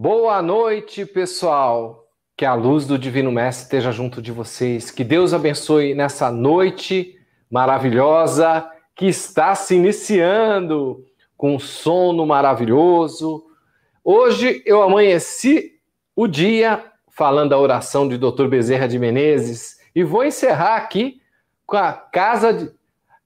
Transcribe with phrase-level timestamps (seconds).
[0.00, 2.06] Boa noite, pessoal.
[2.36, 4.92] Que a luz do Divino Mestre esteja junto de vocês.
[4.92, 7.18] Que Deus abençoe nessa noite
[7.50, 11.04] maravilhosa que está se iniciando
[11.36, 13.44] com um sono maravilhoso.
[14.04, 15.80] Hoje eu amanheci
[16.14, 18.46] o dia falando a oração de Dr.
[18.46, 21.20] Bezerra de Menezes e vou encerrar aqui
[21.66, 22.70] com a casa de,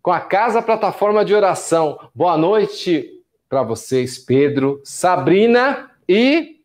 [0.01, 1.99] com a casa plataforma de oração.
[2.15, 3.11] Boa noite
[3.47, 6.62] para vocês, Pedro, Sabrina e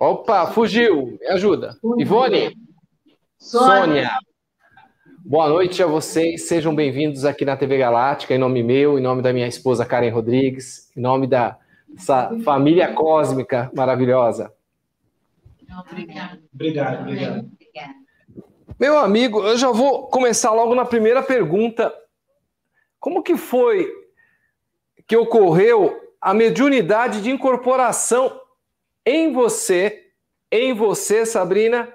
[0.00, 1.18] Opa, fugiu.
[1.20, 1.76] Me ajuda.
[1.98, 2.56] Ivone.
[3.36, 3.82] Sônia.
[3.82, 4.10] Sônia.
[5.18, 6.48] Boa noite a vocês.
[6.48, 10.08] Sejam bem-vindos aqui na TV Galáctica, em nome meu, em nome da minha esposa Karen
[10.08, 11.58] Rodrigues, em nome da
[11.94, 14.50] essa família cósmica maravilhosa.
[15.90, 16.38] Obrigado.
[16.54, 17.50] Obrigado, obrigado.
[18.80, 21.92] Meu amigo, eu já vou começar logo na primeira pergunta.
[22.98, 23.86] Como que foi
[25.06, 28.39] que ocorreu a mediunidade de incorporação
[29.04, 30.10] em você,
[30.50, 31.92] em você, Sabrina.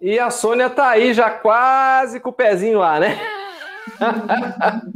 [0.00, 3.18] E a Sônia tá aí já quase com o pezinho lá, né?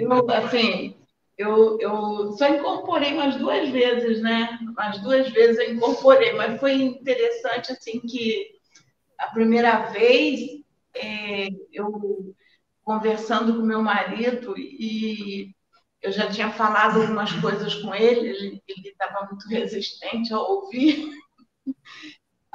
[0.00, 0.96] eu, assim,
[1.36, 4.58] eu, eu só incorporei umas duas vezes, né?
[4.62, 8.56] Umas duas vezes eu incorporei, mas foi interessante, assim, que
[9.18, 10.40] a primeira vez
[10.94, 12.34] é, eu
[12.84, 15.54] conversando com meu marido e
[16.06, 21.10] eu já tinha falado algumas coisas com ele, ele estava muito resistente a ouvir.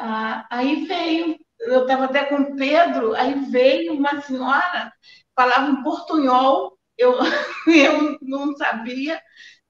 [0.04, 4.92] Ah, aí veio, eu estava até com o Pedro, aí veio uma senhora,
[5.36, 7.14] falava um portunhol, eu,
[7.68, 9.22] eu não sabia,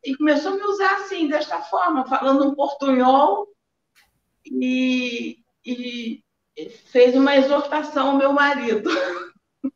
[0.01, 3.49] e começou a me usar assim, desta forma, falando um portunhol,
[4.45, 6.23] e, e
[6.85, 8.89] fez uma exortação ao meu marido.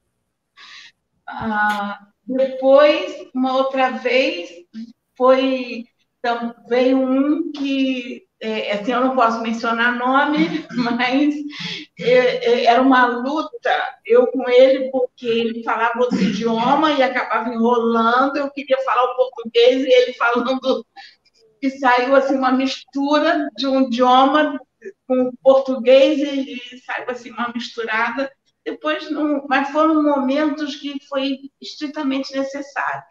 [1.27, 4.49] Ah, depois, uma outra vez,
[5.17, 5.85] foi
[6.25, 11.35] então, veio um que, é, assim, eu não posso mencionar nome, mas
[11.99, 13.71] é, é, era uma luta,
[14.03, 19.15] eu com ele, porque ele falava outro idioma e acabava enrolando, eu queria falar o
[19.15, 20.83] português e ele falando
[21.61, 24.59] que saiu assim uma mistura de um idioma
[25.07, 28.31] com português e, e saiu assim uma misturada
[28.65, 33.03] depois não, mas foram momentos que foi estritamente necessário.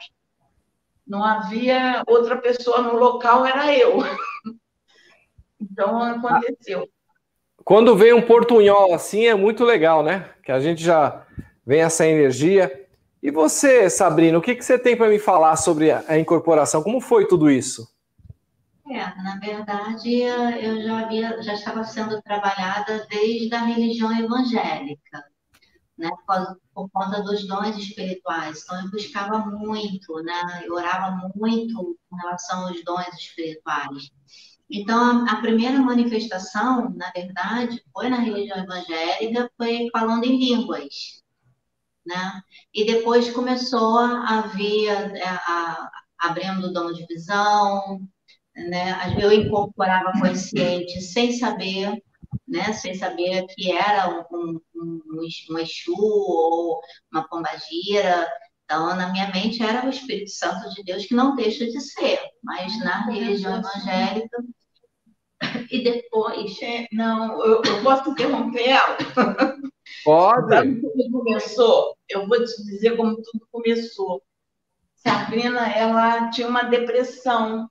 [1.07, 3.99] Não havia outra pessoa no local, era eu.
[5.61, 6.87] Então aconteceu.
[7.65, 10.29] Quando vem um portunhol assim é muito legal, né?
[10.45, 11.27] Que a gente já
[11.67, 12.87] vem essa energia.
[13.23, 16.83] E você, Sabrina, o que, que você tem para me falar sobre a incorporação?
[16.83, 17.89] Como foi tudo isso?
[18.89, 25.25] É, na verdade, eu já havia, já estava sendo trabalhada desde a religião evangélica
[25.97, 28.63] né, por, por, conta dos dons espirituais.
[28.63, 34.11] Então, eu buscava muito, né, eu orava muito com relação aos dons espirituais.
[34.71, 41.23] Então, a, a primeira manifestação, na verdade, foi na religião evangélica, foi falando em línguas.
[42.07, 42.43] Né?
[42.73, 48.01] E depois começou a vir, a, a, abrindo o dom de visão,
[48.55, 49.17] né?
[49.19, 52.03] eu incorporava consciente sem saber
[52.47, 56.81] né, sem saber que era um, um, um, Exu ou
[57.13, 58.29] uma pombagira.
[58.65, 62.19] Então, na minha mente era o Espírito Santo de Deus, que não deixa de ser,
[62.43, 64.37] mas na religião evangélica.
[65.71, 66.61] E depois.
[66.63, 68.97] É, não, eu, eu posso interromper ela?
[70.03, 70.49] Pode.
[70.49, 71.97] Sabe como começou?
[72.09, 74.23] Eu vou te dizer como tudo começou.
[74.97, 77.69] Sabrina, ela tinha uma depressão.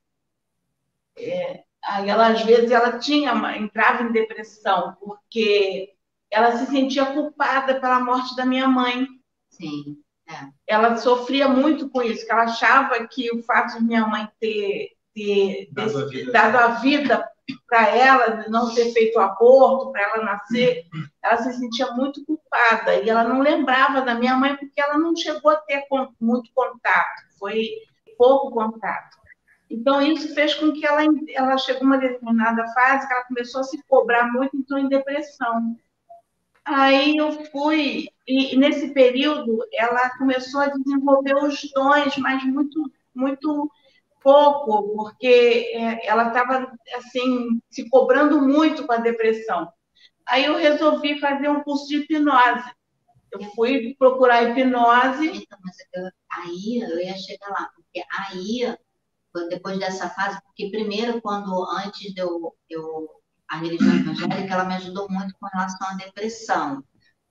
[1.16, 5.90] É, Aí ela, às vezes, ela tinha, entrava em depressão, porque
[6.30, 9.06] ela se sentia culpada pela morte da minha mãe.
[9.50, 9.98] Sim.
[10.28, 10.48] É.
[10.66, 14.92] Ela sofria muito com isso, que ela achava que o fato de minha mãe ter,
[15.14, 17.30] ter dado, a vida, dado a vida
[17.68, 20.86] para ela, não ter feito aborto, para ela nascer,
[21.22, 22.94] ela se sentia muito culpada.
[23.02, 25.84] E ela não lembrava da minha mãe porque ela não chegou a ter
[26.18, 27.68] muito contato, foi
[28.16, 29.23] pouco contato.
[29.70, 31.02] Então, isso fez com que ela,
[31.34, 34.88] ela chegou a uma determinada fase que ela começou a se cobrar muito, entrou em
[34.88, 35.76] depressão.
[36.64, 43.70] Aí eu fui, e nesse período ela começou a desenvolver os dons, mas muito, muito
[44.22, 49.70] pouco, porque é, ela estava assim se cobrando muito com a depressão.
[50.26, 52.70] Aí eu resolvi fazer um curso de hipnose.
[53.30, 55.26] Eu fui procurar hipnose.
[55.26, 55.76] Então, mas
[56.30, 58.74] aí eu ia chegar lá, porque aí
[59.48, 63.08] depois dessa fase, porque primeiro, quando antes de eu, eu
[63.48, 66.82] a religião evangélica, ela me ajudou muito com relação à depressão,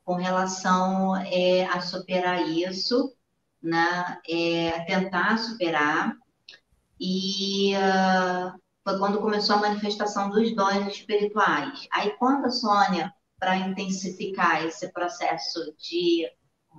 [0.03, 3.13] com relação é, a superar isso,
[3.61, 6.15] né, é, tentar superar,
[6.99, 11.87] e uh, foi quando começou a manifestação dos dons espirituais.
[11.91, 16.29] Aí, quando a Sônia, para intensificar esse processo de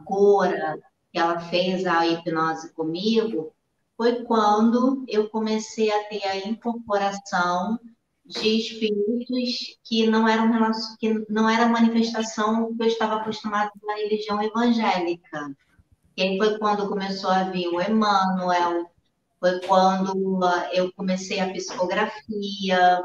[0.05, 0.79] cura,
[1.13, 3.55] que ela fez a hipnose comigo,
[3.97, 7.79] foi quando eu comecei a ter a incorporação
[8.25, 10.51] de espíritos que não eram
[10.99, 15.55] que não era manifestação que eu estava acostumada na religião evangélica.
[16.17, 18.91] E aí foi quando começou a vir o Emmanuel,
[19.39, 20.41] foi quando
[20.73, 23.05] eu comecei a psicografia.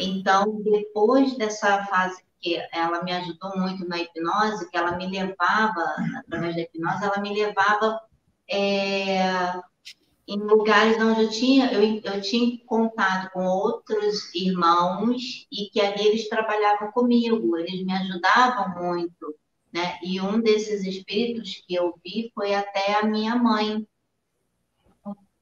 [0.00, 5.94] Então, depois dessa fase que ela me ajudou muito na hipnose, que ela me levava,
[6.18, 8.00] através da hipnose, ela me levava
[8.48, 9.60] é,
[10.26, 16.06] em lugares onde eu tinha, eu, eu tinha contato com outros irmãos e que ali
[16.06, 19.34] eles trabalhavam comigo, eles me ajudavam muito,
[19.72, 19.98] né?
[20.02, 23.86] E um desses espíritos que eu vi foi até a minha mãe.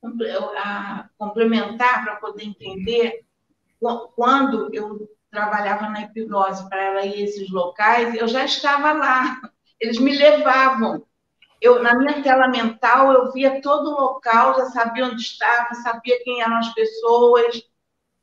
[0.03, 3.25] A complementar para poder entender,
[4.17, 9.41] quando eu trabalhava na hipnose para ela ir a esses locais, eu já estava lá,
[9.81, 11.07] eles me levavam
[11.63, 16.23] eu, na minha tela mental, eu via todo o local, já sabia onde estava, sabia
[16.25, 17.63] quem eram as pessoas,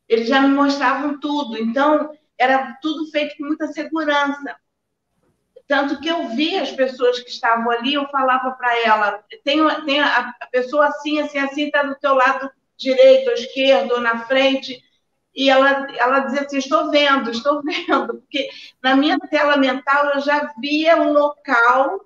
[0.09, 1.57] eles já me mostravam tudo.
[1.57, 4.57] Então, era tudo feito com muita segurança.
[5.69, 10.01] Tanto que eu via as pessoas que estavam ali, eu falava para ela: tem, tem
[10.01, 14.25] a, a, pessoa assim, assim, assim, está do teu lado direito, ou esquerdo, ou na
[14.25, 14.83] frente.
[15.33, 18.15] E ela, ela dizia assim: estou vendo, estou vendo.
[18.15, 18.49] Porque
[18.83, 22.01] na minha tela mental eu já via o local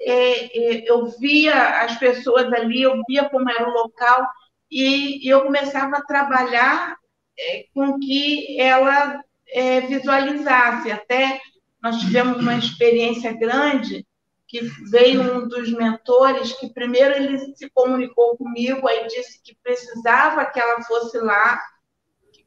[0.00, 4.26] eu via as pessoas ali, eu via como era o local,
[4.70, 6.96] e, eu começava a trabalhar
[7.38, 10.90] é, com que ela é, visualizasse.
[10.90, 11.40] Até
[11.82, 14.06] nós tivemos uma experiência grande
[14.46, 14.60] que
[14.90, 20.58] veio um dos mentores que primeiro ele se comunicou comigo, aí disse que precisava que
[20.58, 21.60] ela fosse lá,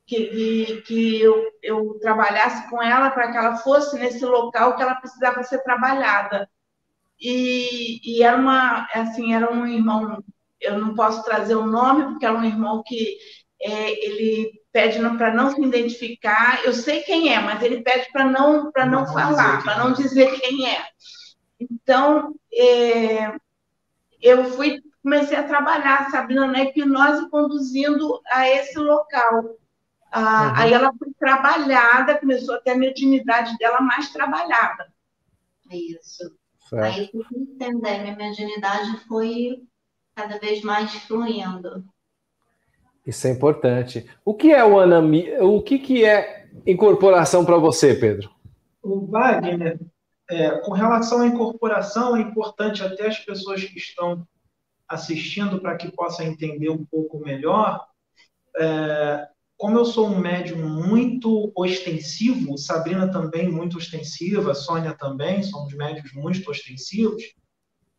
[0.05, 4.95] que, que eu, eu trabalhasse com ela para que ela fosse nesse local que ela
[4.95, 6.49] precisava ser trabalhada.
[7.23, 10.21] E, e era uma, assim, era um irmão,
[10.59, 13.17] eu não posso trazer o nome, porque era um irmão que
[13.61, 16.65] é, ele pede para não se identificar.
[16.65, 19.91] Eu sei quem é, mas ele pede para não, para não, não falar, para não
[19.91, 19.93] é.
[19.93, 20.83] dizer quem é.
[21.57, 23.33] Então, é,
[24.21, 29.55] eu fui, comecei a trabalhar, Sabrina, na hipnose, conduzindo a esse local.
[30.11, 30.53] Ah, uhum.
[30.57, 34.91] Aí ela foi trabalhada, começou a ter a mediunidade dela mais trabalhada.
[35.71, 36.42] Isso.
[36.73, 36.83] Certo.
[36.83, 39.61] Aí eu entender, minha mediunidade foi
[40.15, 41.85] cada vez mais fluindo.
[43.05, 44.09] Isso é importante.
[44.25, 45.29] O que é o anami?
[45.39, 48.31] O que, que é incorporação para você, Pedro?
[48.81, 49.79] O Wagner,
[50.29, 54.25] é, com relação à incorporação, é importante até as pessoas que estão
[54.87, 57.85] assistindo para que possam entender um pouco melhor.
[58.57, 65.73] É, como eu sou um médium muito ostensivo, Sabrina também muito ostensiva, Sônia também, somos
[65.73, 67.23] médios muito ostensivos,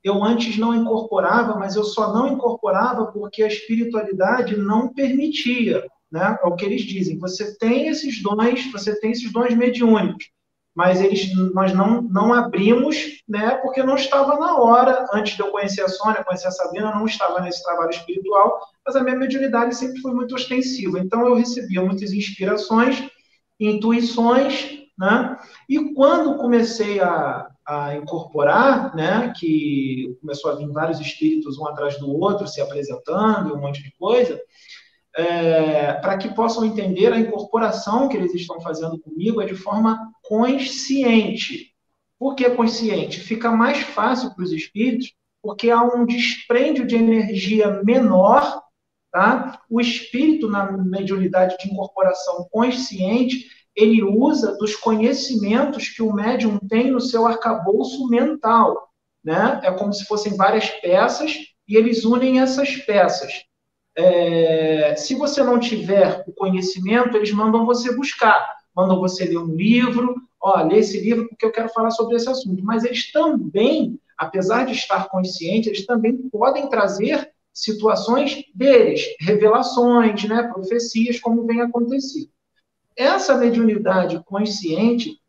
[0.02, 6.36] eu antes não incorporava, mas eu só não incorporava porque a espiritualidade não permitia, né?
[6.42, 7.18] É o que eles dizem.
[7.18, 10.30] Você tem esses dons, você tem esses dons mediúnicos,
[10.74, 12.96] mas eles, nós não, não abrimos,
[13.28, 16.90] né, porque não estava na hora, antes de eu conhecer a Sônia, conhecer a Sabrina,
[16.90, 20.98] não estava nesse trabalho espiritual, mas a minha mediunidade sempre foi muito ostensiva.
[20.98, 23.08] Então eu recebia muitas inspirações,
[23.60, 25.38] intuições, né,
[25.68, 31.98] e quando comecei a, a incorporar, né, que começou a vir vários espíritos um atrás
[31.98, 34.40] do outro, se apresentando, um monte de coisa,
[35.16, 40.12] é, para que possam entender a incorporação que eles estão fazendo comigo é de forma
[40.22, 41.72] consciente.
[42.18, 43.20] Por que consciente?
[43.20, 48.62] Fica mais fácil para os espíritos, porque há um desprêndio de energia menor.
[49.12, 49.60] Tá?
[49.70, 56.90] O espírito, na mediunidade de incorporação consciente, ele usa dos conhecimentos que o médium tem
[56.90, 58.88] no seu arcabouço mental.
[59.22, 59.60] Né?
[59.62, 61.36] É como se fossem várias peças
[61.68, 63.44] e eles unem essas peças.
[63.96, 69.54] É, se você não tiver o conhecimento, eles mandam você buscar, mandam você ler um
[69.54, 72.64] livro, ó, lê esse livro porque eu quero falar sobre esse assunto.
[72.64, 80.42] Mas eles também, apesar de estar conscientes, eles também podem trazer situações deles, revelações, né,
[80.52, 82.28] profecias, como vem acontecido.
[82.96, 85.20] Essa mediunidade consciente,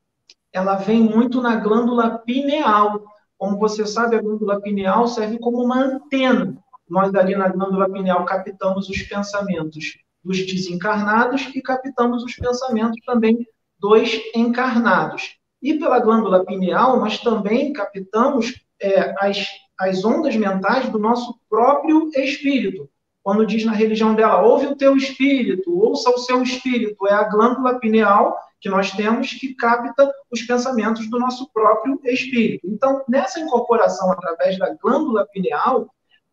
[0.52, 3.04] ela vem muito na glândula pineal.
[3.38, 6.58] Como você sabe, a glândula pineal serve como uma antena
[6.90, 13.46] nós ali na glândula pineal captamos os pensamentos dos desencarnados e captamos os pensamentos também
[13.80, 15.38] dos encarnados.
[15.62, 19.48] E pela glândula pineal, nós também captamos é, as,
[19.80, 22.90] as ondas mentais do nosso próprio espírito.
[23.24, 27.24] quando diz na religião dela, ouve o teu espírito, ouça o seu espírito, é a
[27.24, 32.68] glândula pineal que nós temos que capta os pensamentos do nosso próprio espírito.
[32.68, 35.88] Então, nessa incorporação através da glândula pineal,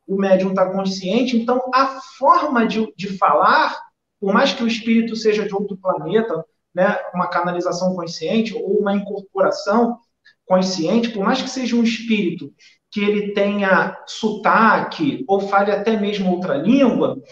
[0.07, 3.79] o médium está consciente, então a forma de, de falar,
[4.21, 6.45] por mais que o espírito seja de outro planeta,
[6.75, 9.99] né, uma canalização consciente ou uma incorporação
[10.47, 12.53] consciente, por mais que seja um espírito
[12.91, 17.23] que ele tenha sotaque ou fale até mesmo outra língua,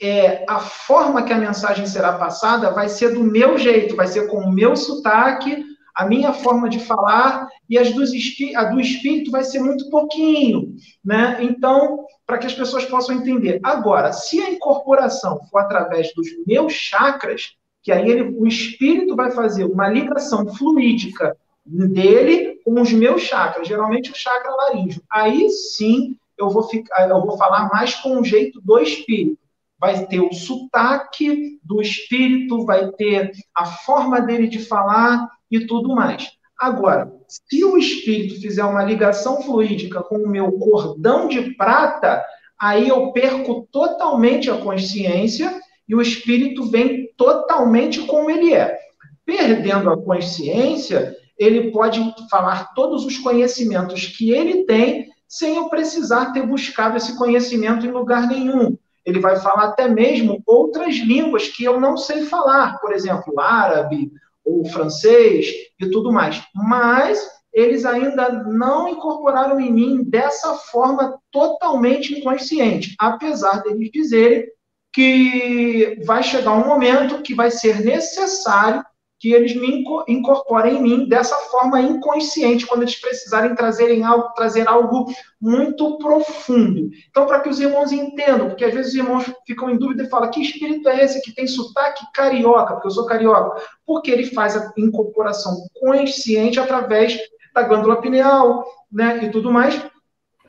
[0.00, 4.26] é, a forma que a mensagem será passada vai ser do meu jeito, vai ser
[4.26, 5.64] com o meu sotaque,
[5.94, 8.10] a minha forma de falar e as dos
[8.56, 11.38] a do espírito vai ser muito pouquinho, né?
[11.40, 13.60] Então, para que as pessoas possam entender.
[13.62, 19.30] Agora, se a incorporação for através dos meus chakras, que aí ele, o espírito vai
[19.30, 25.02] fazer uma ligação fluídica dele com os meus chakras, geralmente o chakra laríngeo.
[25.10, 29.38] Aí sim eu vou ficar, eu vou falar mais com o jeito do espírito.
[29.78, 35.94] Vai ter o sotaque do espírito, vai ter a forma dele de falar e tudo
[35.94, 36.30] mais.
[36.58, 42.24] Agora, se o espírito fizer uma ligação fluídica com o meu cordão de prata,
[42.58, 48.78] aí eu perco totalmente a consciência e o espírito vem totalmente como ele é.
[49.26, 56.32] Perdendo a consciência, ele pode falar todos os conhecimentos que ele tem sem eu precisar
[56.32, 58.76] ter buscado esse conhecimento em lugar nenhum.
[59.04, 64.12] Ele vai falar até mesmo outras línguas que eu não sei falar, por exemplo, árabe
[64.44, 65.46] ou francês
[65.80, 66.42] e tudo mais.
[66.54, 67.20] Mas
[67.52, 74.46] eles ainda não incorporaram em mim dessa forma totalmente inconsciente, apesar deles dizerem
[74.92, 78.84] que vai chegar um momento que vai ser necessário
[79.22, 84.66] que eles me incorporem em mim dessa forma inconsciente, quando eles precisarem trazerem algo, trazer
[84.66, 86.90] algo muito profundo.
[87.08, 90.08] Então, para que os irmãos entendam, porque às vezes os irmãos ficam em dúvida e
[90.08, 92.74] falam: que espírito é esse que tem sotaque carioca?
[92.74, 93.62] Porque eu sou carioca.
[93.86, 97.16] Porque ele faz a incorporação consciente através
[97.54, 99.80] da glândula pineal, né, e tudo mais.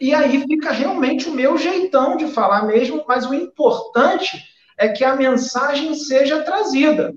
[0.01, 4.43] E aí fica realmente o meu jeitão de falar mesmo, mas o importante
[4.79, 7.13] é que a mensagem seja trazida,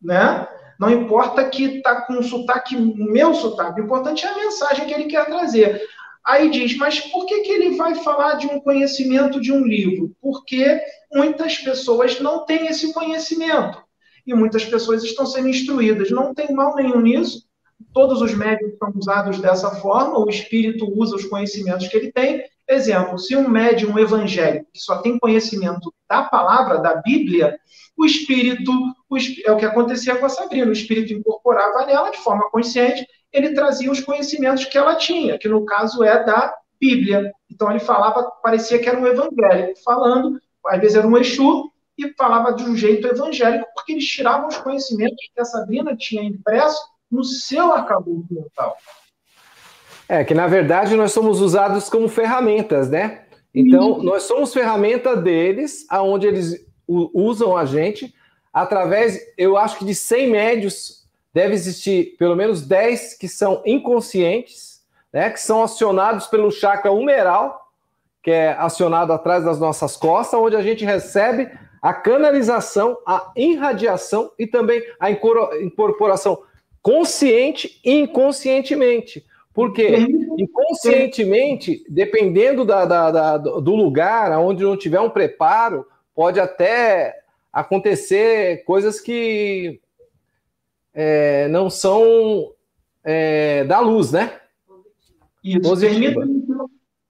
[0.00, 0.46] né?
[0.78, 4.94] Não importa que está com o sotaque, meu sotaque, o importante é a mensagem que
[4.94, 5.80] ele quer trazer.
[6.24, 10.14] Aí diz, mas por que, que ele vai falar de um conhecimento de um livro?
[10.20, 10.80] Porque
[11.12, 13.82] muitas pessoas não têm esse conhecimento.
[14.24, 16.10] E muitas pessoas estão sendo instruídas.
[16.10, 17.44] Não tem mal nenhum nisso.
[17.92, 22.44] Todos os médios são usados dessa forma, o espírito usa os conhecimentos que ele tem.
[22.68, 27.58] Exemplo, se um médium evangélico que só tem conhecimento da palavra, da Bíblia,
[27.96, 28.72] o espírito,
[29.08, 33.06] o, é o que acontecia com a Sabrina, o espírito incorporava nela de forma consciente,
[33.32, 37.32] ele trazia os conhecimentos que ela tinha, que no caso é da Bíblia.
[37.50, 42.12] Então ele falava, parecia que era um evangélico falando, às vezes era um Exu, e
[42.14, 46.80] falava de um jeito evangélico, porque eles tiravam os conhecimentos que a Sabrina tinha impresso
[47.12, 48.76] no seu arcabouço mental.
[50.08, 53.22] É, que na verdade nós somos usados como ferramentas, né?
[53.54, 58.14] Então, nós somos ferramenta deles, aonde eles usam a gente
[58.52, 64.82] através, eu acho que de 100 médios deve existir pelo menos 10 que são inconscientes,
[65.12, 67.70] né, que são acionados pelo chakra humeral,
[68.22, 71.50] que é acionado atrás das nossas costas, onde a gente recebe
[71.80, 76.42] a canalização, a irradiação e também a incorporação
[76.82, 79.24] consciente e inconscientemente.
[79.54, 79.96] Porque
[80.38, 87.14] inconscientemente, dependendo da, da, da, do lugar, onde não tiver um preparo, pode até
[87.52, 89.80] acontecer coisas que
[90.94, 92.52] é, não são
[93.04, 94.40] é, da luz, né?
[95.44, 95.78] Isso.
[95.78, 96.42] Permita-me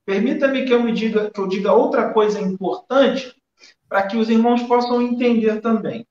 [0.05, 3.35] permita que eu me diga que eu diga outra coisa importante
[3.89, 6.07] para que os irmãos possam entender também.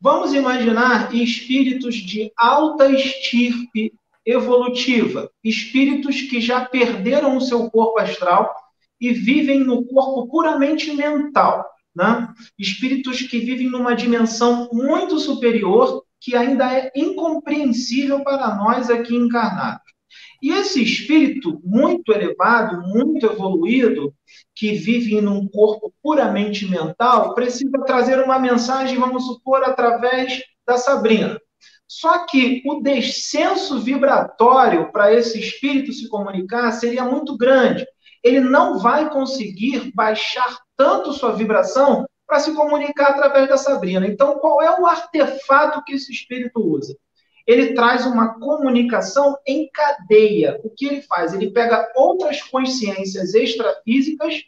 [0.00, 3.92] Vamos imaginar espíritos de alta estirpe
[4.24, 8.54] evolutiva, espíritos que já perderam o seu corpo astral
[9.00, 11.64] e vivem no corpo puramente mental
[11.94, 12.32] né?
[12.58, 19.82] espíritos que vivem numa dimensão muito superior que ainda é incompreensível para nós aqui encarnados.
[20.42, 24.14] E esse espírito muito elevado, muito evoluído,
[24.54, 31.38] que vive num corpo puramente mental, precisa trazer uma mensagem, vamos supor, através da Sabrina.
[31.86, 37.84] Só que o descenso vibratório para esse espírito se comunicar seria muito grande.
[38.22, 44.06] Ele não vai conseguir baixar tanto sua vibração para se comunicar através da Sabrina.
[44.06, 46.96] Então, qual é o artefato que esse espírito usa?
[47.46, 50.60] Ele traz uma comunicação em cadeia.
[50.62, 51.34] O que ele faz?
[51.34, 54.42] Ele pega outras consciências extrafísicas,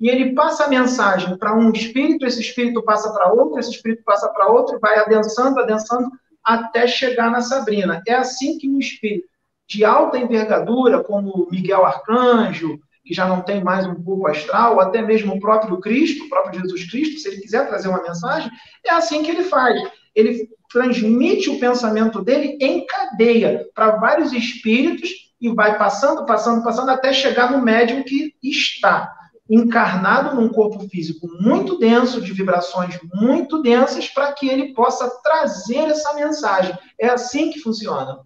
[0.00, 4.02] e ele passa a mensagem para um espírito, esse espírito passa para outro, esse espírito
[4.04, 6.10] passa para outro, e vai adensando, adensando,
[6.44, 8.02] até chegar na Sabrina.
[8.06, 9.26] É assim que um espírito
[9.66, 14.80] de alta envergadura, como Miguel Arcanjo, que já não tem mais um corpo astral, ou
[14.80, 18.50] até mesmo o próprio Cristo, o próprio Jesus Cristo, se ele quiser trazer uma mensagem,
[18.84, 19.80] é assim que ele faz.
[20.14, 25.08] Ele transmite o pensamento dele em cadeia para vários espíritos
[25.40, 29.14] e vai passando, passando, passando, até chegar no médium que está
[29.48, 35.90] encarnado num corpo físico muito denso, de vibrações muito densas, para que ele possa trazer
[35.90, 36.76] essa mensagem.
[37.00, 38.20] É assim que funciona.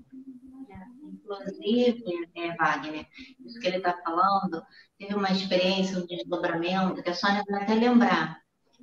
[1.03, 2.03] Inclusive,
[2.35, 3.07] é, Wagner,
[3.45, 4.63] isso que ele está falando,
[4.99, 8.39] teve uma experiência, um desdobramento, que a Sônia vai até lembrar,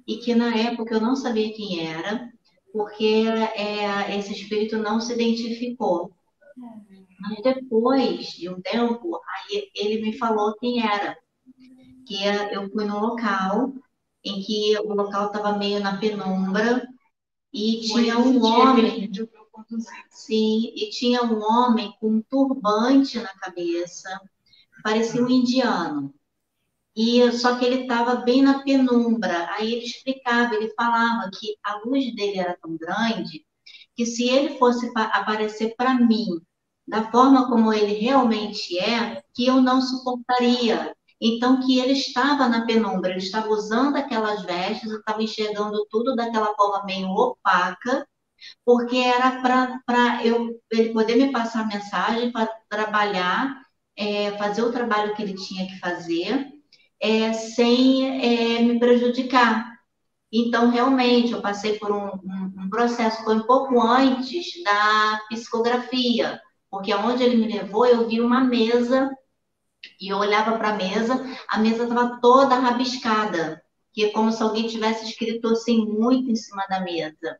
[0.05, 2.29] e que na época eu não sabia quem era,
[2.75, 3.24] porque
[3.55, 6.12] é, esse espírito não se identificou.
[7.22, 11.17] Mas depois de um tempo, aí ele me falou quem era
[12.05, 12.17] que
[12.51, 13.74] eu fui no local
[14.25, 16.86] em que o local estava meio na penumbra
[17.53, 19.10] e tinha um homem.
[20.10, 24.10] Sim, e tinha um homem com um turbante na cabeça,
[24.84, 26.13] parecia um indiano.
[26.95, 29.49] E só que ele estava bem na penumbra.
[29.51, 33.45] Aí ele explicava, ele falava que a luz dele era tão grande
[33.95, 36.41] que se ele fosse aparecer para mim
[36.87, 40.95] da forma como ele realmente é, que eu não suportaria.
[41.19, 46.53] Então, que ele estava na penumbra, ele estava usando aquelas vestes, estava enxergando tudo daquela
[46.55, 48.05] forma meio opaca,
[48.65, 53.61] porque era para eu ele poder me passar a mensagem, para trabalhar,
[53.97, 56.51] é, fazer o trabalho que ele tinha que fazer,
[57.05, 59.75] é, sem é, me prejudicar.
[60.33, 66.41] Então, realmente, eu passei por um, um, um processo, foi um pouco antes da psicografia,
[66.69, 69.15] porque aonde ele me levou, eu vi uma mesa
[70.01, 74.41] e eu olhava para a mesa, a mesa estava toda rabiscada, que é como se
[74.41, 77.39] alguém tivesse escrito assim muito em cima da mesa.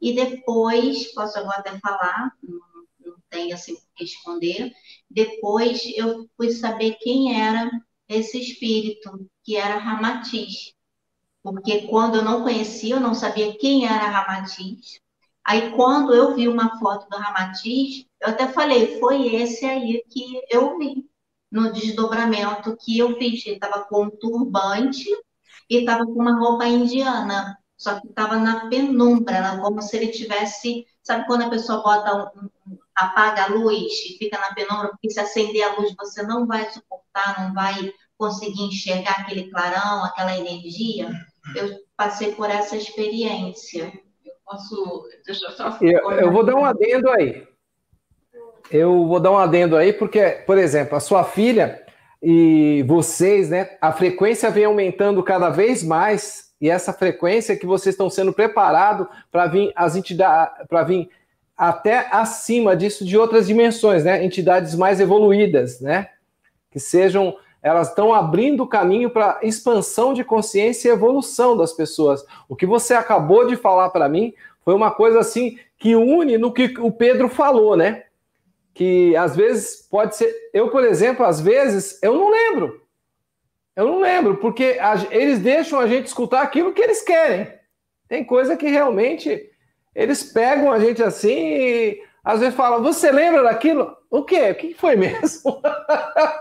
[0.00, 4.72] E depois, posso agora até falar, não, não tenho assim o que esconder,
[5.08, 7.70] depois eu fui saber quem era
[8.08, 10.74] esse espírito, que era Ramatiz.
[11.42, 15.00] Porque quando eu não conhecia, eu não sabia quem era Ramatiz.
[15.44, 20.40] Aí, quando eu vi uma foto do Ramatiz, eu até falei, foi esse aí que
[20.50, 21.08] eu vi
[21.50, 23.46] no desdobramento que eu fiz.
[23.46, 25.08] Ele estava com um turbante
[25.70, 30.84] e estava com uma roupa indiana, só que estava na penumbra, como se ele tivesse.
[31.06, 35.10] Sabe quando a pessoa bota um, um, apaga a luz e fica na penumbra, porque
[35.10, 40.36] se acender a luz você não vai suportar, não vai conseguir enxergar aquele clarão, aquela
[40.36, 41.08] energia?
[41.54, 43.92] Eu passei por essa experiência.
[44.24, 45.08] Eu posso.
[45.24, 45.78] Deixa eu só.
[45.80, 47.46] Eu, eu vou dar um adendo aí
[48.70, 51.82] eu vou dar um adendo aí, porque, por exemplo, a sua filha
[52.22, 57.94] e vocês, né, a frequência vem aumentando cada vez mais, e essa frequência que vocês
[57.94, 61.08] estão sendo preparados para vir as entidades, para vir
[61.56, 64.24] até acima disso de outras dimensões, né?
[64.24, 66.08] Entidades mais evoluídas, né?
[66.70, 72.24] Que sejam, elas estão abrindo o caminho para expansão de consciência e evolução das pessoas.
[72.48, 76.52] O que você acabou de falar para mim foi uma coisa assim que une no
[76.52, 78.04] que o Pedro falou, né?
[78.76, 80.32] que às vezes pode ser.
[80.52, 82.82] Eu, por exemplo, às vezes eu não lembro.
[83.76, 87.52] Eu não lembro, porque a, eles deixam a gente escutar aquilo que eles querem.
[88.08, 89.50] Tem coisa que realmente
[89.94, 93.94] eles pegam a gente assim e às vezes falam: Você lembra daquilo?
[94.10, 94.50] O quê?
[94.50, 95.60] O que foi mesmo?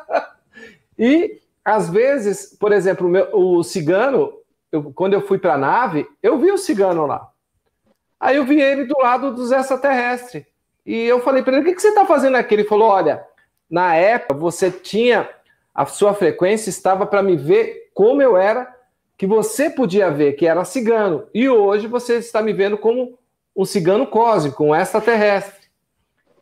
[0.98, 4.32] e às vezes, por exemplo, o, meu, o cigano,
[4.72, 7.30] eu, quando eu fui para a nave, eu vi o cigano lá.
[8.20, 10.46] Aí eu vi ele do lado dos extraterrestres.
[10.86, 12.54] E eu falei para ele: o que, que você está fazendo aqui?
[12.54, 13.26] Ele falou: olha,
[13.70, 15.30] na época você tinha,
[15.76, 18.74] a sua frequência estava para me ver como eu era,
[19.18, 21.28] que você podia ver, que era cigano.
[21.34, 23.20] E hoje você está me vendo como
[23.54, 25.68] um cigano cósmico, um extraterrestre.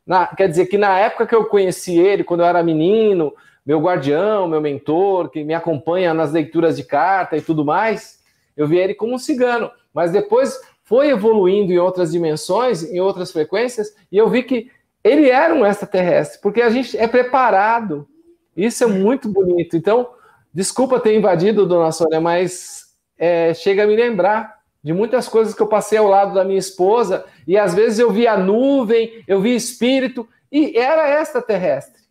[0.05, 3.33] Na, quer dizer que na época que eu conheci ele, quando eu era menino,
[3.65, 8.19] meu guardião, meu mentor, que me acompanha nas leituras de carta e tudo mais,
[8.55, 9.71] eu vi ele como um cigano.
[9.93, 14.69] Mas depois foi evoluindo em outras dimensões, em outras frequências, e eu vi que
[15.03, 18.07] ele era um extraterrestre, porque a gente é preparado.
[18.55, 19.75] Isso é muito bonito.
[19.75, 20.09] Então,
[20.53, 22.85] desculpa ter invadido, dona Sônia, mas
[23.17, 26.59] é, chega a me lembrar de muitas coisas que eu passei ao lado da minha
[26.59, 32.03] esposa, e às vezes eu via nuvem, eu via espírito, e era extraterrestre.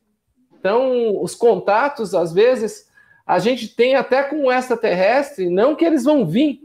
[0.59, 2.89] Então, os contatos, às vezes,
[3.27, 6.61] a gente tem até com o extraterrestre, não que eles vão vir,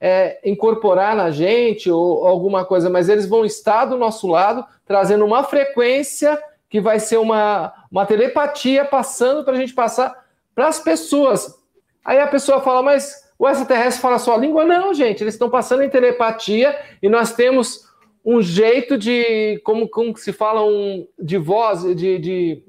[0.00, 4.64] é, incorporar na gente ou, ou alguma coisa, mas eles vão estar do nosso lado,
[4.86, 10.14] trazendo uma frequência que vai ser uma, uma telepatia passando para a gente passar
[10.54, 11.58] para as pessoas.
[12.04, 14.64] Aí a pessoa fala, mas o extraterrestre fala sua língua?
[14.64, 17.86] Não, gente, eles estão passando em telepatia e nós temos
[18.24, 22.64] um jeito de, como, como se fala, um, de voz, de, de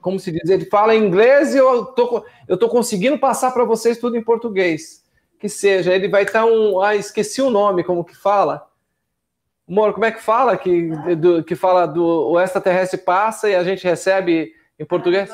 [0.00, 2.24] como se diz, ele fala inglês e eu tô,
[2.58, 5.04] tô conseguindo passar para vocês tudo em português.
[5.38, 8.67] Que seja, ele vai estar um, ah, esqueci o nome, como que fala?
[9.68, 13.62] Moro, como é que fala que, do, que fala do o extraterrestre passa e a
[13.62, 15.30] gente recebe em português?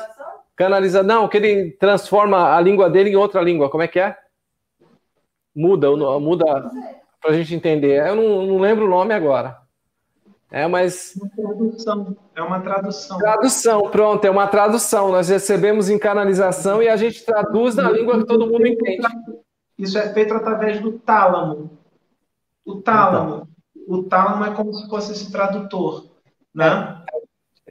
[0.57, 3.69] Canaliza, não, que ele transforma a língua dele em outra língua.
[3.69, 4.17] Como é que é?
[5.55, 6.69] Muda, muda
[7.21, 8.05] para a gente entender.
[8.05, 9.57] Eu não, não, lembro o nome agora.
[10.51, 11.15] É, mas.
[11.15, 12.17] Uma tradução.
[12.35, 13.17] É uma tradução.
[13.17, 15.11] Tradução, pronto, é uma tradução.
[15.13, 19.07] Nós recebemos em canalização e a gente traduz na língua que todo mundo entende.
[19.77, 21.71] Isso é feito através do tálamo.
[22.65, 23.35] O tálamo.
[23.35, 23.54] Então
[23.87, 26.05] o tálamo é como se fosse esse tradutor,
[26.53, 27.01] né?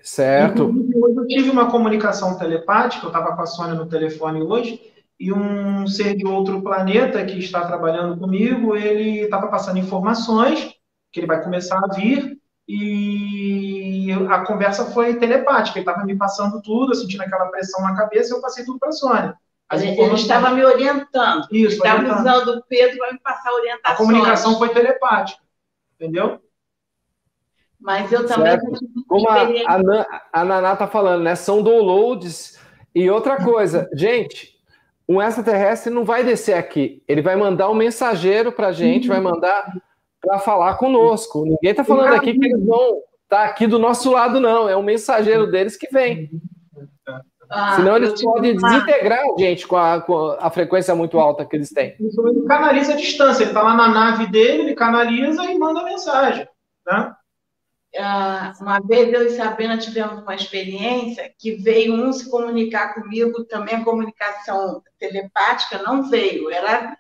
[0.03, 0.65] Certo.
[0.67, 4.81] Hoje eu tive uma comunicação telepática, eu estava com a Sônia no telefone hoje,
[5.19, 10.75] e um ser de outro planeta que está trabalhando comigo, ele estava passando informações,
[11.13, 16.61] que ele vai começar a vir, e a conversa foi telepática, ele estava me passando
[16.61, 19.35] tudo, eu sentindo aquela pressão na cabeça, e eu passei tudo para a Sônia.
[19.73, 21.47] Ele estava me orientando.
[21.51, 23.95] Isso, estava usando o Pedro para me passar orientações.
[23.95, 25.44] A comunicação foi telepática
[25.95, 26.41] entendeu?
[27.81, 28.59] Mas eu também.
[29.07, 31.35] Como a, a, a Naná tá falando, né?
[31.35, 32.59] São downloads.
[32.95, 34.55] E outra coisa, gente,
[35.09, 37.03] um extraterrestre não vai descer aqui.
[37.07, 39.71] Ele vai mandar um mensageiro para gente, vai mandar
[40.21, 41.45] para falar conosco.
[41.45, 44.69] Ninguém está falando aqui que eles vão estar tá aqui do nosso lado, não.
[44.69, 46.31] É um mensageiro deles que vem.
[47.57, 48.69] Ah, Senão eles podem uma...
[48.69, 51.95] desintegrar a gente com a, com a, frequência muito alta que eles têm.
[52.01, 56.49] Ele canaliza a distância, ele está lá na nave dele, ele canaliza e manda mensagem.
[56.85, 57.15] Né?
[57.97, 63.45] Ah, uma vez eu e Sabrina tivemos uma experiência que veio um se comunicar comigo,
[63.45, 66.97] também a comunicação telepática não veio, era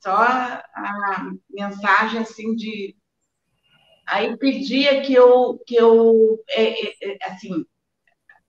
[0.00, 2.96] só a, a mensagem assim de.
[4.06, 7.66] Aí pedia que eu, que eu é, é, é assim,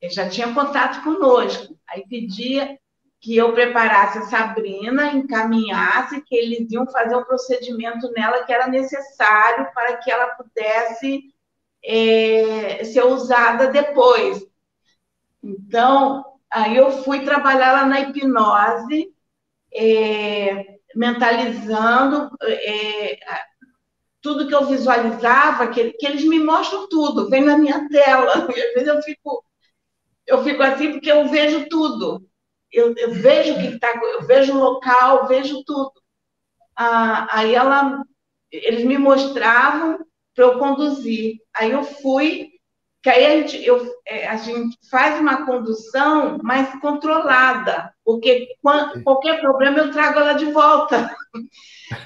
[0.01, 1.77] ele já tinha contato conosco.
[1.87, 2.77] Aí pedia
[3.21, 8.67] que eu preparasse a Sabrina, encaminhasse, que eles iam fazer um procedimento nela que era
[8.67, 11.23] necessário para que ela pudesse
[11.83, 14.45] é, ser usada depois.
[15.43, 19.13] Então, aí eu fui trabalhar lá na hipnose,
[19.73, 23.19] é, mentalizando é,
[24.21, 28.31] tudo que eu visualizava, que, que eles me mostram tudo, vem na minha tela.
[28.47, 29.43] Às vezes eu fico
[30.29, 32.23] eu fico assim porque eu vejo tudo.
[32.71, 35.91] Eu, eu vejo o que está, eu vejo o local, vejo tudo.
[36.75, 38.03] Ah, aí ela,
[38.51, 41.39] eles me mostravam para eu conduzir.
[41.55, 42.51] Aí eu fui,
[43.01, 49.01] que aí a gente, eu, é, a gente faz uma condução mais controlada, porque quando,
[49.03, 51.13] qualquer problema eu trago ela de volta.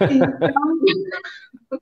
[0.09, 0.39] Então,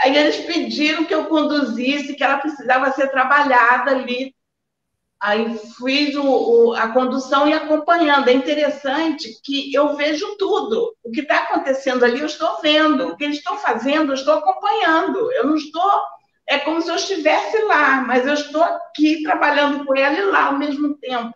[0.00, 4.34] aí eles pediram que eu conduzisse, que ela precisava ser trabalhada ali
[5.20, 8.28] Aí fiz o, o, a condução e acompanhando.
[8.28, 10.94] É interessante que eu vejo tudo.
[11.02, 13.08] O que está acontecendo ali, eu estou vendo.
[13.08, 15.32] O que eles estão fazendo, eu estou acompanhando.
[15.32, 15.90] Eu não estou.
[16.46, 20.46] É como se eu estivesse lá, mas eu estou aqui trabalhando com ela e lá
[20.46, 21.34] ao mesmo tempo.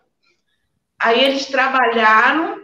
[0.97, 2.61] Aí eles trabalharam,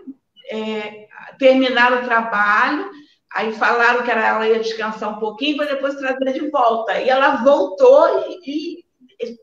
[0.49, 2.89] é, terminaram o trabalho,
[3.33, 6.97] aí falaram que ela ia descansar um pouquinho para depois trazer de volta.
[6.99, 8.88] E ela voltou e, e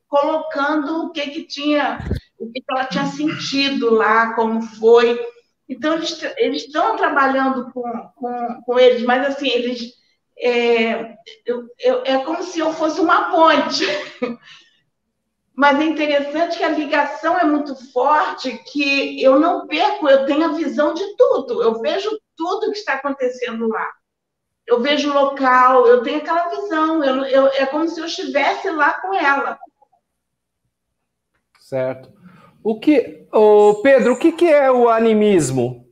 [0.08, 1.98] colocando o que que tinha,
[2.38, 5.20] o que ela tinha sentido lá, como foi.
[5.68, 7.82] Então, eles, eles estão trabalhando com,
[8.16, 9.94] com, com eles, mas assim, eles.
[10.38, 11.14] É,
[11.46, 13.84] eu, eu, é como se eu fosse uma ponte.
[15.58, 20.44] Mas é interessante que a ligação é muito forte, que eu não perco, eu tenho
[20.44, 23.90] a visão de tudo, eu vejo tudo que está acontecendo lá
[24.66, 28.68] eu vejo o local, eu tenho aquela visão, eu, eu, é como se eu estivesse
[28.70, 29.58] lá com ela.
[31.60, 32.12] Certo.
[32.62, 35.86] O que, oh, Pedro, o que, que é o animismo?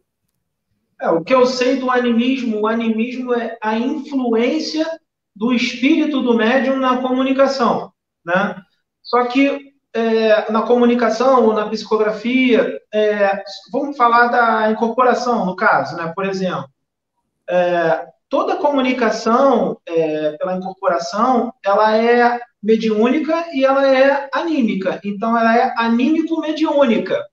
[1.01, 4.87] É, o que eu sei do animismo, o animismo é a influência
[5.35, 7.93] do espírito do médium na comunicação,
[8.25, 8.57] né?
[9.03, 16.13] Só que é, na comunicação, na psicografia, é, vamos falar da incorporação, no caso, né?
[16.15, 16.69] Por exemplo,
[17.49, 25.01] é, toda comunicação é, pela incorporação, ela é mediúnica e ela é anímica.
[25.05, 27.25] Então, ela é anímico-mediúnica.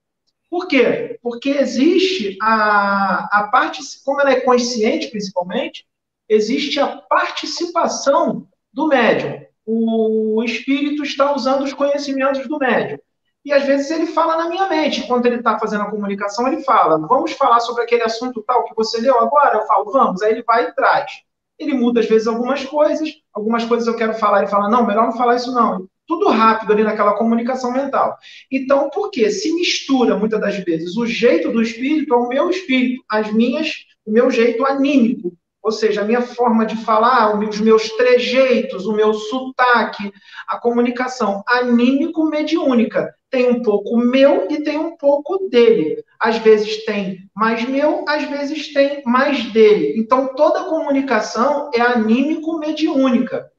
[0.48, 1.18] Por quê?
[1.20, 5.84] Porque existe a, a parte, como ela é consciente, principalmente,
[6.28, 9.44] existe a participação do médium.
[9.66, 12.98] O espírito está usando os conhecimentos do médium.
[13.44, 15.06] E às vezes ele fala na minha mente.
[15.06, 18.74] Quando ele está fazendo a comunicação, ele fala: vamos falar sobre aquele assunto tal que
[18.74, 19.58] você leu agora?
[19.58, 20.22] Eu falo: vamos.
[20.22, 21.10] Aí ele vai e traz.
[21.58, 25.06] Ele muda às vezes algumas coisas, algumas coisas eu quero falar, ele fala: não, melhor
[25.06, 25.86] não falar isso não.
[26.06, 28.16] Tudo rápido ali naquela comunicação mental.
[28.50, 29.30] Então, por quê?
[29.30, 33.72] Se mistura muitas das vezes o jeito do espírito ao meu espírito, as minhas,
[34.04, 35.32] o meu jeito anímico.
[35.62, 40.12] Ou seja, a minha forma de falar, os meus trejeitos, o meu sotaque,
[40.48, 43.14] a comunicação anímico-mediúnica.
[43.32, 46.04] Tem um pouco meu e tem um pouco dele.
[46.20, 49.94] Às vezes tem mais meu, às vezes tem mais dele.
[49.98, 53.50] Então, toda comunicação é anímico-mediúnica.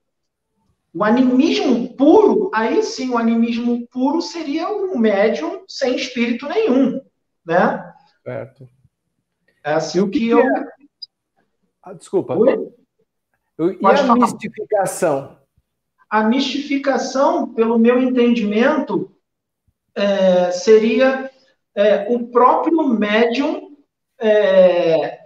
[0.93, 7.01] O animismo puro, aí sim, o animismo puro seria um médium sem espírito nenhum,
[7.43, 7.83] né?
[8.23, 8.69] Certo.
[9.63, 10.39] É assim o que, que eu...
[10.39, 10.65] É
[11.81, 12.35] ah, desculpa.
[13.57, 14.15] Eu, e a falar.
[14.19, 15.37] mistificação?
[16.07, 19.11] A mistificação, pelo meu entendimento,
[19.95, 21.29] é, seria
[21.75, 23.75] é, o próprio médium,
[24.19, 25.19] é,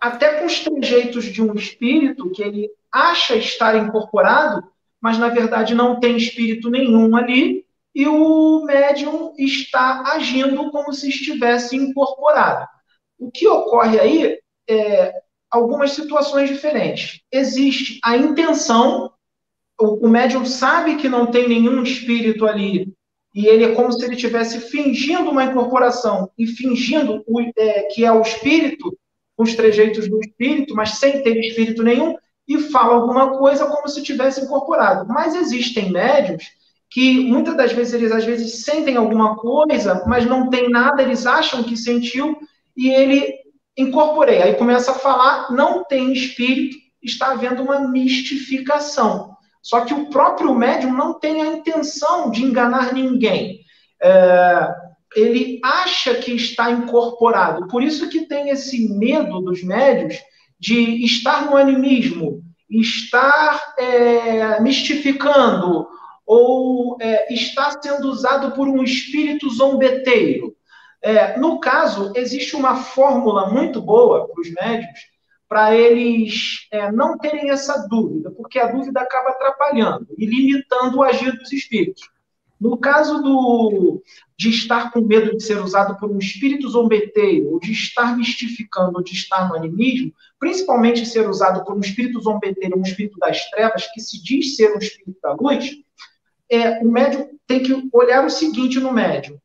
[0.00, 4.64] até com os trejeitos de um espírito que ele acha estar incorporado,
[5.00, 11.08] mas na verdade não tem espírito nenhum ali, e o médium está agindo como se
[11.08, 12.66] estivesse incorporado.
[13.18, 15.12] O que ocorre aí é
[15.50, 17.20] algumas situações diferentes.
[17.32, 19.12] Existe a intenção,
[19.78, 22.94] o, o médium sabe que não tem nenhum espírito ali,
[23.34, 28.04] e ele é como se ele estivesse fingindo uma incorporação e fingindo o, é, que
[28.04, 28.96] é o espírito,
[29.36, 32.16] os trejeitos do espírito, mas sem ter espírito nenhum,
[32.46, 35.06] e fala alguma coisa como se tivesse incorporado.
[35.08, 36.44] Mas existem médiums
[36.90, 41.24] que muitas das vezes eles às vezes sentem alguma coisa, mas não tem nada, eles
[41.24, 42.36] acham que sentiu,
[42.76, 43.32] e ele
[43.76, 44.42] incorporei.
[44.42, 49.29] Aí começa a falar, não tem espírito, está havendo uma mistificação.
[49.62, 53.60] Só que o próprio médium não tem a intenção de enganar ninguém.
[54.02, 54.74] É,
[55.14, 57.68] ele acha que está incorporado.
[57.68, 60.18] Por isso que tem esse medo dos médios
[60.58, 65.88] de estar no animismo, estar é, mistificando,
[66.26, 70.54] ou é, estar sendo usado por um espírito zombeteiro.
[71.02, 75.00] É, no caso, existe uma fórmula muito boa para os médicos
[75.50, 81.02] para eles é, não terem essa dúvida, porque a dúvida acaba atrapalhando e limitando o
[81.02, 82.08] agir dos espíritos.
[82.60, 84.00] No caso do,
[84.38, 88.98] de estar com medo de ser usado por um espírito zombeteiro, ou de estar mistificando,
[88.98, 93.50] ou de estar no animismo, principalmente ser usado por um espírito zombeteiro, um espírito das
[93.50, 95.68] trevas, que se diz ser um espírito da luz,
[96.48, 99.36] é, o médium tem que olhar o seguinte no médium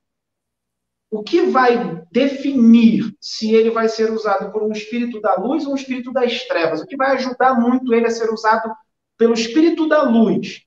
[1.10, 5.74] o que vai definir se ele vai ser usado por um espírito da luz ou
[5.74, 6.82] um espírito das trevas?
[6.82, 8.74] O que vai ajudar muito ele a ser usado
[9.18, 10.62] pelo espírito da luz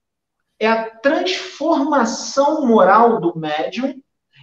[0.59, 3.95] é a transformação moral do médium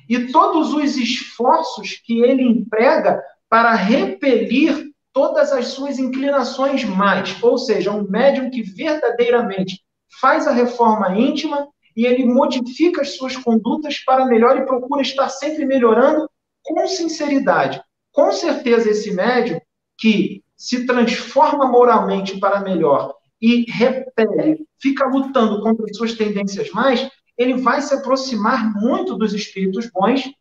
[0.08, 7.42] e todos os esforços que ele emprega para repelir todas as suas inclinações mais.
[7.42, 9.82] Ou seja, um médium que verdadeiramente
[10.20, 15.30] faz a reforma íntima e ele modifica as suas condutas para melhor e procura estar
[15.30, 16.30] sempre melhorando
[16.64, 17.82] com sinceridade.
[18.12, 19.60] Com certeza, esse médium
[19.98, 27.10] que se transforma moralmente para melhor e repele, fica lutando contra as suas tendências mais,
[27.38, 30.32] ele vai se aproximar muito dos espíritos bons,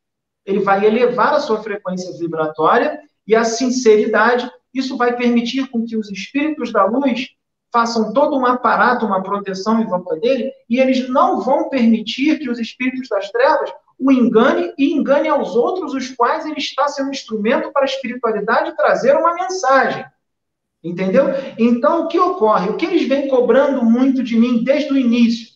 [0.47, 5.97] ele vai elevar a sua frequência vibratória e a sinceridade, isso vai permitir com que
[5.97, 7.29] os espíritos da luz
[7.75, 12.49] façam todo um aparato, uma proteção em volta dele, e eles não vão permitir que
[12.49, 17.11] os espíritos das trevas o engane e engane aos outros, os quais ele está sendo
[17.11, 20.05] instrumento para a espiritualidade trazer uma mensagem.
[20.83, 21.27] Entendeu?
[21.59, 22.71] Então, o que ocorre?
[22.71, 25.55] O que eles vêm cobrando muito de mim desde o início?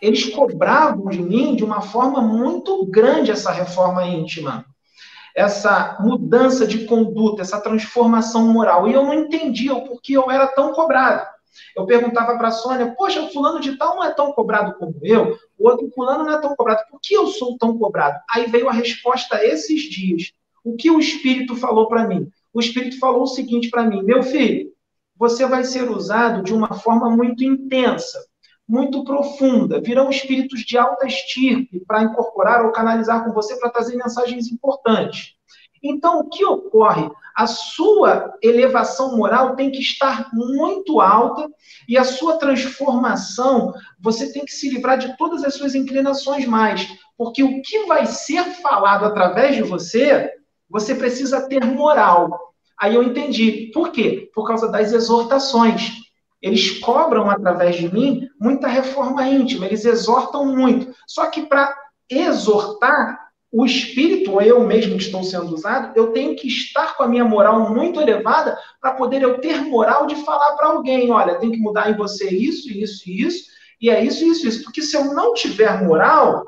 [0.00, 4.64] Eles cobravam de mim de uma forma muito grande essa reforma íntima
[5.36, 8.88] essa mudança de conduta, essa transformação moral.
[8.88, 11.26] E eu não entendia o porquê eu era tão cobrado.
[11.76, 15.36] Eu perguntava para a Sônia, poxa, fulano de tal não é tão cobrado como eu,
[15.58, 18.18] o outro fulano não é tão cobrado, por que eu sou tão cobrado?
[18.30, 20.32] Aí veio a resposta esses dias.
[20.64, 22.28] O que o Espírito falou para mim?
[22.52, 24.70] O Espírito falou o seguinte para mim, meu filho,
[25.18, 28.18] você vai ser usado de uma forma muito intensa,
[28.68, 29.80] muito profunda.
[29.80, 35.36] Virão espíritos de alta estirpe para incorporar ou canalizar com você para trazer mensagens importantes.
[35.82, 37.08] Então, o que ocorre?
[37.34, 41.48] A sua elevação moral tem que estar muito alta
[41.88, 46.88] e a sua transformação, você tem que se livrar de todas as suas inclinações mais.
[47.16, 50.32] Porque o que vai ser falado através de você,
[50.68, 52.54] você precisa ter moral.
[52.80, 53.70] Aí eu entendi.
[53.72, 54.30] Por quê?
[54.34, 56.05] Por causa das exortações.
[56.40, 60.94] Eles cobram através de mim muita reforma íntima, eles exortam muito.
[61.06, 61.74] Só que para
[62.08, 67.08] exortar o espírito, eu mesmo que estou sendo usado, eu tenho que estar com a
[67.08, 71.50] minha moral muito elevada para poder eu ter moral de falar para alguém, olha, tem
[71.50, 73.44] que mudar em você isso, isso e isso,
[73.80, 74.62] e é isso, isso, isso.
[74.64, 76.44] Porque se eu não tiver moral,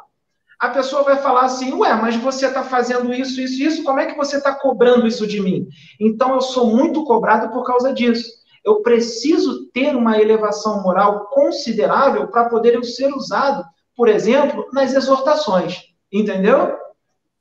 [0.59, 4.07] a pessoa vai falar assim, ué, mas você está fazendo isso, isso, isso, como é
[4.07, 5.69] que você está cobrando isso de mim?
[6.01, 8.38] Então eu sou muito cobrado por causa disso.
[8.65, 13.65] Eu preciso ter uma elevação moral considerável para poder eu ser usado,
[13.97, 15.89] por exemplo, nas exortações.
[16.13, 16.77] Entendeu?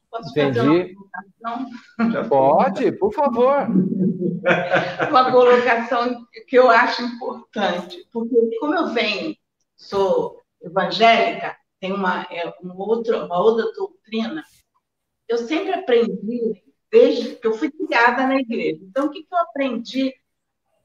[0.09, 0.95] Posso Entendi.
[2.27, 3.67] Pode, por favor.
[5.09, 9.35] Uma colocação que eu acho importante, porque como eu venho,
[9.75, 14.43] sou evangélica, tem uma, é, uma, outra, uma outra doutrina,
[15.27, 18.79] eu sempre aprendi, desde que eu fui criada na igreja.
[18.81, 20.13] Então, o que, que eu aprendi?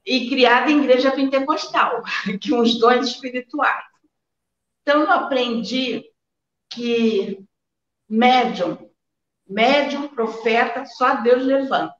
[0.05, 2.03] E criada em igreja pentecostal,
[2.41, 3.85] que uns dons espirituais.
[4.83, 6.05] Então, eu aprendi
[6.69, 7.45] que
[8.09, 8.93] médium
[9.53, 11.95] médium, profeta, só Deus levanta.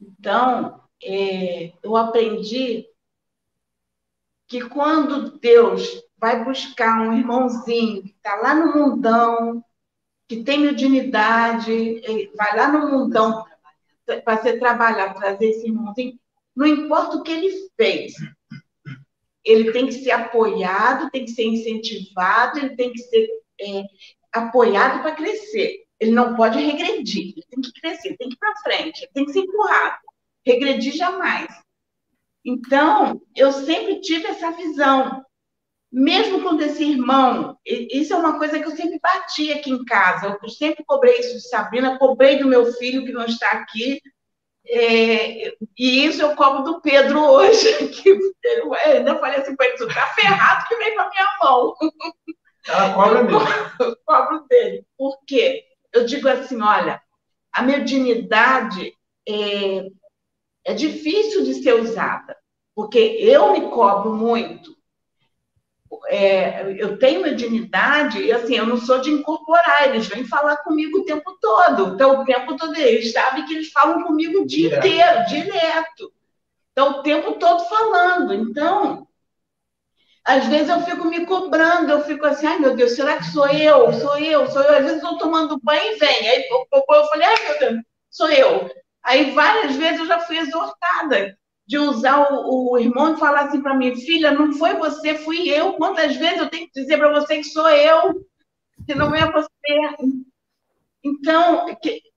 [0.00, 2.86] Então, é, eu aprendi
[4.46, 9.64] que quando Deus vai buscar um irmãozinho que está lá no mundão,
[10.28, 12.02] que tem mediunidade,
[12.36, 13.44] vai lá no mundão
[14.24, 16.18] para você trabalhar, trazer esse irmãozinho,
[16.60, 18.12] não importa o que ele fez,
[19.42, 23.26] ele tem que ser apoiado, tem que ser incentivado, ele tem que ser
[23.58, 23.82] é,
[24.30, 25.86] apoiado para crescer.
[25.98, 29.32] Ele não pode regredir, ele tem que crescer, tem que ir para frente, tem que
[29.32, 29.96] ser empurrado.
[30.46, 31.48] Regredir jamais.
[32.44, 35.24] Então, eu sempre tive essa visão.
[35.90, 40.38] Mesmo quando esse irmão, isso é uma coisa que eu sempre bati aqui em casa.
[40.42, 43.98] Eu sempre cobrei isso de Sabrina, cobrei do meu filho que não está aqui,
[44.72, 47.88] é, e isso eu cobro do Pedro hoje.
[47.90, 51.74] Que eu ainda falei assim para ele: está ferrado que vem para minha mão.
[52.68, 53.40] Ela cobra mesmo.
[53.80, 54.84] Eu cobro dele.
[54.96, 55.64] Por quê?
[55.92, 57.00] eu digo assim, olha,
[57.52, 58.94] a mediunidade
[59.28, 59.86] é,
[60.64, 62.36] é difícil de ser usada,
[62.74, 64.76] porque eu me cobro muito.
[66.08, 70.98] É, eu tenho mediunidade e assim, eu não sou de incorporar, eles vêm falar comigo
[70.98, 71.94] o tempo todo.
[71.94, 76.12] Então, o tempo todo, eles sabem que eles falam comigo o dia inteiro, direto.
[76.72, 78.32] Então, o tempo todo falando.
[78.32, 79.08] Então,
[80.24, 83.48] às vezes eu fico me cobrando, eu fico assim, ai meu Deus, será que sou
[83.48, 83.92] eu?
[83.94, 84.74] Sou eu, sou eu.
[84.76, 86.28] Às vezes eu estou tomando banho e vem.
[86.28, 88.70] Aí eu, eu falei, ai meu Deus, sou eu.
[89.02, 91.36] Aí várias vezes eu já fui exortada
[91.70, 95.48] de usar o, o irmão e falar assim para mim, filha, não foi você, fui
[95.48, 95.74] eu.
[95.74, 98.26] Quantas vezes eu tenho que dizer para você que sou eu,
[98.84, 100.10] que não é você?
[101.04, 101.66] Então,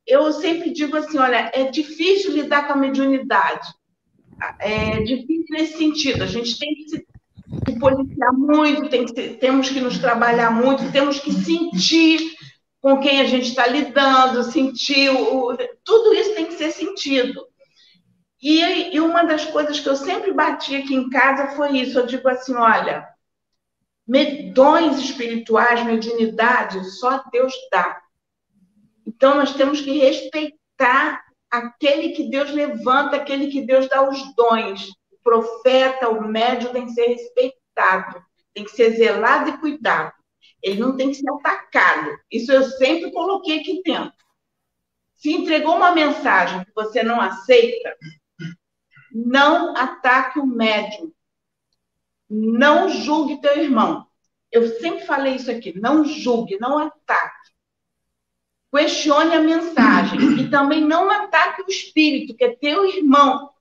[0.08, 3.70] eu sempre digo assim, olha, é difícil lidar com a mediunidade.
[4.58, 6.24] É difícil nesse sentido.
[6.24, 10.92] A gente tem que se policiar muito, tem que ter, temos que nos trabalhar muito,
[10.92, 12.20] temos que sentir
[12.82, 17.53] com quem a gente está lidando, sentir o, tudo isso tem que ser sentido.
[18.44, 21.98] E, e uma das coisas que eu sempre bati aqui em casa foi isso.
[21.98, 23.08] Eu digo assim, olha,
[24.54, 28.02] dons espirituais, mediunidade, só Deus dá.
[29.08, 34.92] Então nós temos que respeitar aquele que Deus levanta, aquele que Deus dá os dons
[35.24, 38.22] profeta, o médium tem que ser respeitado,
[38.54, 40.12] tem que ser zelado e cuidado.
[40.62, 42.18] Ele não tem que ser atacado.
[42.30, 44.14] Isso eu sempre coloquei aqui dentro.
[45.16, 47.96] Se entregou uma mensagem que você não aceita,
[49.14, 51.14] não ataque o médium.
[52.28, 54.08] Não julgue teu irmão.
[54.52, 55.78] Eu sempre falei isso aqui.
[55.80, 57.52] Não julgue, não ataque.
[58.74, 60.20] Questione a mensagem.
[60.40, 63.52] E também não ataque o espírito, que é teu irmão.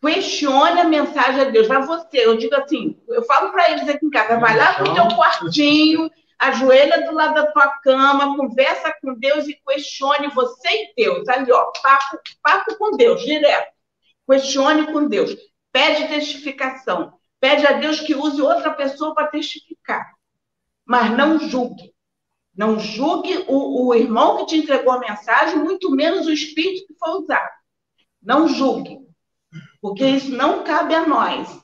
[0.00, 1.68] Questione a mensagem de Deus.
[1.68, 4.94] Para você, eu digo assim, eu falo para eles aqui em casa, vai lá pro
[4.94, 10.94] teu quartinho, ajoelha do lado da tua cama, conversa com Deus e questione você e
[10.96, 11.28] Deus.
[11.28, 13.79] Ali, ó, papo, papo com Deus, direto.
[14.30, 15.36] Questione com Deus.
[15.72, 17.12] Pede testificação.
[17.38, 20.12] Pede a Deus que use outra pessoa para testificar.
[20.84, 21.94] Mas não julgue.
[22.54, 26.98] Não julgue o, o irmão que te entregou a mensagem, muito menos o espírito que
[26.98, 27.50] foi usado.
[28.22, 29.00] Não julgue
[29.80, 31.60] porque isso não cabe a nós.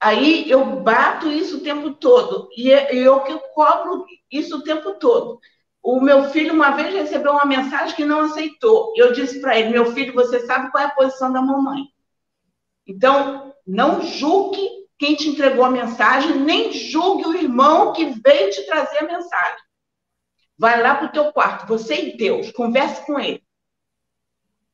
[0.00, 4.94] Aí eu bato isso o tempo todo, e é, eu que cobro isso o tempo
[4.94, 5.38] todo.
[5.82, 8.92] O meu filho uma vez recebeu uma mensagem que não aceitou.
[8.96, 11.84] Eu disse para ele: Meu filho, você sabe qual é a posição da mamãe.
[12.86, 14.68] Então, não julgue
[14.98, 19.58] quem te entregou a mensagem, nem julgue o irmão que veio te trazer a mensagem.
[20.58, 23.42] Vai lá para o teu quarto, você e Deus, converse com ele.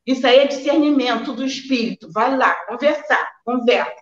[0.05, 2.11] Isso aí é discernimento do espírito.
[2.11, 3.95] Vai lá, conversar, conversa,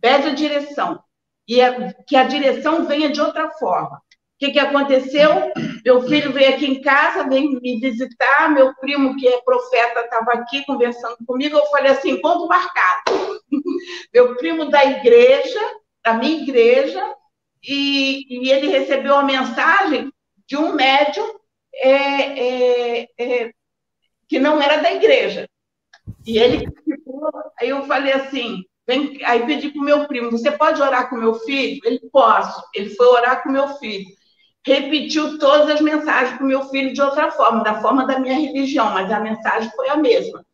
[0.00, 1.02] pede a direção.
[1.46, 4.00] E é, que a direção venha de outra forma.
[4.44, 5.52] Que, que aconteceu?
[5.84, 10.32] Meu filho veio aqui em casa, veio me visitar, meu primo, que é profeta, estava
[10.32, 11.56] aqui conversando comigo.
[11.56, 13.40] Eu falei assim: ponto marcado.
[14.12, 15.60] meu primo da igreja,
[16.04, 17.02] da minha igreja,
[17.62, 20.12] e, e ele recebeu a mensagem
[20.46, 21.26] de um médium
[21.76, 23.52] é, é, é,
[24.28, 25.48] que não era da igreja.
[26.26, 30.50] E ele ficou, aí eu falei assim, vem, aí pedi para o meu primo, você
[30.50, 31.80] pode orar com meu filho?
[31.84, 32.62] Ele, posso.
[32.74, 34.06] Ele foi orar com meu filho.
[34.66, 38.34] Repetiu todas as mensagens para o meu filho de outra forma, da forma da minha
[38.34, 40.44] religião, mas a mensagem foi a mesma.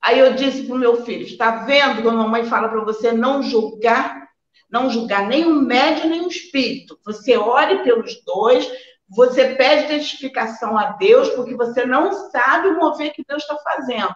[0.00, 3.12] Aí eu disse para o meu filho, está vendo quando a mamãe fala para você
[3.12, 4.28] não julgar,
[4.70, 6.98] não julgar nem o médium nem o espírito.
[7.04, 8.66] Você ore pelos dois,
[9.08, 14.14] você pede testificação a Deus, porque você não sabe o mover que Deus está fazendo.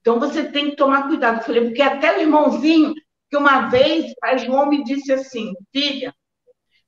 [0.00, 1.38] Então você tem que tomar cuidado.
[1.38, 2.94] Eu falei, porque até o irmãozinho,
[3.30, 6.14] que uma vez pai João me disse assim, filha,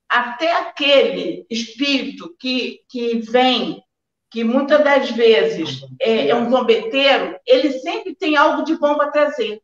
[0.09, 3.83] até aquele espírito que, que vem,
[4.29, 9.11] que muitas das vezes é, é um zombeteiro, ele sempre tem algo de bom para
[9.11, 9.61] trazer.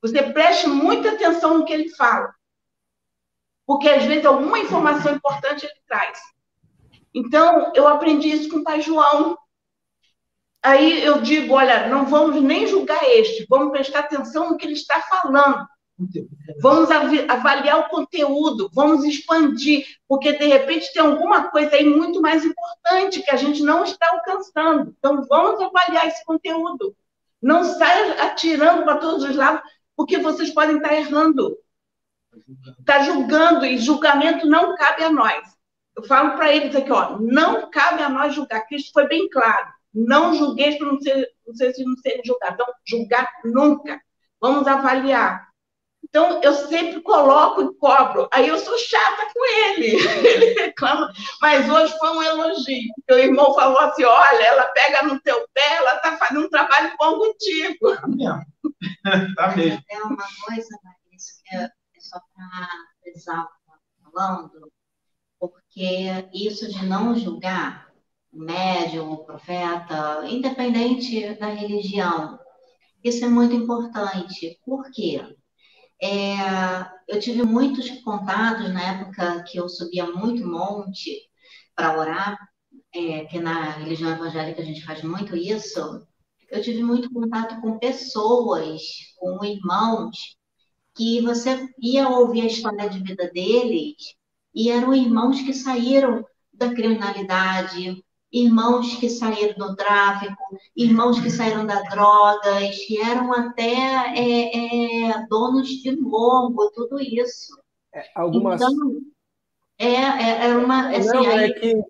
[0.00, 2.32] Você preste muita atenção no que ele fala
[3.68, 6.18] porque às vezes alguma informação importante ele traz.
[7.12, 9.36] Então, eu aprendi isso com o pai João.
[10.62, 14.72] Aí eu digo, olha, não vamos nem julgar este, vamos prestar atenção no que ele
[14.72, 15.68] está falando.
[16.60, 22.44] Vamos avaliar o conteúdo, vamos expandir, porque de repente tem alguma coisa aí muito mais
[22.44, 24.94] importante que a gente não está alcançando.
[24.98, 26.94] Então, vamos avaliar esse conteúdo.
[27.42, 29.60] Não saia atirando para todos os lados,
[29.96, 31.56] porque vocês podem estar errando.
[32.78, 35.58] Está julgando, e julgamento não cabe a nós.
[35.96, 38.66] Eu falo para eles aqui, ó, não cabe a nós julgar.
[38.68, 39.66] Cristo foi bem claro.
[39.92, 42.58] Não julgueis para não ser, ser, não serem julgados.
[42.58, 44.00] Não, julgar nunca.
[44.40, 45.47] Vamos avaliar.
[46.08, 48.28] Então, eu sempre coloco e cobro.
[48.32, 49.96] Aí eu sou chata com ele.
[50.26, 51.12] Ele reclama.
[51.40, 52.92] Mas hoje foi um elogio.
[53.10, 56.92] O irmão falou assim: olha, ela pega no teu pé, ela está fazendo um trabalho
[56.98, 57.78] bom contigo.
[59.36, 59.82] Tá mesmo.
[59.90, 61.68] É uma coisa, Marisa, que é
[62.00, 62.68] só para
[63.02, 64.72] frisar o que está falando,
[65.38, 67.88] porque isso de não julgar
[68.32, 72.38] o médium, o profeta, independente da religião,
[73.02, 74.58] isso é muito importante.
[74.64, 75.22] Por quê?
[76.00, 76.36] É,
[77.08, 81.28] eu tive muitos contatos na época que eu subia muito monte
[81.74, 82.38] para orar,
[82.94, 86.06] é, que na religião evangélica a gente faz muito isso.
[86.50, 88.82] Eu tive muito contato com pessoas,
[89.16, 90.36] com irmãos
[90.94, 93.94] que você ia ouvir a história de vida deles
[94.54, 100.36] e eram irmãos que saíram da criminalidade, irmãos que saíram do tráfico,
[100.76, 107.58] irmãos que saíram das drogas, que eram até é, é, donos de morro, tudo isso.
[107.94, 108.60] É, algumas.
[108.60, 109.00] Então,
[109.78, 110.90] é, é, é uma.
[110.90, 111.50] Assim, Não, é aí...
[111.50, 111.82] é que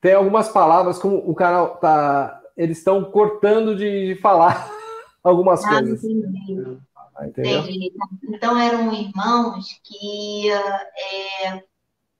[0.00, 2.40] tem algumas palavras, como o canal tá.
[2.56, 4.70] Eles estão cortando de, de falar
[5.22, 6.04] algumas ah, coisas.
[6.04, 6.78] Entendi.
[7.22, 7.92] Entendi.
[8.24, 11.62] Então eram irmãos que, é,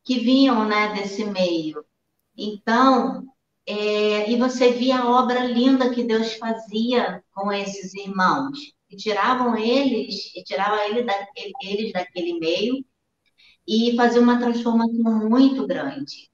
[0.02, 1.84] que vinham né, desse meio.
[2.36, 3.24] Então,
[3.66, 8.72] é, e você via a obra linda que Deus fazia com esses irmãos.
[8.90, 11.26] E tiravam eles, e tirava ele da,
[11.62, 12.84] eles daquele meio
[13.66, 16.30] e fazia uma transformação muito grande.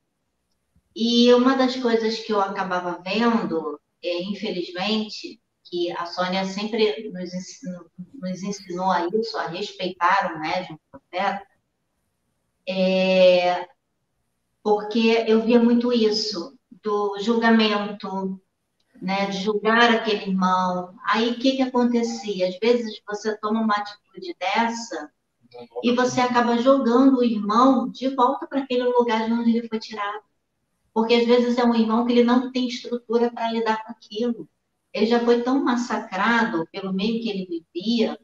[0.94, 7.32] E uma das coisas que eu acabava vendo, é, infelizmente, que a Sônia sempre nos
[7.32, 11.46] ensinou, nos ensinou a isso, a respeitar o médium profeta,
[12.68, 13.68] é,
[14.62, 18.40] porque eu via muito isso, do julgamento,
[19.00, 20.94] né, de julgar aquele irmão.
[21.04, 22.48] Aí o que, que acontecia?
[22.48, 25.10] Às vezes você toma uma atitude dessa
[25.82, 29.78] e você acaba jogando o irmão de volta para aquele lugar de onde ele foi
[29.78, 30.22] tirado.
[30.92, 34.48] Porque às vezes é um irmão que ele não tem estrutura para lidar com aquilo
[34.92, 38.18] ele já foi tão massacrado pelo meio que ele vivia,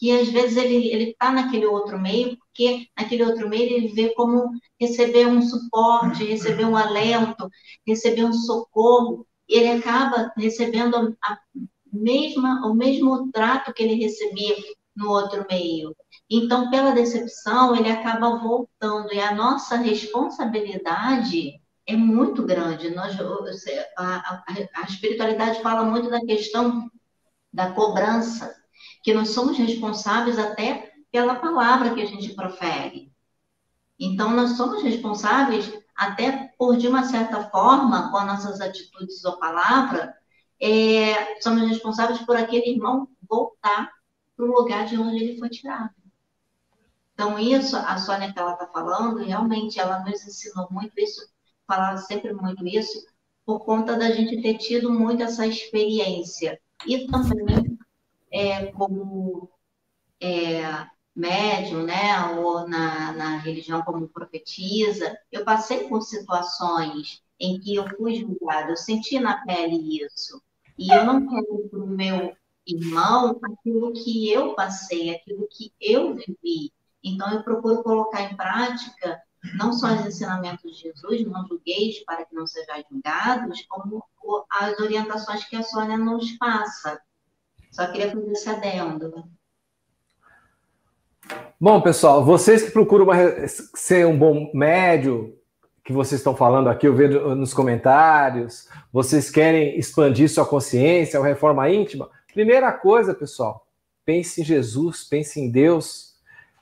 [0.00, 4.50] que às vezes ele está naquele outro meio, porque naquele outro meio ele vê como
[4.80, 7.50] receber um suporte, receber um alento,
[7.86, 11.38] receber um socorro, e ele acaba recebendo a
[11.92, 14.56] mesma, o mesmo trato que ele recebia
[14.96, 15.94] no outro meio.
[16.30, 22.88] Então, pela decepção, ele acaba voltando, e a nossa responsabilidade é muito grande.
[22.94, 23.14] Nós,
[23.98, 24.44] a, a,
[24.76, 26.90] a espiritualidade fala muito da questão
[27.52, 28.59] da cobrança,
[29.02, 33.12] que nós somos responsáveis até pela palavra que a gente profere.
[33.98, 39.38] Então, nós somos responsáveis até por, de uma certa forma, com as nossas atitudes ou
[39.38, 40.14] palavra,
[40.60, 43.92] é, somos responsáveis por aquele irmão voltar
[44.36, 45.90] para o lugar de onde ele foi tirado.
[47.12, 51.20] Então, isso, a Sônia que ela está falando, realmente ela nos ensinou muito isso,
[51.66, 53.04] falava sempre muito isso,
[53.44, 56.58] por conta da gente ter tido muito essa experiência.
[56.86, 57.78] E também,
[58.30, 59.50] é, como
[60.20, 67.74] é, médium, né, ou na, na religião como profetisa, eu passei por situações em que
[67.74, 70.42] eu fui julgada, eu senti na pele isso.
[70.78, 72.34] E eu não quero para o meu
[72.66, 76.72] irmão aquilo que eu passei, aquilo que eu vivi.
[77.02, 79.20] Então, eu procuro colocar em prática
[79.58, 84.04] não só os ensinamentos de Jesus, não julgueis para que não sejais julgados, como
[84.50, 87.00] as orientações que a Sônia nos passa.
[87.70, 89.24] Só queria fazer esse adendo.
[91.60, 93.14] Bom, pessoal, vocês que procuram uma,
[93.74, 95.38] ser um bom médio,
[95.84, 101.24] que vocês estão falando aqui, eu vejo nos comentários, vocês querem expandir sua consciência, ou
[101.24, 103.66] reforma íntima, primeira coisa, pessoal,
[104.04, 106.10] pense em Jesus, pense em Deus,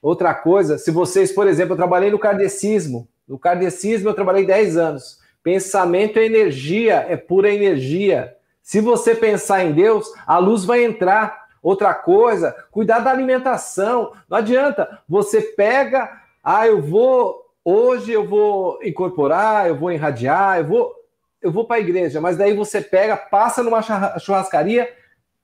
[0.00, 3.08] Outra coisa, se vocês, por exemplo, eu trabalhei no kardecismo.
[3.26, 5.18] No kardecismo eu trabalhei 10 anos.
[5.42, 8.34] Pensamento é energia, é pura energia.
[8.68, 11.48] Se você pensar em Deus, a luz vai entrar.
[11.62, 14.12] Outra coisa, cuidar da alimentação.
[14.28, 20.66] Não adianta, você pega, ah, eu vou hoje eu vou incorporar, eu vou irradiar, eu
[20.66, 20.94] vou
[21.40, 23.80] eu vou para a igreja, mas daí você pega, passa numa
[24.18, 24.92] churrascaria,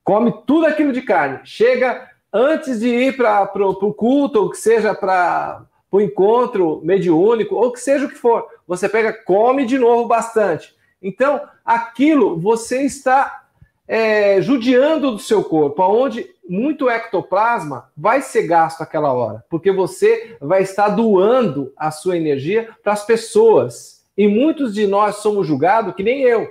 [0.03, 1.39] come tudo aquilo de carne.
[1.45, 7.71] Chega antes de ir para o culto, ou que seja para o encontro mediúnico, ou
[7.71, 10.74] que seja o que for, você pega, come de novo bastante.
[11.01, 13.45] Então, aquilo você está
[13.87, 20.37] é, judiando do seu corpo, aonde muito ectoplasma vai ser gasto aquela hora, porque você
[20.39, 24.03] vai estar doando a sua energia para as pessoas.
[24.17, 26.49] E muitos de nós somos julgados que nem eu.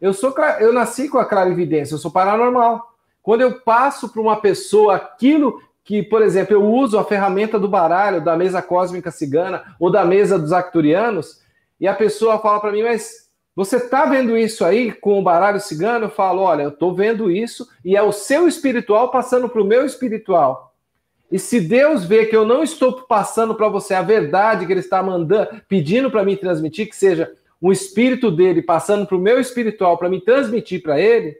[0.00, 2.92] Eu sou eu nasci com a clarividência, eu sou paranormal.
[3.22, 7.68] Quando eu passo para uma pessoa aquilo que, por exemplo, eu uso a ferramenta do
[7.68, 11.40] baralho, da mesa cósmica cigana ou da mesa dos acturianos,
[11.80, 13.21] e a pessoa fala para mim, mas
[13.54, 16.06] você está vendo isso aí com o baralho cigano?
[16.06, 19.66] Eu falo, olha, eu estou vendo isso e é o seu espiritual passando para o
[19.66, 20.74] meu espiritual.
[21.30, 24.80] E se Deus vê que eu não estou passando para você a verdade que Ele
[24.80, 29.40] está mandando, pedindo para mim transmitir, que seja um espírito dele passando para o meu
[29.40, 31.36] espiritual para me transmitir para Ele,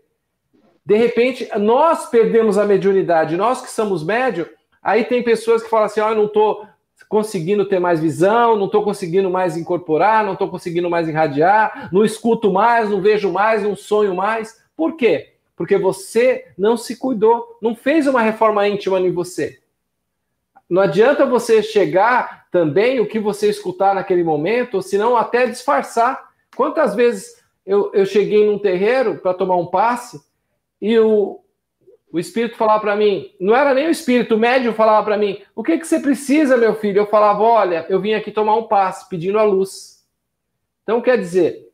[0.85, 4.49] de repente, nós perdemos a mediunidade, nós que somos médio,
[4.83, 6.67] aí tem pessoas que falam assim: oh, eu não estou
[7.13, 12.07] conseguindo ter mais visão, não estou conseguindo mais incorporar, não estou conseguindo mais irradiar, não
[12.07, 14.65] escuto mais, não vejo mais, não sonho mais.
[14.75, 15.35] Por quê?
[15.55, 19.61] Porque você não se cuidou, não fez uma reforma íntima em você.
[20.71, 26.31] Não adianta você chegar também o que você escutar naquele momento, senão até disfarçar.
[26.57, 30.19] Quantas vezes eu, eu cheguei num terreiro para tomar um passe
[30.81, 31.42] e o,
[32.13, 35.41] o espírito falava para mim, não era nem o espírito, o médium falava para mim,
[35.57, 36.99] o que, que você precisa, meu filho?
[36.99, 40.05] Eu falava, olha, eu vim aqui tomar um passe, pedindo a luz.
[40.83, 41.71] Então, quer dizer,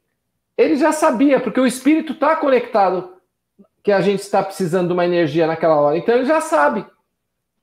[0.57, 3.15] ele já sabia, porque o espírito está conectado
[3.83, 5.99] que a gente está precisando de uma energia naquela hora.
[5.99, 6.87] Então, ele já sabe.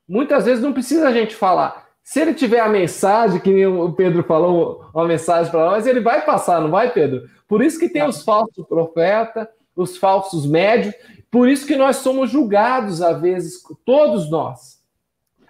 [0.08, 1.86] Muitas vezes não precisa a gente falar.
[2.04, 6.26] Se ele tiver a mensagem, que o Pedro falou, uma mensagem para nós, ele vai
[6.26, 7.28] passar, não vai, Pedro?
[7.48, 10.94] Por isso que tem os falsos profetas, os falsos médios,
[11.36, 14.80] por isso que nós somos julgados, às vezes, todos nós.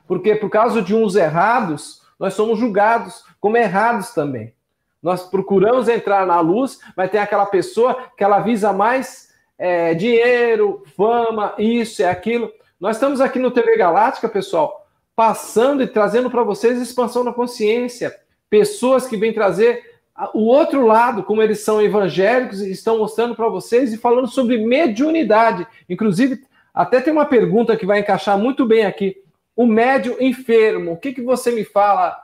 [0.07, 4.51] Porque por causa de uns errados, nós somos julgados como errados também.
[4.99, 9.29] Nós procuramos entrar na luz, mas tem aquela pessoa que ela visa mais
[9.59, 12.51] é, dinheiro, fama, isso e aquilo.
[12.79, 18.11] Nós estamos aqui no TV Galáctica, pessoal, passando e trazendo para vocês expansão da consciência.
[18.49, 19.94] Pessoas que vêm trazer
[20.34, 25.68] o outro lado, como eles são evangélicos, estão mostrando para vocês e falando sobre mediunidade.
[25.89, 26.41] Inclusive,
[26.74, 29.22] até tem uma pergunta que vai encaixar muito bem aqui.
[29.55, 32.18] O médio enfermo, o que, que você me fala,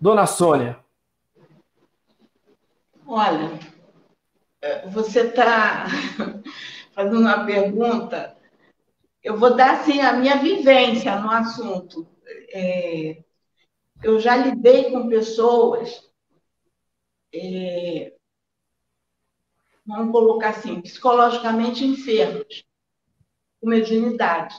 [0.00, 0.78] dona Sônia?
[3.06, 3.58] Olha,
[4.60, 5.86] é, você está
[6.92, 8.36] fazendo uma pergunta.
[9.22, 12.06] Eu vou dar assim, a minha vivência no assunto.
[12.52, 13.18] É,
[14.02, 16.02] eu já lidei com pessoas
[17.34, 18.14] é,
[19.84, 22.64] vamos colocar assim, psicologicamente enfermos,
[23.60, 24.54] com mediunidade.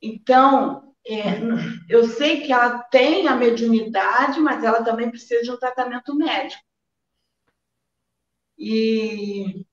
[0.00, 1.40] Então, é,
[1.88, 6.62] eu sei que ela tem a mediunidade, mas ela também precisa de um tratamento médico.
[8.56, 9.66] E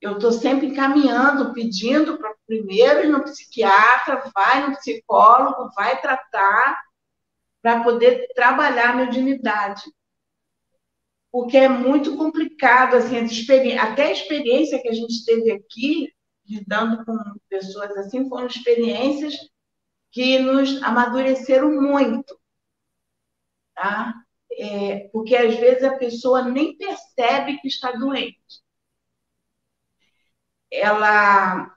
[0.00, 6.80] eu estou sempre encaminhando, pedindo para primeiro ir no psiquiatra, vai no psicólogo, vai tratar,
[7.62, 9.82] para poder trabalhar a mediunidade.
[11.30, 13.16] Porque é muito complicado, assim,
[13.78, 16.12] até a experiência que a gente teve aqui,
[16.46, 17.16] lidando com
[17.48, 19.34] pessoas assim, foram experiências
[20.10, 22.38] que nos amadureceram muito,
[23.74, 24.12] tá?
[24.58, 28.60] É, porque às vezes a pessoa nem percebe que está doente.
[30.70, 31.74] Ela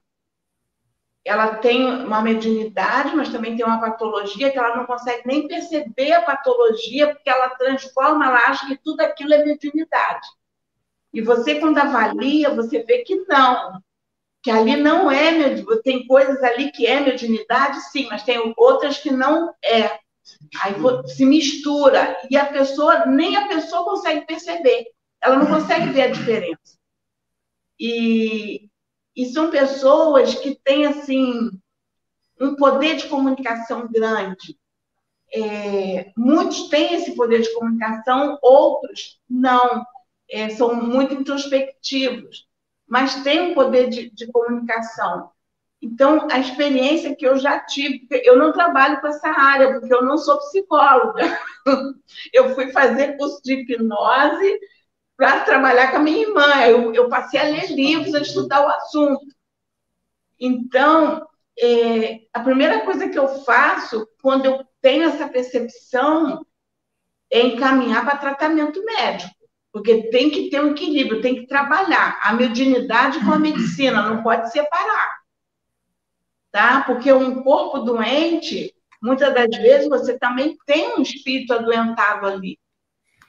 [1.26, 6.14] ela tem uma mediunidade, mas também tem uma patologia que ela não consegue nem perceber
[6.14, 10.28] a patologia, porque ela transforma, ela acha que tudo aquilo é mediunidade.
[11.12, 13.82] E você, quando avalia, você vê que não,
[14.44, 15.82] que ali não é mediunidade.
[15.82, 19.98] Tem coisas ali que é mediunidade, sim, mas tem outras que não é.
[20.62, 20.76] Aí
[21.08, 24.86] se mistura e a pessoa, nem a pessoa consegue perceber.
[25.22, 26.78] Ela não consegue ver a diferença.
[27.80, 28.70] E,
[29.16, 31.50] e são pessoas que têm, assim,
[32.40, 34.58] um poder de comunicação grande.
[35.34, 39.86] É, muitos têm esse poder de comunicação, outros não.
[40.30, 42.48] É, são muito introspectivos,
[42.88, 45.30] mas têm um poder de, de comunicação.
[45.82, 50.04] Então, a experiência que eu já tive, eu não trabalho com essa área, porque eu
[50.04, 51.22] não sou psicóloga.
[52.34, 54.60] Eu fui fazer curso de hipnose
[55.18, 56.66] para trabalhar com a minha irmã.
[56.66, 59.26] Eu, eu, passei a ler livros, a estudar o assunto.
[60.40, 61.26] Então,
[61.60, 66.46] é, a primeira coisa que eu faço quando eu tenho essa percepção
[67.32, 69.34] é encaminhar para tratamento médico,
[69.72, 74.22] porque tem que ter um equilíbrio, tem que trabalhar a mediunidade com a medicina, não
[74.22, 75.16] pode separar.
[76.52, 76.84] Tá?
[76.84, 82.58] Porque um corpo doente, muitas das vezes, você também tem um espírito adoentado ali.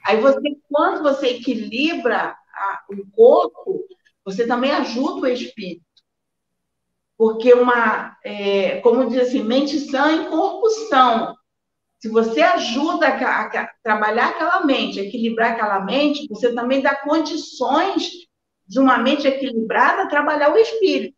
[0.06, 3.84] Aí você, quando você equilibra a, o corpo,
[4.24, 5.84] você também ajuda o espírito.
[7.18, 11.34] Porque uma, é, como diz assim, mente sã em corpo são.
[11.98, 18.12] Se você ajuda a, a, trabalhar aquela mente, equilibrar aquela mente, você também dá condições
[18.64, 21.16] de uma mente equilibrada trabalhar o espírito.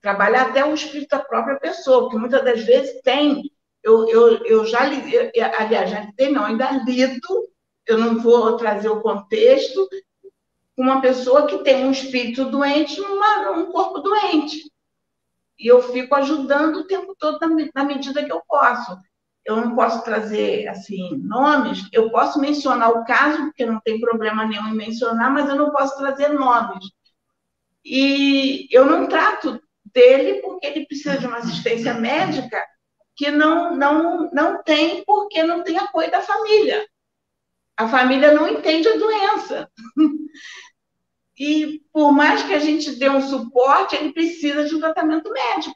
[0.00, 3.48] Trabalhar até o espírito da própria pessoa, que muitas das vezes tem
[3.82, 5.12] eu, eu, eu já li,
[5.58, 7.48] aliás, já li, não, ainda lido,
[7.86, 9.88] eu não vou trazer o contexto,
[10.76, 14.70] uma pessoa que tem um espírito doente num corpo doente.
[15.58, 18.96] E eu fico ajudando o tempo todo na, na medida que eu posso.
[19.44, 24.46] Eu não posso trazer, assim, nomes, eu posso mencionar o caso, porque não tem problema
[24.46, 26.84] nenhum em mencionar, mas eu não posso trazer nomes.
[27.84, 29.60] E eu não trato
[29.92, 32.62] dele porque ele precisa de uma assistência médica
[33.20, 36.88] que não, não, não tem porque não tem apoio da família.
[37.76, 39.70] A família não entende a doença.
[41.42, 45.74] E por mais que a gente dê um suporte, ele precisa de um tratamento médico.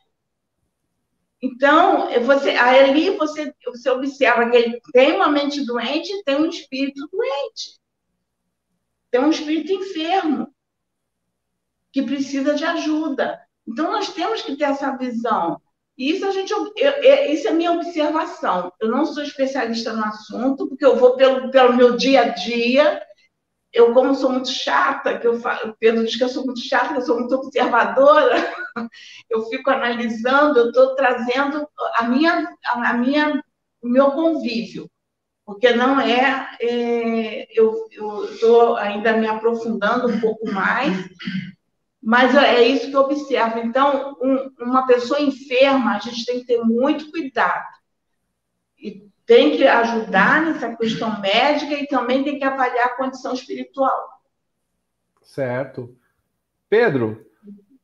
[1.40, 6.50] Então, você, ali você, você observa que ele tem uma mente doente e tem um
[6.50, 7.80] espírito doente.
[9.10, 10.54] Tem um espírito enfermo
[11.90, 13.40] que precisa de ajuda.
[13.66, 15.58] Então, nós temos que ter essa visão.
[15.96, 18.72] Isso a gente, eu, eu, isso é minha observação.
[18.80, 23.00] Eu não sou especialista no assunto, porque eu vou pelo, pelo meu dia a dia.
[23.72, 26.94] Eu, como sou muito chata, que eu falo, Pedro diz que eu sou muito chata,
[26.94, 28.36] eu sou muito observadora,
[29.28, 31.66] eu fico analisando, eu estou trazendo
[31.96, 33.42] a minha, a minha,
[33.82, 34.88] o meu convívio,
[35.44, 37.88] porque não é, é eu
[38.30, 40.96] estou ainda me aprofundando um pouco mais,
[42.04, 43.60] mas é isso que eu observo.
[43.60, 47.66] Então, um, uma pessoa enferma, a gente tem que ter muito cuidado.
[48.78, 54.20] E tem que ajudar nessa questão médica e também tem que avaliar a condição espiritual.
[55.22, 55.96] Certo.
[56.68, 57.24] Pedro,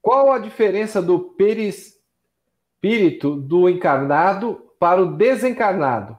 [0.03, 6.19] qual a diferença do perispírito do encarnado para o desencarnado?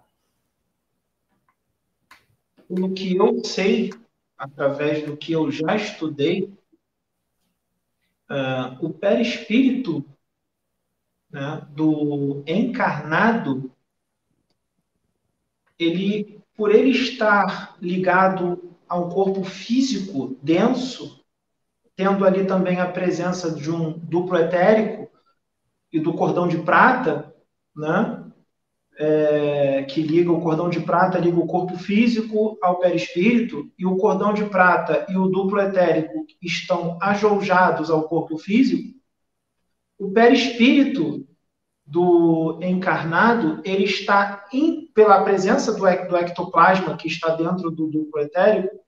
[2.68, 3.94] O que eu sei,
[4.36, 6.52] através do que eu já estudei,
[8.32, 10.06] uh, o perispírito
[11.30, 13.72] né, do encarnado,
[15.78, 21.24] ele, por ele estar ligado a um corpo físico denso,
[21.96, 25.12] tendo ali também a presença de um duplo etérico
[25.92, 27.34] e do cordão de prata,
[27.76, 28.21] né?
[29.04, 33.98] É, que liga o cordão de prata, liga o corpo físico ao perispírito, e o
[33.98, 38.96] cordão de prata e o duplo etérico estão ajoujados ao corpo físico,
[39.98, 41.28] o perispírito
[41.84, 48.22] do encarnado, ele está, in, pela presença do, do ectoplasma que está dentro do duplo
[48.22, 48.80] etérico,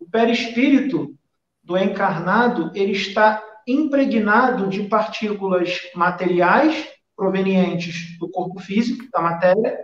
[0.00, 1.14] o perispírito
[1.62, 9.78] do encarnado, ele está impregnado de partículas materiais provenientes do corpo físico, da matéria,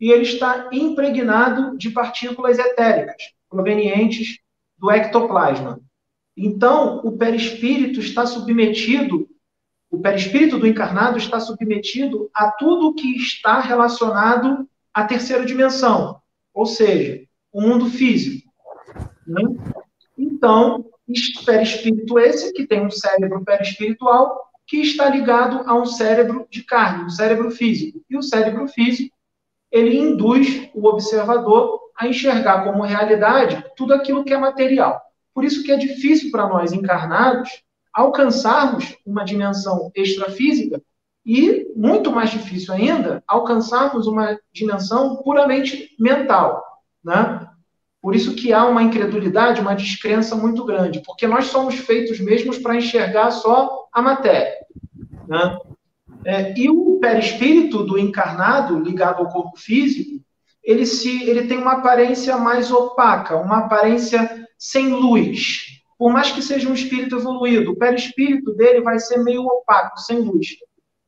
[0.00, 4.38] e ele está impregnado de partículas etéricas, provenientes
[4.78, 5.80] do ectoplasma.
[6.36, 9.28] Então, o perispírito está submetido
[9.90, 16.20] o perispírito do encarnado está submetido a tudo que está relacionado à terceira dimensão,
[16.54, 18.48] ou seja, o mundo físico.
[19.26, 19.42] Né?
[20.16, 20.86] Então,
[21.44, 27.02] perispírito esse, que tem um cérebro perispiritual, que está ligado a um cérebro de carne,
[27.02, 28.00] um cérebro físico.
[28.08, 29.12] E o cérebro físico,
[29.68, 35.02] ele induz o observador a enxergar como realidade tudo aquilo que é material.
[35.34, 40.80] Por isso que é difícil para nós encarnados alcançarmos uma dimensão extrafísica
[41.26, 46.62] e, muito mais difícil ainda, alcançarmos uma dimensão puramente mental.
[47.02, 47.44] Né?
[48.00, 52.56] Por isso que há uma incredulidade, uma descrença muito grande, porque nós somos feitos mesmos
[52.56, 54.54] para enxergar só a matéria.
[55.28, 55.58] Né?
[56.24, 60.20] É, e o perispírito do encarnado, ligado ao corpo físico,
[60.62, 65.80] ele, se, ele tem uma aparência mais opaca, uma aparência sem luz.
[65.98, 70.20] Por mais que seja um espírito evoluído, o perispírito dele vai ser meio opaco, sem
[70.20, 70.48] luz.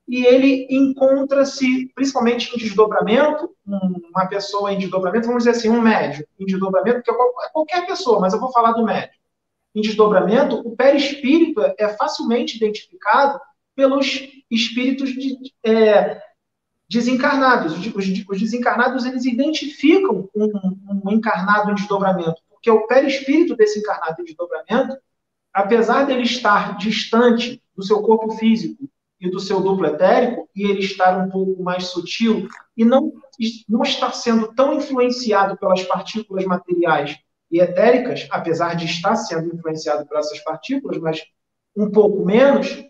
[0.09, 6.27] E ele encontra-se, principalmente em desdobramento, uma pessoa em desdobramento, vamos dizer assim, um médio
[6.39, 7.15] em desdobramento, que é
[7.53, 9.22] qualquer pessoa, mas eu vou falar do médio.
[9.75, 13.41] Em desdobramento, o perispírito é facilmente identificado
[13.75, 16.21] pelos espíritos de, é,
[16.89, 17.73] desencarnados.
[17.95, 24.23] Os, os, desencarnados, eles identificam um, um encarnado em desdobramento porque o perispírito desse encarnado
[24.23, 24.97] em desdobramento,
[25.53, 28.89] apesar dele estar distante do seu corpo físico
[29.21, 32.47] e do seu duplo etérico, e ele estar um pouco mais sutil,
[32.77, 33.13] e não,
[33.69, 37.19] não estar sendo tão influenciado pelas partículas materiais
[37.53, 41.23] e etéricas, apesar de estar sendo influenciado por essas partículas, mas
[41.77, 42.83] um pouco menos,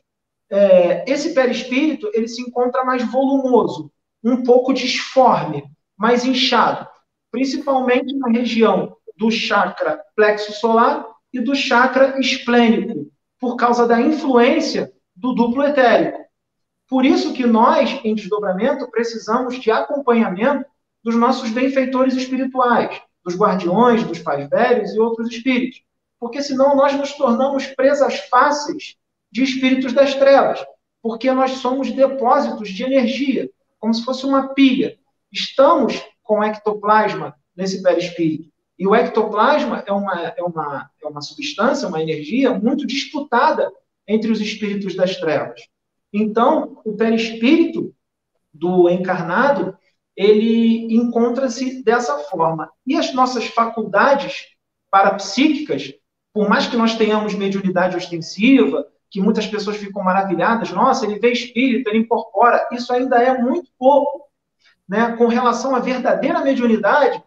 [0.49, 3.91] é, esse perispírito ele se encontra mais volumoso,
[4.23, 5.65] um pouco disforme,
[5.99, 6.87] mais inchado,
[7.31, 13.11] principalmente na região do chakra plexo solar e do chakra esplênico,
[13.41, 16.21] por causa da influência do duplo etérico.
[16.89, 20.65] Por isso que nós, em desdobramento, precisamos de acompanhamento
[21.03, 25.83] dos nossos benfeitores espirituais, dos guardiões, dos pais velhos e outros espíritos.
[26.19, 28.97] Porque senão nós nos tornamos presas fáceis
[29.31, 30.65] de espíritos das trevas,
[31.03, 34.97] porque nós somos depósitos de energia, como se fosse uma pilha.
[35.33, 38.51] Estamos com ectoplasma nesse perispírito.
[38.79, 43.73] E o ectoplasma é uma, é uma, é uma substância, uma energia muito disputada
[44.07, 45.61] entre os espíritos das trevas.
[46.13, 47.95] Então, o perispírito
[48.53, 49.77] do encarnado,
[50.17, 52.71] ele encontra-se dessa forma.
[52.87, 54.47] E as nossas faculdades
[54.91, 55.95] parapsíquicas,
[56.33, 61.33] por mais que nós tenhamos mediunidade ostensiva, que muitas pessoas ficam maravilhadas, nossa, ele vê
[61.33, 64.29] espírito, ele incorpora, isso ainda é muito pouco.
[64.89, 65.17] Né?
[65.17, 67.23] Com relação à verdadeira mediunidade,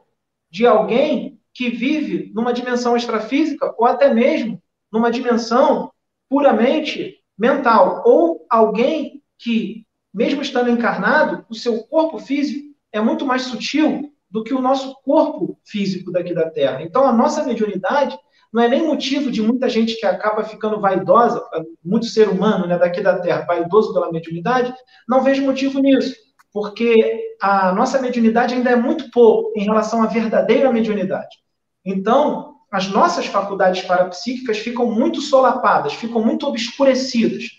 [0.50, 4.62] de alguém que vive numa dimensão extrafísica ou até mesmo
[4.92, 5.92] numa dimensão
[6.30, 13.44] puramente mental, ou alguém que, mesmo estando encarnado, o seu corpo físico é muito mais
[13.44, 16.82] sutil do que o nosso corpo físico daqui da Terra.
[16.82, 18.18] Então, a nossa mediunidade
[18.52, 21.44] não é nem motivo de muita gente que acaba ficando vaidosa,
[21.84, 24.74] muito ser humano né, daqui da Terra, vaidoso pela mediunidade,
[25.08, 26.16] não vejo motivo nisso
[26.56, 31.36] porque a nossa mediunidade ainda é muito pouco em relação à verdadeira mediunidade.
[31.84, 37.50] Então, as nossas faculdades parapsíquicas ficam muito solapadas, ficam muito obscurecidas,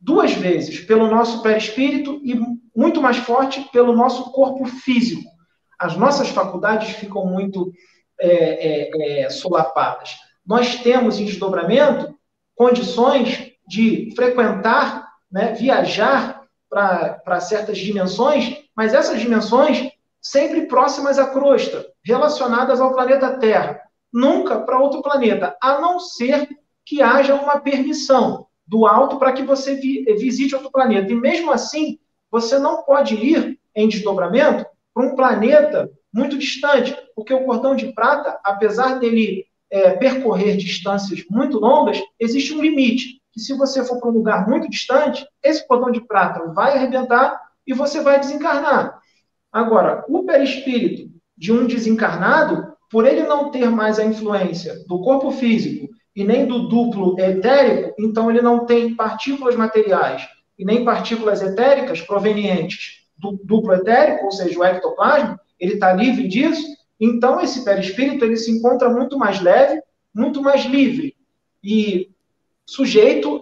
[0.00, 2.40] duas vezes pelo nosso perispírito e
[2.78, 5.28] muito mais forte pelo nosso corpo físico.
[5.76, 7.72] As nossas faculdades ficam muito
[8.20, 10.14] é, é, é, solapadas.
[10.46, 12.16] Nós temos em desdobramento
[12.54, 19.90] condições de frequentar, né, viajar para certas dimensões, mas essas dimensões
[20.22, 23.80] sempre próximas à crosta, relacionadas ao planeta Terra,
[24.12, 26.48] nunca para outro planeta, a não ser
[26.86, 31.10] que haja uma permissão do alto para que você vi, visite outro planeta.
[31.10, 31.98] E mesmo assim,
[32.30, 37.92] você não pode ir em desdobramento para um planeta muito distante, porque o cordão de
[37.92, 44.08] prata, apesar dele é, percorrer distâncias muito longas, existe um limite se você for para
[44.08, 49.00] um lugar muito distante, esse cordão de prata vai arrebentar e você vai desencarnar.
[49.52, 55.30] Agora, o perispírito de um desencarnado, por ele não ter mais a influência do corpo
[55.30, 60.26] físico e nem do duplo etérico, então ele não tem partículas materiais
[60.58, 66.26] e nem partículas etéricas provenientes do duplo etérico, ou seja, o ectoplasma, ele está livre
[66.26, 66.66] disso,
[67.00, 69.80] então esse perispírito ele se encontra muito mais leve,
[70.14, 71.16] muito mais livre.
[71.62, 72.10] E
[72.66, 73.40] sujeito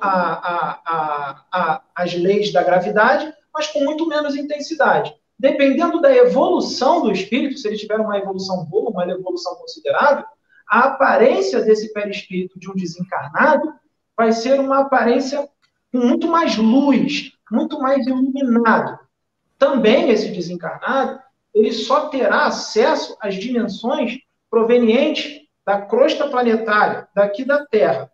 [1.94, 5.14] às leis da gravidade, mas com muito menos intensidade.
[5.38, 10.24] Dependendo da evolução do espírito, se ele tiver uma evolução boa, uma evolução considerável,
[10.68, 13.72] a aparência desse perispírito de um desencarnado
[14.16, 15.46] vai ser uma aparência
[15.96, 18.98] com muito mais luz, muito mais iluminado.
[19.58, 21.18] Também esse desencarnado,
[21.54, 24.18] ele só terá acesso às dimensões
[24.50, 28.10] provenientes da crosta planetária, daqui da Terra.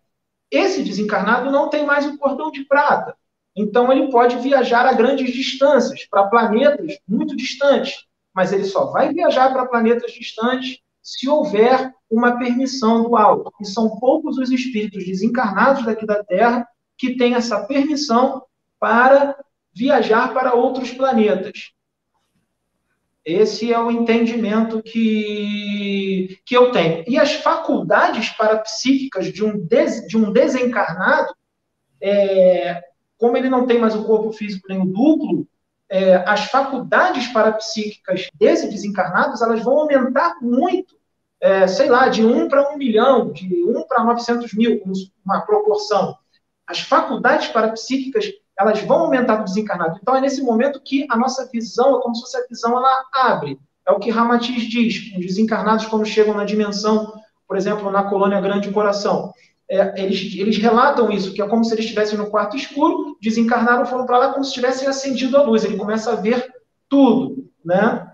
[0.51, 3.17] Esse desencarnado não tem mais o cordão de prata.
[3.55, 9.13] Então ele pode viajar a grandes distâncias, para planetas muito distantes, mas ele só vai
[9.13, 13.53] viajar para planetas distantes se houver uma permissão do alto.
[13.61, 16.67] E são poucos os espíritos desencarnados daqui da Terra
[17.03, 18.45] que têm essa permissão
[18.79, 19.37] para
[19.75, 21.73] viajar para outros planetas.
[23.25, 27.03] Esse é o entendimento que, que eu tenho.
[27.09, 31.35] E as faculdades parapsíquicas de um, des, de um desencarnado,
[32.01, 32.81] é,
[33.19, 35.45] como ele não tem mais o corpo físico nem o duplo,
[35.89, 40.97] é, as faculdades parapsíquicas desse desencarnados elas vão aumentar muito,
[41.41, 44.81] é, sei lá, de 1 para 1 milhão, de 1 para 900 mil,
[45.25, 46.22] uma proporção.
[46.73, 49.99] As faculdades parapsíquicas elas vão aumentar do desencarnado.
[50.01, 53.05] Então, é nesse momento que a nossa visão, é como se fosse a visão, ela
[53.13, 53.59] abre.
[53.87, 55.13] É o que Ramatiz diz.
[55.19, 57.13] Os desencarnados, quando chegam na dimensão,
[57.47, 59.35] por exemplo, na colônia Grande Coração,
[59.71, 63.85] é, eles, eles relatam isso, que é como se eles estivessem no quarto escuro, desencarnaram,
[63.85, 65.65] foram para lá como se tivessem acendido a luz.
[65.65, 66.51] Ele começa a ver
[66.89, 68.07] tudo, né?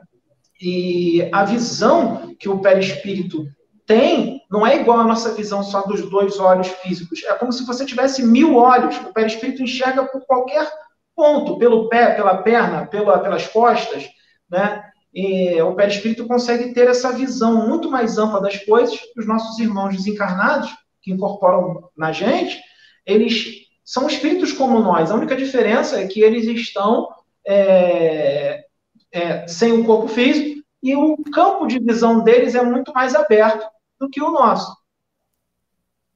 [0.61, 3.47] E a visão que o perispírito
[3.87, 7.23] tem não é igual a nossa visão só dos dois olhos físicos.
[7.25, 8.97] É como se você tivesse mil olhos.
[8.97, 10.67] O perispírito enxerga por qualquer
[11.15, 14.09] ponto, pelo pé, pela perna, pela, pelas costas,
[14.51, 14.85] né?
[15.13, 19.59] E o perispírito consegue ter essa visão muito mais ampla das coisas que os nossos
[19.59, 20.71] irmãos desencarnados,
[21.03, 22.61] que incorporam na gente,
[23.05, 25.11] eles são espíritos como nós.
[25.11, 27.09] A única diferença é que eles estão
[27.47, 28.65] é,
[29.13, 33.67] é, sem o corpo físico e o campo de visão deles é muito mais aberto
[33.99, 34.77] do que o nosso.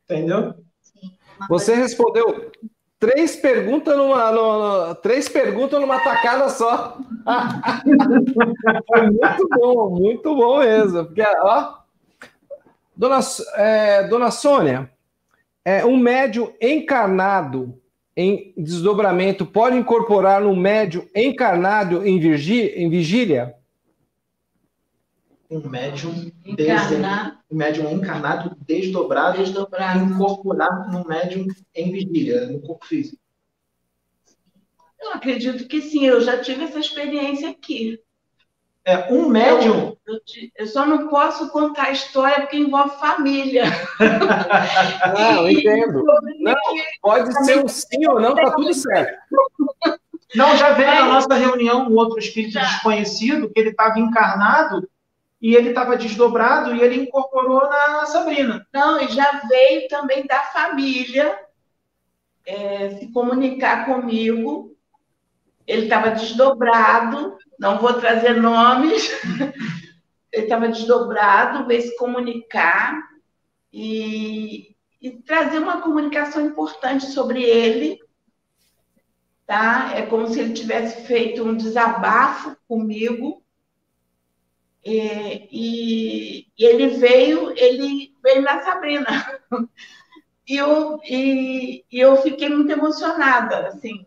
[0.05, 0.55] Entendeu?
[1.49, 2.51] Você respondeu
[2.99, 6.99] três perguntas numa, numa, três perguntas numa tacada só.
[8.87, 11.05] Foi muito bom, muito bom mesmo.
[11.07, 11.79] Porque, ó,
[12.97, 13.21] dona,
[13.57, 14.91] é, dona Sônia,
[15.65, 17.77] é, um médio encarnado
[18.17, 23.55] em desdobramento pode incorporar um médio encarnado em, em vigília?
[25.53, 30.05] Um médium, encarnado, um médium encarnado desdobrado, desdobrado.
[30.05, 33.21] incorporado no médium em vigília, no corpo físico.
[34.99, 38.01] Eu acredito que sim, eu já tive essa experiência aqui.
[38.85, 39.97] É, um médium.
[40.07, 40.21] Eu, eu,
[40.57, 43.65] eu, só não posso contar a história porque envolve família.
[45.17, 46.03] não, entendo.
[46.41, 46.55] Não,
[47.01, 49.17] pode ser um sim ou não, tá tudo certo.
[50.35, 52.63] Não, já veio na nossa reunião um outro espírito já.
[52.63, 54.89] desconhecido, que ele estava encarnado
[55.43, 58.65] e ele estava desdobrado e ele incorporou na Sabrina.
[58.73, 61.37] Não, e já veio também da família
[62.47, 64.77] é, se comunicar comigo.
[65.67, 69.11] Ele estava desdobrado, não vou trazer nomes.
[70.31, 73.03] ele estava desdobrado, veio se comunicar
[73.73, 77.99] e, e trazer uma comunicação importante sobre ele.
[79.45, 79.91] Tá?
[79.97, 83.42] É como se ele tivesse feito um desabafo comigo
[84.85, 89.41] e, e, e, ele veio, ele veio na Sabrina.
[90.45, 94.05] E eu, e, e eu fiquei muito emocionada, assim.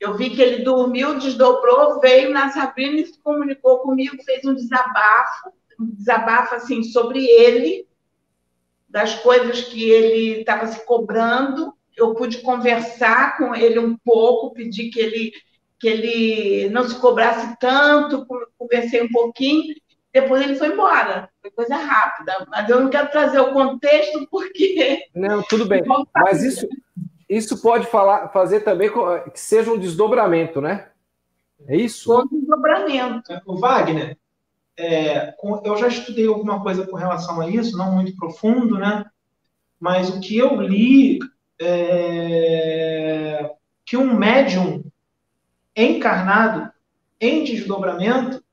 [0.00, 4.54] Eu vi que ele dormiu, desdobrou, veio na Sabrina e se comunicou comigo, fez um
[4.54, 7.86] desabafo, um desabafo assim sobre ele,
[8.88, 11.74] das coisas que ele estava se cobrando.
[11.94, 15.32] Eu pude conversar com ele um pouco, pedir que ele
[15.78, 19.74] que ele não se cobrasse tanto, conversei um pouquinho
[20.14, 21.28] depois ele foi embora.
[21.42, 22.46] Foi coisa rápida.
[22.48, 25.08] Mas eu não quero trazer o contexto porque.
[25.12, 25.82] Não, tudo bem.
[26.14, 26.68] Mas isso,
[27.28, 28.88] isso pode falar, fazer também
[29.32, 30.88] que seja um desdobramento, né?
[31.66, 32.16] É isso?
[32.16, 33.42] Um desdobramento.
[33.44, 34.16] O Wagner,
[34.78, 35.34] é,
[35.64, 39.04] eu já estudei alguma coisa com relação a isso, não muito profundo, né?
[39.80, 41.18] Mas o que eu li
[41.60, 43.50] é
[43.84, 44.84] que um médium
[45.76, 46.72] encarnado
[47.20, 48.43] em desdobramento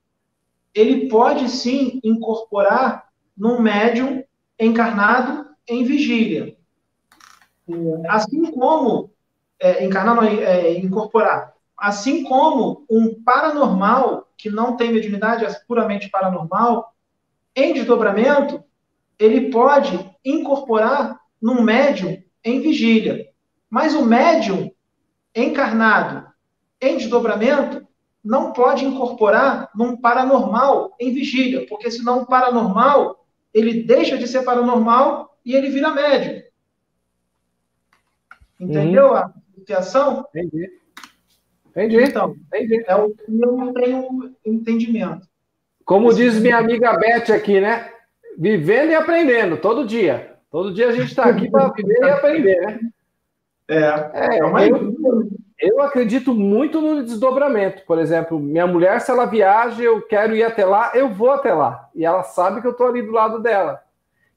[0.74, 4.24] ele pode sim incorporar num médium
[4.60, 6.56] encarnado em vigília.
[8.10, 9.12] Assim como
[9.60, 11.54] é, encarnar, não, é, incorporar.
[11.78, 16.94] Assim como um paranormal que não tem mediunidade, é puramente paranormal,
[17.56, 18.64] em desdobramento,
[19.20, 23.30] ele pode incorporar num médium em vigília.
[23.70, 24.72] Mas o médium
[25.36, 26.28] encarnado
[26.80, 27.88] em desdobramento,
[28.24, 34.44] não pode incorporar num paranormal em vigília, porque senão o paranormal ele deixa de ser
[34.44, 36.44] paranormal e ele vira médio.
[38.60, 39.14] Entendeu?
[39.14, 39.32] Uhum.
[39.58, 40.26] expiação?
[40.30, 40.70] Entendi.
[41.70, 42.04] Entendi.
[42.04, 42.84] Então, Entendi.
[42.86, 45.28] é o que eu não tenho entendimento.
[45.84, 47.92] Como diz minha amiga Beth aqui, né?
[48.38, 50.38] Vivendo e aprendendo, todo dia.
[50.52, 52.80] Todo dia a gente está aqui para viver e aprender, né?
[53.68, 53.78] É,
[54.14, 54.66] é, é uma...
[54.66, 54.94] eu,
[55.62, 57.84] eu acredito muito no desdobramento.
[57.86, 61.53] Por exemplo, minha mulher, se ela viaja, eu quero ir até lá, eu vou até
[61.53, 61.89] lá.
[61.93, 63.82] E ela sabe que eu estou ali do lado dela.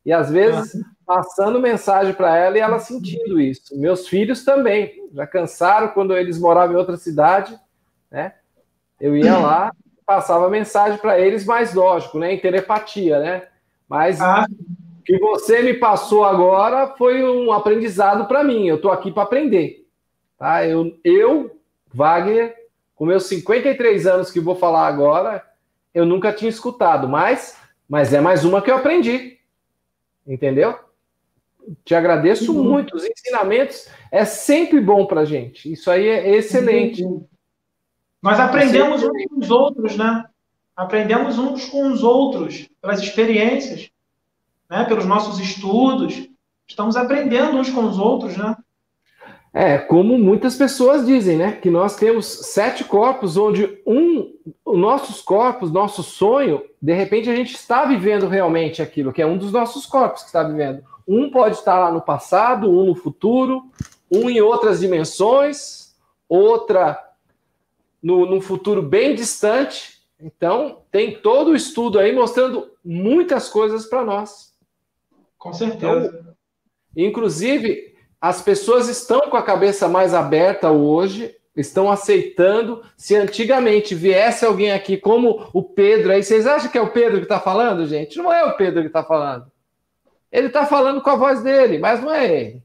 [0.05, 0.73] E às vezes
[1.07, 3.79] passando mensagem para ela e ela sentindo isso.
[3.79, 7.59] Meus filhos também já cansaram quando eles moravam em outra cidade,
[8.11, 8.35] né?
[9.01, 9.73] Eu ia lá,
[10.07, 12.33] passava mensagem para eles, mais lógico, né?
[12.33, 13.43] Em telepatia, né?
[13.89, 14.47] Mas ah.
[14.49, 18.67] o que você me passou agora foi um aprendizado para mim.
[18.67, 19.84] Eu estou aqui para aprender,
[20.39, 20.67] tá?
[20.67, 21.59] Eu, eu,
[21.93, 22.55] Wagner,
[22.95, 25.45] com meus 53 anos que vou falar agora,
[25.93, 27.57] eu nunca tinha escutado, mas,
[27.89, 29.39] mas é mais uma que eu aprendi,
[30.27, 30.79] entendeu?
[31.85, 32.65] Te agradeço uhum.
[32.65, 32.97] muito.
[32.97, 35.73] Os ensinamentos é sempre bom para gente.
[35.73, 37.03] Isso aí é excelente.
[37.05, 37.27] Uhum.
[38.23, 40.25] Nós aprendemos uns com os outros, né?
[40.77, 43.91] Aprendemos uns com os outros, pelas experiências,
[44.69, 44.85] né?
[44.85, 46.29] pelos nossos estudos.
[46.67, 48.57] Estamos aprendendo uns com os outros, né?
[49.57, 51.53] É, como muitas pessoas dizem, né?
[51.53, 54.35] Que nós temos sete corpos, onde um,
[54.65, 59.27] os nossos corpos, nosso sonho, de repente a gente está vivendo realmente aquilo, que é
[59.27, 60.83] um dos nossos corpos que está vivendo.
[61.07, 63.71] Um pode estar lá no passado, um no futuro,
[64.11, 65.95] um em outras dimensões,
[66.29, 66.99] outra
[68.03, 70.01] no, num futuro bem distante.
[70.19, 74.53] Então, tem todo o estudo aí mostrando muitas coisas para nós.
[75.39, 76.09] Com certeza.
[76.09, 76.35] Então,
[76.97, 77.94] inclusive,
[78.25, 82.83] as pessoas estão com a cabeça mais aberta hoje, estão aceitando.
[82.97, 87.19] Se antigamente viesse alguém aqui como o Pedro, aí vocês acham que é o Pedro
[87.19, 88.17] que está falando, gente?
[88.17, 89.45] Não é o Pedro que está falando.
[90.33, 92.63] Ele está falando com a voz dele, mas não é ele.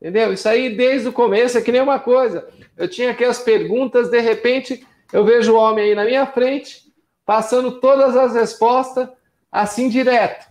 [0.00, 0.32] Entendeu?
[0.32, 2.46] Isso aí desde o começo é que nem uma coisa.
[2.76, 6.82] Eu tinha aqui as perguntas, de repente eu vejo o homem aí na minha frente,
[7.26, 9.08] passando todas as respostas
[9.50, 10.46] assim direto.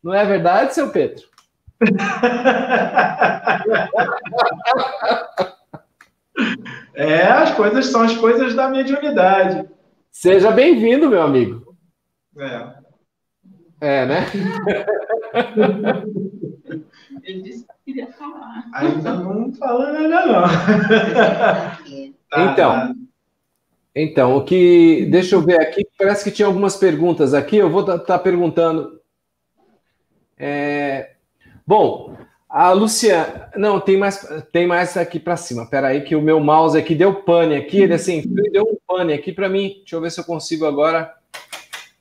[0.00, 1.34] Não é verdade, seu Pedro?
[6.94, 9.66] é, as coisas são as coisas da mediunidade.
[10.10, 11.74] Seja bem-vindo, meu amigo.
[12.38, 12.74] É.
[13.80, 14.26] É, né?
[17.22, 18.64] Ele disse que queria falar.
[18.72, 20.44] Ainda não falou nada, não.
[22.28, 22.92] Tá, então,
[23.94, 25.06] então, o que.
[25.06, 28.18] Deixa eu ver aqui, parece que tinha algumas perguntas aqui, eu vou estar tá, tá
[28.18, 29.00] perguntando.
[30.36, 31.15] É,
[31.66, 32.16] bom,
[32.48, 33.50] a Luciana.
[33.56, 35.68] Não, tem mais, tem mais aqui para cima.
[35.68, 39.12] Pera aí, que o meu mouse aqui deu pane aqui, ele assim, deu um pane
[39.12, 39.74] aqui para mim.
[39.78, 41.14] Deixa eu ver se eu consigo agora.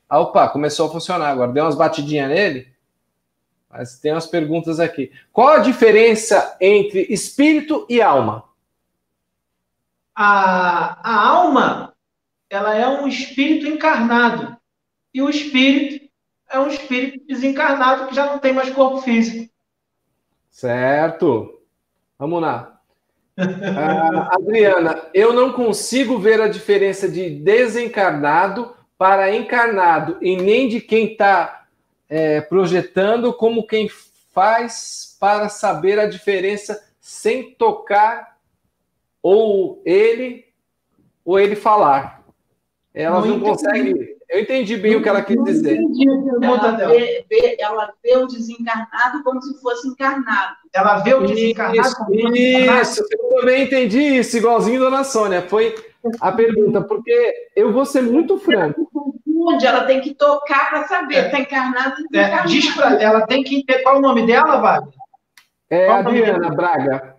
[0.07, 1.51] Ah, opa, começou a funcionar agora.
[1.51, 2.74] Deu umas batidinhas nele.
[3.70, 5.11] Mas tem umas perguntas aqui.
[5.34, 8.45] Qual a diferença entre espírito e alma?
[10.16, 11.93] A, a alma,
[12.49, 14.55] ela é um espírito encarnado.
[15.13, 16.07] E o espírito
[16.49, 19.53] é um espírito desencarnado que já não tem mais corpo físico.
[20.56, 21.60] Certo.
[22.18, 22.80] Vamos lá.
[23.38, 30.80] Uh, Adriana, eu não consigo ver a diferença de desencarnado para encarnado e nem de
[30.80, 31.66] quem está
[32.08, 33.89] é, projetando como quem
[34.34, 38.38] faz para saber a diferença sem tocar
[39.22, 40.45] ou ele
[41.26, 42.24] ou ele falar.
[42.93, 44.14] Elas não, não conseguem.
[44.30, 45.80] Eu entendi bem não, o que ela quis dizer.
[46.42, 50.56] Ela vê, vê, ela vê o desencarnado como se fosse encarnado.
[50.74, 52.82] Ela vê o desencarnado isso, como se fosse encarnado.
[52.82, 55.42] Isso, eu também entendi isso, igualzinho Dona Sônia.
[55.44, 55.76] Foi
[56.20, 58.90] a pergunta, porque eu vou ser muito franco.
[58.92, 63.44] Confunde, ela tem que tocar para saber, está encarnada ou é, Diz para ela, tem
[63.44, 63.84] que ter.
[63.84, 64.94] Qual o nome dela, Wagner?
[65.70, 67.16] É qual Adriana Braga.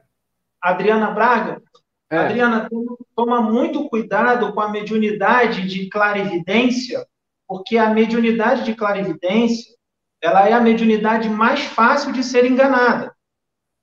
[0.63, 1.63] Adriana Braga?
[2.11, 2.19] É.
[2.19, 2.69] Adriana,
[3.17, 7.05] toma muito cuidado com a mediunidade de clarividência,
[7.49, 9.75] porque a mediunidade de clarividência
[10.23, 13.15] ela é a mediunidade mais fácil de ser enganada,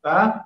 [0.02, 0.46] tá?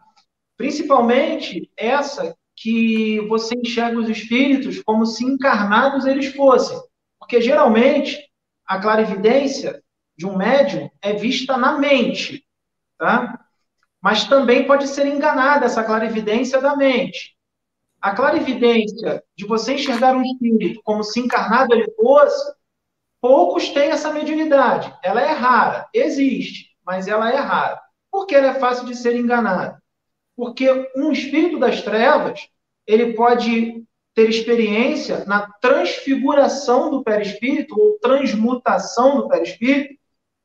[0.58, 6.78] Principalmente essa que você enxerga os espíritos como se encarnados eles fossem.
[7.20, 8.28] Porque geralmente
[8.66, 9.82] a clarividência
[10.18, 12.44] de um médium é vista na mente,
[12.98, 13.40] tá?
[14.02, 17.37] Mas também pode ser enganada essa clarividência da mente.
[18.02, 22.54] A clarividência de você enxergar um espírito como se encarnado ele fosse,
[23.20, 24.93] poucos têm essa mediunidade.
[25.04, 27.82] Ela é rara, existe, mas ela é rara.
[28.12, 29.82] Por que ela é fácil de ser enganada?
[30.36, 32.48] Porque um espírito das trevas,
[32.86, 33.84] ele pode
[34.14, 39.95] ter experiência na transfiguração do perispírito ou transmutação do perispírito,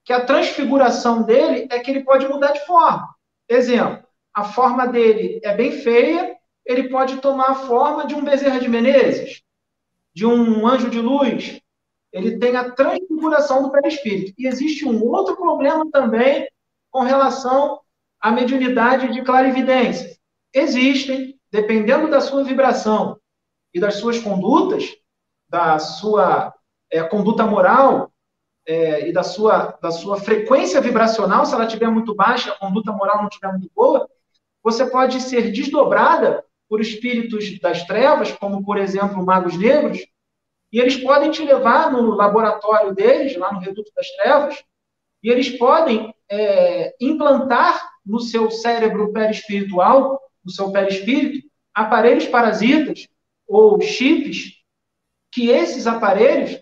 [0.05, 3.09] que a transfiguração dele é que ele pode mudar de forma.
[3.48, 4.03] Exemplo,
[4.34, 8.68] a forma dele é bem feia, ele pode tomar a forma de um Bezerra de
[8.68, 9.42] Menezes,
[10.14, 11.60] de um anjo de luz.
[12.12, 14.34] Ele tem a transfiguração do perispírito.
[14.38, 16.48] E existe um outro problema também
[16.90, 17.80] com relação
[18.20, 20.16] à mediunidade de clarividência.
[20.52, 23.18] Existem, dependendo da sua vibração
[23.72, 24.94] e das suas condutas,
[25.48, 26.54] da sua
[26.90, 28.12] é, conduta moral
[28.66, 32.92] é, e da sua, da sua frequência vibracional, se ela estiver muito baixa, a conduta
[32.92, 34.08] moral não estiver muito boa,
[34.62, 39.98] você pode ser desdobrada por espíritos das trevas, como, por exemplo, magos negros,
[40.72, 44.64] e eles podem te levar no laboratório deles, lá no Reduto das Trevas,
[45.22, 53.06] e eles podem é, implantar no seu cérebro perispiritual, no seu perispírito, aparelhos parasitas
[53.46, 54.54] ou chips,
[55.30, 56.58] que esses aparelhos,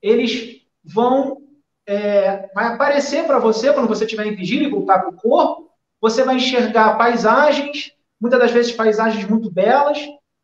[0.00, 1.42] eles vão,
[1.88, 5.72] é, vai aparecer para você, quando você estiver em vigília e voltar para o corpo,
[6.00, 9.98] você vai enxergar paisagens, muitas das vezes paisagens muito belas,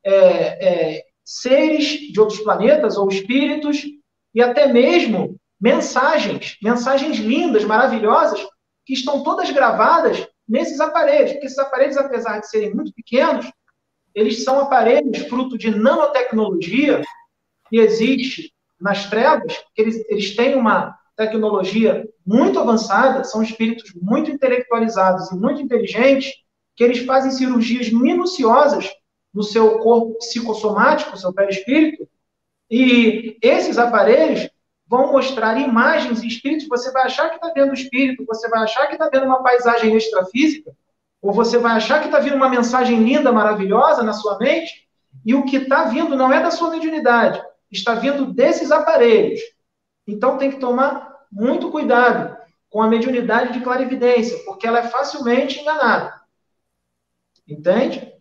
[0.04, 3.84] é, é, seres de outros planetas ou espíritos,
[4.34, 8.40] e até mesmo mensagens, mensagens lindas, maravilhosas,
[8.84, 13.50] que estão todas gravadas nesses aparelhos, porque esses aparelhos, apesar de serem muito pequenos,
[14.14, 17.02] eles são aparelhos fruto de nanotecnologia
[17.68, 25.32] que existe nas trevas, eles, eles têm uma tecnologia muito avançada, são espíritos muito intelectualizados
[25.32, 26.32] e muito inteligentes,
[26.76, 28.90] que eles fazem cirurgias minuciosas
[29.32, 32.06] no seu corpo psicossomático, seu perispírito,
[32.70, 34.48] e esses aparelhos
[34.86, 38.62] vão mostrar imagens e espíritos, você vai achar que está vendo o espírito, você vai
[38.62, 40.72] achar que está vendo uma paisagem extrafísica,
[41.20, 44.86] ou você vai achar que está vindo uma mensagem linda, maravilhosa na sua mente,
[45.24, 49.40] e o que está vindo não é da sua mediunidade, está vindo desses aparelhos.
[50.06, 52.36] Então tem que tomar muito cuidado
[52.70, 56.14] com a mediunidade de clarividência, porque ela é facilmente enganada.
[57.48, 58.12] Entende?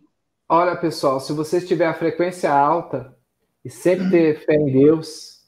[0.48, 3.16] Olha, pessoal, se você tiver a frequência alta
[3.64, 5.44] e sempre ter fé em Deus,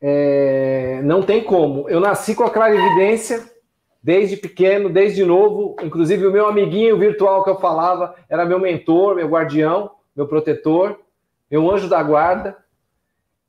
[0.00, 1.88] é, não tem como.
[1.88, 3.50] Eu nasci com a clarividência
[4.02, 5.76] desde pequeno, desde novo.
[5.82, 11.00] Inclusive, o meu amiguinho virtual que eu falava era meu mentor, meu guardião, meu protetor,
[11.50, 12.56] meu anjo da guarda.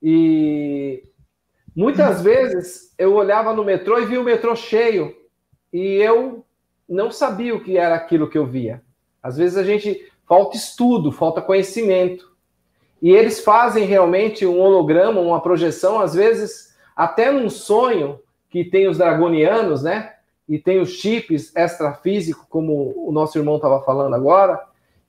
[0.01, 1.03] E
[1.75, 5.15] muitas vezes eu olhava no metrô e via o metrô cheio
[5.71, 6.45] e eu
[6.87, 8.81] não sabia o que era aquilo que eu via.
[9.24, 12.32] Às vezes a gente falta estudo, falta conhecimento.
[13.01, 18.19] E eles fazem realmente um holograma, uma projeção, às vezes até num sonho
[18.49, 20.13] que tem os dragonianos, né?
[20.47, 24.61] E tem os chips extrafísicos, como o nosso irmão estava falando agora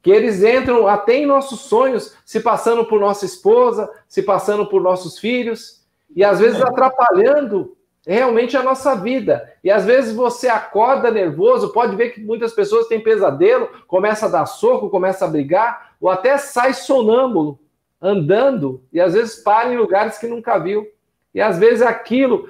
[0.04, 4.82] que eles entram até em nossos sonhos, se passando por nossa esposa, se passando por
[4.82, 5.82] nossos filhos,
[6.14, 7.74] e às vezes atrapalhando
[8.06, 9.52] realmente a nossa vida.
[9.62, 14.28] E às vezes você acorda nervoso, pode ver que muitas pessoas têm pesadelo, começa a
[14.28, 17.58] dar soco, começa a brigar, ou até sai sonâmbulo,
[18.00, 20.86] andando, e às vezes para em lugares que nunca viu.
[21.34, 22.48] E às vezes aquilo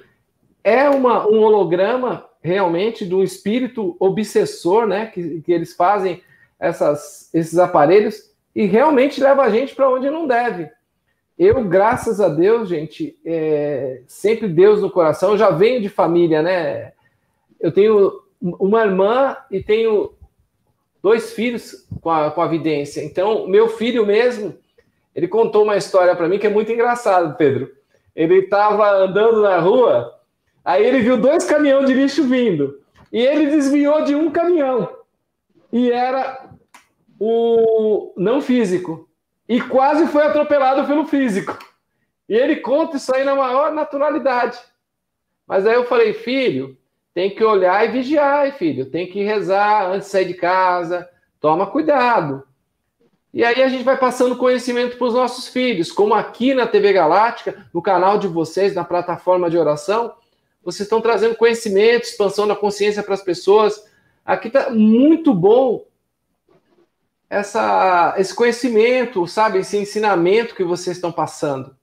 [0.62, 6.22] é uma, um holograma realmente do espírito obsessor, né, que, que eles fazem
[6.58, 10.70] essas, esses aparelhos e realmente leva a gente para onde não deve.
[11.38, 15.32] Eu, graças a Deus, gente, é, sempre Deus no coração.
[15.32, 16.92] Eu já venho de família, né?
[17.60, 20.14] Eu tenho uma irmã e tenho
[21.02, 23.02] dois filhos com a, com a vidência.
[23.02, 24.54] Então, meu filho mesmo,
[25.14, 27.70] ele contou uma história para mim que é muito engraçado, Pedro.
[28.14, 30.14] Ele estava andando na rua,
[30.64, 32.80] aí ele viu dois caminhões de lixo vindo
[33.12, 34.88] e ele desviou de um caminhão
[35.72, 36.48] e era
[37.18, 39.08] o não físico.
[39.48, 41.58] E quase foi atropelado pelo físico.
[42.28, 44.58] E ele conta isso aí na maior naturalidade.
[45.46, 46.76] Mas aí eu falei, filho,
[47.12, 48.90] tem que olhar e vigiar, filho.
[48.90, 51.08] Tem que rezar antes de sair de casa.
[51.40, 52.46] Toma cuidado.
[53.32, 56.92] E aí a gente vai passando conhecimento para os nossos filhos, como aqui na TV
[56.92, 60.14] Galáctica, no canal de vocês, na plataforma de oração,
[60.64, 63.84] vocês estão trazendo conhecimento, expansão da consciência para as pessoas.
[64.24, 65.84] Aqui está muito bom
[67.28, 71.74] essa, esse conhecimento, sabe, esse ensinamento que vocês estão passando.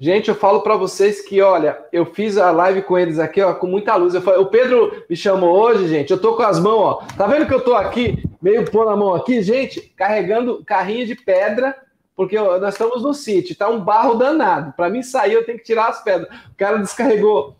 [0.00, 3.54] Gente, eu falo para vocês que, olha, eu fiz a live com eles aqui, ó,
[3.54, 4.14] com muita luz.
[4.14, 6.10] Eu falei, o Pedro me chamou hoje, gente.
[6.10, 6.94] Eu tô com as mãos, ó.
[7.16, 11.14] Tá vendo que eu tô aqui, meio pôr na mão aqui, gente, carregando carrinho de
[11.14, 11.76] pedra,
[12.16, 14.72] porque ó, nós estamos no sítio, tá um barro danado.
[14.76, 16.28] Para mim sair, eu tenho que tirar as pedras.
[16.50, 17.56] O cara descarregou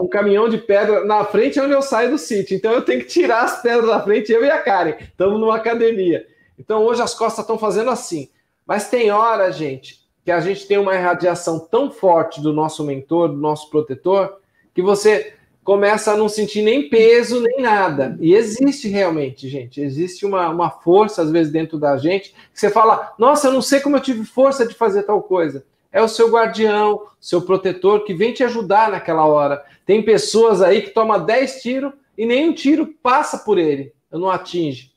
[0.00, 2.56] um caminhão de pedra na frente onde eu saio do sítio.
[2.56, 4.94] Então eu tenho que tirar as pedras da frente, eu e a Karen.
[5.00, 6.26] Estamos numa academia.
[6.58, 8.28] Então hoje as costas estão fazendo assim.
[8.66, 13.28] Mas tem hora, gente, que a gente tem uma irradiação tão forte do nosso mentor,
[13.28, 14.38] do nosso protetor,
[14.74, 18.16] que você começa a não sentir nem peso, nem nada.
[18.20, 19.80] E existe realmente, gente.
[19.80, 23.62] Existe uma, uma força, às vezes, dentro da gente, que você fala, nossa, eu não
[23.62, 25.64] sei como eu tive força de fazer tal coisa.
[25.92, 29.64] É o seu guardião, seu protetor, que vem te ajudar naquela hora.
[29.84, 34.92] Tem pessoas aí que tomam 10 tiros e nenhum tiro passa por ele, não atinge.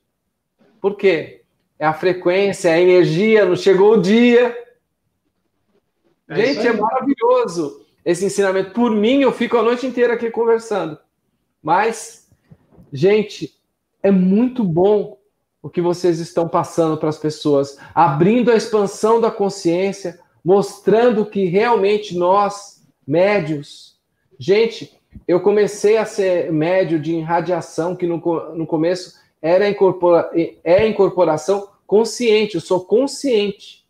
[0.79, 1.41] Por quê?
[1.79, 4.57] É a frequência, é a energia, não chegou o dia.
[6.27, 8.71] É gente, é maravilhoso esse ensinamento.
[8.71, 10.97] Por mim, eu fico a noite inteira aqui conversando.
[11.61, 12.29] Mas,
[12.91, 13.57] gente,
[14.01, 15.17] é muito bom
[15.61, 21.45] o que vocês estão passando para as pessoas, abrindo a expansão da consciência, mostrando que
[21.45, 23.97] realmente nós, médios,
[24.37, 28.17] gente, eu comecei a ser médio de irradiação, que no,
[28.53, 30.29] no começo era incorpora,
[30.63, 33.85] é incorporação consciente, eu sou consciente,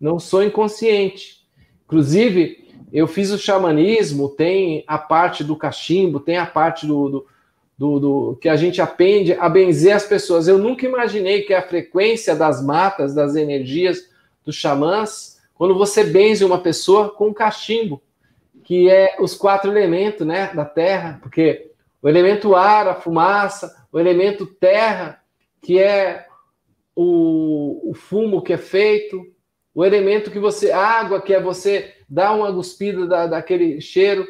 [0.00, 1.46] não sou inconsciente.
[1.84, 7.26] Inclusive, eu fiz o xamanismo, tem a parte do cachimbo, tem a parte do, do,
[7.78, 10.48] do, do, que a gente aprende a benzer as pessoas.
[10.48, 14.08] Eu nunca imaginei que a frequência das matas, das energias
[14.44, 18.02] dos xamãs, quando você benze uma pessoa com cachimbo,
[18.62, 21.70] que é os quatro elementos né, da terra, porque
[22.02, 25.22] o elemento ar, a fumaça, o elemento terra,
[25.62, 26.26] que é
[26.94, 29.26] o, o fumo que é feito,
[29.74, 30.72] o elemento que você.
[30.72, 34.26] água, que é você dar uma guspida da, daquele cheiro,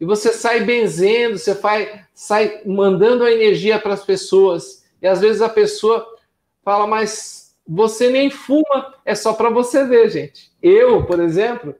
[0.00, 4.84] e você sai benzendo, você vai, sai mandando a energia para as pessoas.
[5.00, 6.06] E às vezes a pessoa
[6.62, 10.52] fala, mas você nem fuma, é só para você ver, gente.
[10.62, 11.74] Eu, por exemplo,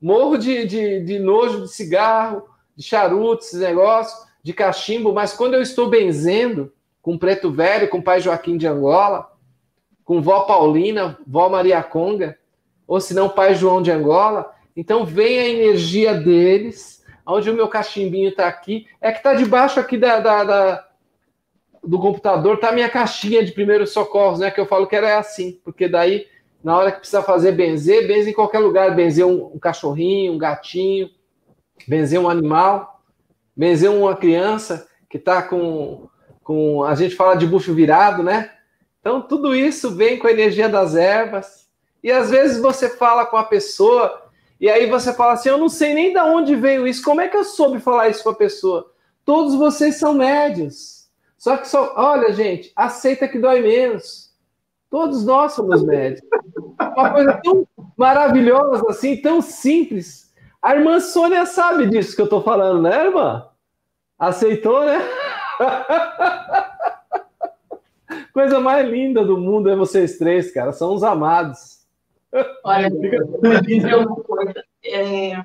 [0.00, 5.54] morro de, de, de nojo de cigarro, de charuto, esse negócio, de cachimbo, mas quando
[5.54, 9.30] eu estou benzendo com Preto Velho, com Pai Joaquim de Angola,
[10.04, 12.38] com Vó Paulina, Vó Maria Conga,
[12.86, 17.68] ou se não Pai João de Angola, então vem a energia deles, onde o meu
[17.68, 20.88] cachimbinho está aqui, é que está debaixo aqui da, da, da,
[21.82, 24.50] do computador, tá a minha caixinha de primeiros socorros, né?
[24.50, 26.26] Que eu falo que era assim, porque daí,
[26.62, 30.38] na hora que precisa fazer benzer, benze em qualquer lugar, benzer um, um cachorrinho, um
[30.38, 31.10] gatinho,
[31.86, 33.02] benzer um animal,
[33.56, 36.08] benzer uma criança que está com,
[36.42, 36.84] com.
[36.84, 38.50] A gente fala de bucho virado, né?
[39.00, 41.68] Então, tudo isso vem com a energia das ervas.
[42.02, 44.22] E às vezes você fala com a pessoa
[44.62, 47.26] e aí você fala assim: eu não sei nem de onde veio isso, como é
[47.26, 48.92] que eu soube falar isso com a pessoa?
[49.24, 50.91] Todos vocês são médios.
[51.42, 54.30] Só que só, olha, gente, aceita que dói menos.
[54.88, 56.20] Todos nós somos médios.
[56.78, 57.66] Uma coisa tão
[57.96, 60.32] maravilhosa, assim, tão simples.
[60.62, 63.48] A irmã Sônia sabe disso que eu estou falando, né, irmã?
[64.16, 65.00] Aceitou, né?
[68.32, 70.72] Coisa mais linda do mundo é vocês três, cara.
[70.72, 71.84] São os amados.
[72.62, 72.88] Olha,
[73.42, 74.64] vou dizer uma coisa.
[74.84, 75.44] É, é,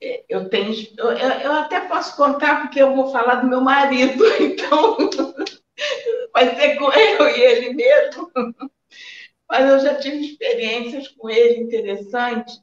[0.00, 0.72] eu tenho.
[0.98, 4.96] Eu, eu, até posso contar porque eu vou falar do meu marido, então
[6.32, 8.30] vai ser com eu e ele mesmo.
[9.48, 12.60] Mas eu já tive experiências com ele interessantes,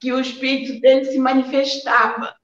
[0.00, 2.36] que o espírito dele se manifestava.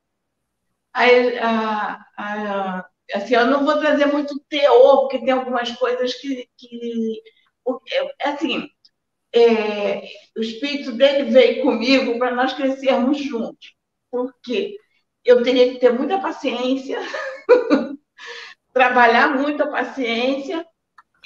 [0.92, 6.48] Aí, a, a, assim, eu não vou trazer muito teor, porque tem algumas coisas que,
[6.56, 7.22] que
[8.22, 8.68] assim,
[9.34, 10.02] é,
[10.36, 13.74] o espírito dele veio comigo para nós crescermos juntos.
[14.14, 14.78] Porque
[15.24, 17.00] eu teria que ter muita paciência,
[18.72, 20.64] trabalhar muita paciência,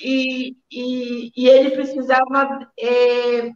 [0.01, 3.48] e, e, e ele precisava é,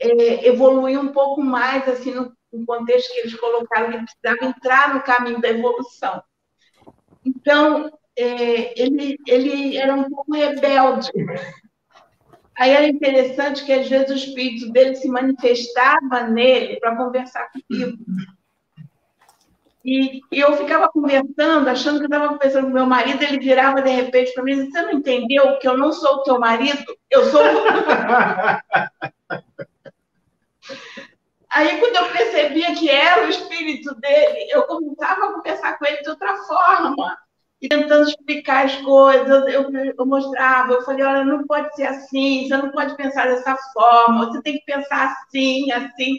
[0.00, 4.94] é, evoluir um pouco mais, assim, no, no contexto que eles colocaram, ele precisava entrar
[4.94, 6.22] no caminho da evolução.
[7.24, 11.10] Então, é, ele, ele era um pouco rebelde
[12.58, 17.96] Aí era interessante que às vezes o espírito dele se manifestava nele para conversar comigo.
[19.84, 23.80] E, e, eu ficava conversando, achando que eu estava conversando com meu marido, ele virava
[23.80, 26.40] de repente para mim e disse, você não entendeu que eu não sou o teu
[26.40, 26.84] marido?
[27.08, 27.40] Eu sou
[31.50, 36.02] Aí, quando eu percebia que era o espírito dele, eu começava a conversar com ele
[36.02, 37.16] de outra forma
[37.60, 42.46] e tentando explicar as coisas, eu, eu, mostrava, eu falei, olha, não pode ser assim,
[42.46, 46.18] você não pode pensar dessa forma, você tem que pensar assim, assim.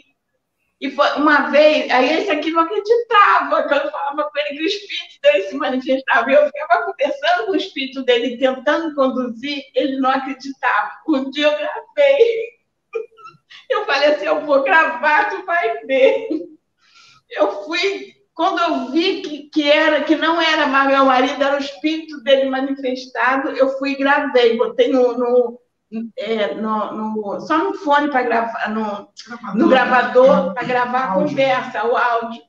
[0.78, 4.62] E foi uma vez, aí esse aqui não acreditava, quando eu falava com ele que
[4.62, 9.62] o espírito dele se manifestava, e eu ficava conversando com o espírito dele, tentando conduzir,
[9.74, 10.92] ele não acreditava.
[11.08, 12.60] Um dia eu gravei.
[13.68, 16.26] Eu falei assim, eu vou gravar, tu vai ver.
[17.30, 21.56] Eu fui quando eu vi que, que, era, que não era mais meu marido, era
[21.56, 25.60] o espírito dele manifestado, eu fui e gravei, botei no, no,
[26.16, 29.08] é, no, no só no fone para gravar, no,
[29.54, 32.42] no gravador para gravar a conversa, o áudio.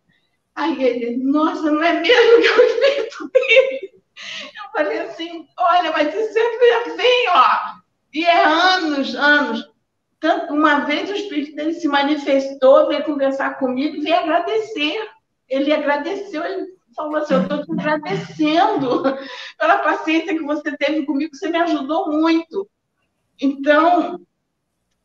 [0.56, 3.92] Aí ele, nossa, não é mesmo que eu espírito dele?
[3.94, 7.82] Eu falei assim, olha, mas isso é assim, ó.
[8.14, 9.72] E é anos, anos.
[10.20, 15.10] Tanto, uma vez o espírito dele se manifestou, veio conversar comigo veio agradecer.
[15.52, 19.04] Ele agradeceu, ele falou assim, eu estou te agradecendo
[19.60, 22.70] pela paciência que você teve comigo, você me ajudou muito.
[23.40, 24.22] Então,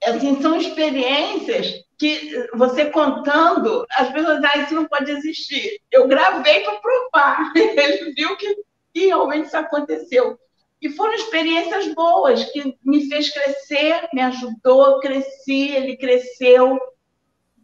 [0.05, 5.81] assim, são experiências que você contando, as pessoas dizem, ah, isso não pode existir.
[5.91, 7.53] Eu gravei para provar.
[7.57, 8.57] Ele viu que,
[8.95, 10.39] realmente isso aconteceu.
[10.81, 16.79] E foram experiências boas, que me fez crescer, me ajudou, cresci, ele cresceu.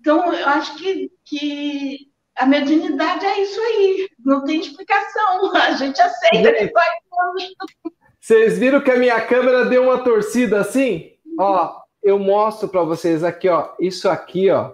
[0.01, 5.55] Então, eu acho que, que a mediunidade é isso aí, não tem explicação.
[5.55, 6.89] A gente aceita que vai.
[8.21, 11.13] Vocês viram que a minha câmera deu uma torcida assim?
[11.39, 14.73] Ó, eu mostro para vocês aqui, ó, isso aqui, ó,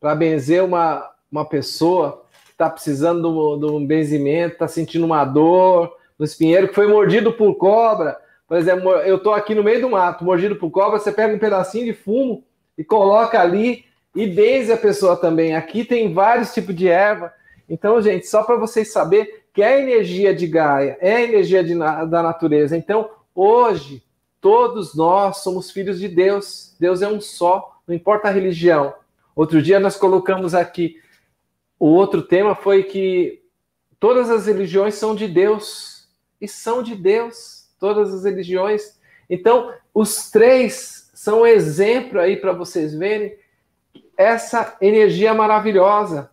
[0.00, 5.94] para benzer uma, uma pessoa que está precisando de um benzimento, está sentindo uma dor
[6.18, 8.18] no espinheiro, que foi mordido por cobra.
[8.46, 11.38] Por exemplo, eu estou aqui no meio do mato, mordido por cobra, você pega um
[11.38, 12.44] pedacinho de fumo
[12.76, 13.84] e coloca ali
[14.14, 15.54] e benze a pessoa também.
[15.54, 17.32] Aqui tem vários tipos de erva.
[17.68, 22.22] Então, gente, só para vocês saberem que é energia de Gaia, é energia de, da
[22.22, 22.76] natureza.
[22.76, 24.02] Então, hoje,
[24.40, 26.74] Todos nós somos filhos de Deus.
[26.80, 28.94] Deus é um só, não importa a religião.
[29.36, 30.96] Outro dia nós colocamos aqui,
[31.78, 33.42] o outro tema foi que
[33.98, 36.08] todas as religiões são de Deus.
[36.40, 38.98] E são de Deus, todas as religiões.
[39.28, 43.36] Então, os três são exemplo aí para vocês verem
[44.20, 46.30] essa energia maravilhosa.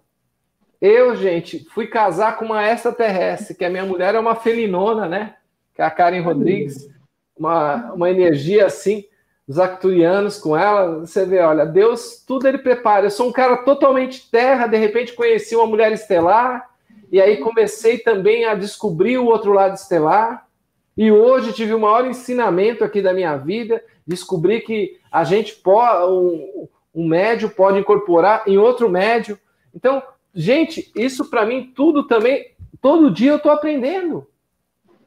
[0.81, 5.35] Eu, gente, fui casar com uma extraterrestre, que a minha mulher é uma felinona, né?
[5.73, 6.87] Que é a Karen Rodrigues
[7.37, 9.05] uma, uma energia assim,
[9.47, 13.05] os acturianos com ela, você vê, olha, Deus, tudo ele prepara.
[13.05, 16.69] Eu sou um cara totalmente terra, de repente conheci uma mulher estelar,
[17.09, 20.45] e aí comecei também a descobrir o outro lado estelar.
[20.97, 26.11] E hoje tive o maior ensinamento aqui da minha vida, descobri que a gente pode,
[26.11, 29.39] um, um médio pode incorporar em outro médio.
[29.73, 30.01] Então,
[30.33, 34.27] gente, isso para mim tudo também, todo dia eu estou aprendendo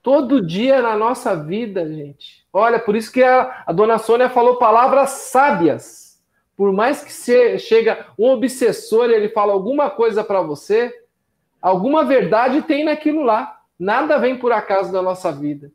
[0.03, 2.47] todo dia na nossa vida, gente.
[2.53, 6.21] Olha, por isso que a, a dona Sônia falou palavras sábias.
[6.57, 10.93] Por mais que você chega um obsessor e ele fala alguma coisa para você,
[11.61, 13.61] alguma verdade tem naquilo lá.
[13.79, 15.71] Nada vem por acaso da nossa vida.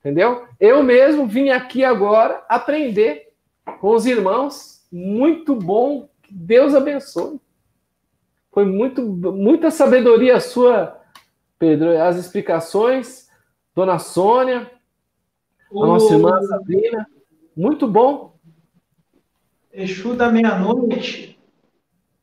[0.00, 0.46] Entendeu?
[0.60, 3.32] Eu mesmo vim aqui agora aprender
[3.80, 4.73] com os irmãos.
[4.94, 6.08] Muito bom.
[6.22, 7.40] Que Deus abençoe.
[8.52, 11.00] Foi muito, muita sabedoria sua
[11.58, 13.28] Pedro, as explicações,
[13.74, 14.70] Dona Sônia,
[15.70, 17.06] a nossa irmã Sabrina,
[17.56, 18.36] muito bom.
[19.72, 21.36] Exu da meia-noite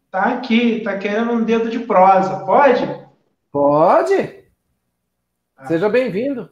[0.10, 2.84] tá aqui, tá querendo um dedo de prosa, pode?
[3.52, 4.46] Pode.
[5.58, 5.66] Ah.
[5.66, 6.50] Seja bem-vindo.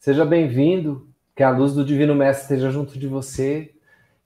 [0.00, 3.78] Seja bem-vindo, que a luz do Divino Mestre esteja junto de você,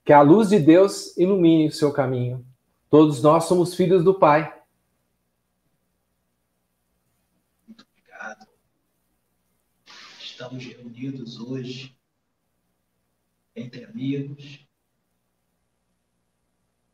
[0.04, 2.46] que a luz de Deus ilumine o seu caminho.
[2.88, 4.56] Todos nós somos filhos do Pai.
[7.66, 8.46] Muito obrigado.
[10.20, 11.98] Estamos reunidos hoje
[13.56, 14.64] entre amigos,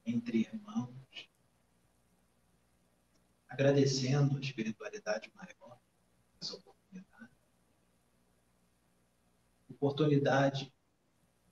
[0.06, 1.28] entre irmãos,
[3.46, 5.78] agradecendo a espiritualidade maior
[9.80, 10.70] oportunidade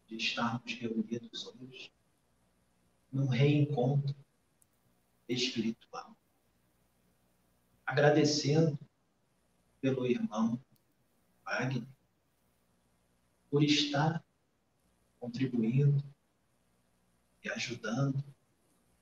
[0.07, 1.91] de estarmos reunidos hoje
[3.11, 4.15] num reencontro
[5.27, 6.15] espiritual.
[7.87, 8.79] Agradecendo
[9.81, 10.63] pelo irmão
[11.43, 11.89] Wagner
[13.51, 14.23] por estar
[15.19, 16.05] contribuindo
[17.43, 18.23] e ajudando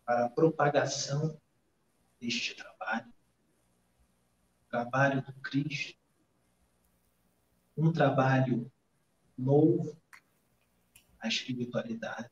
[0.04, 1.36] para a propagação
[2.20, 3.12] deste trabalho,
[4.70, 5.98] trabalho do Cristo,
[7.76, 8.70] um trabalho
[9.36, 9.96] novo
[11.20, 12.30] a espiritualidade,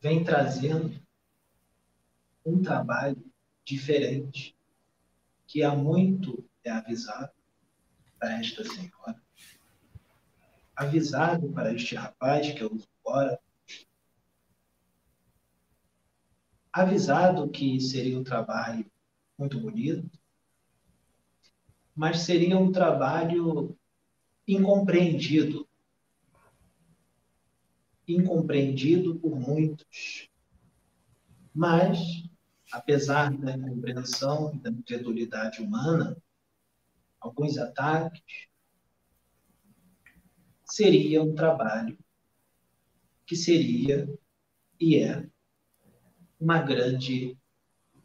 [0.00, 1.00] vem trazendo
[2.44, 3.24] um trabalho
[3.64, 4.56] diferente,
[5.46, 7.32] que há muito é avisado
[8.18, 9.22] para esta senhora,
[10.74, 13.38] avisado para este rapaz que é o fora,
[16.72, 18.90] avisado que seria um trabalho
[19.38, 20.10] muito bonito,
[21.94, 23.78] mas seria um trabalho
[24.46, 25.68] incompreendido.
[28.06, 30.28] Incompreendido por muitos.
[31.54, 31.98] Mas,
[32.72, 36.16] apesar da incompreensão e da incredulidade humana,
[37.20, 38.48] alguns ataques,
[40.64, 41.96] seria um trabalho
[43.26, 44.08] que seria
[44.78, 45.26] e é
[46.38, 47.38] uma grande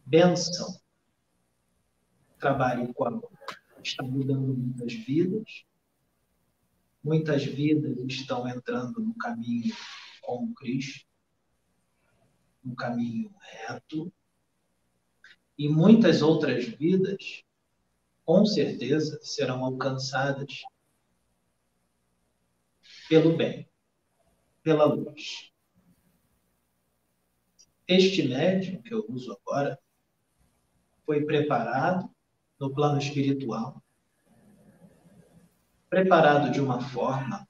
[0.06, 0.80] benção.
[2.40, 3.30] Trabalho qual
[3.84, 5.66] está mudando muitas vidas,
[7.04, 9.76] muitas vidas estão entrando no caminho
[10.22, 11.06] com Cristo,
[12.64, 14.12] no caminho reto,
[15.58, 17.44] e muitas outras vidas,
[18.24, 20.62] com certeza, serão alcançadas
[23.10, 23.68] pelo bem,
[24.62, 25.52] pela luz.
[27.88, 29.80] Este médium que eu uso agora
[31.06, 32.08] foi preparado
[32.60, 33.84] no plano espiritual,
[35.90, 37.48] preparado de uma forma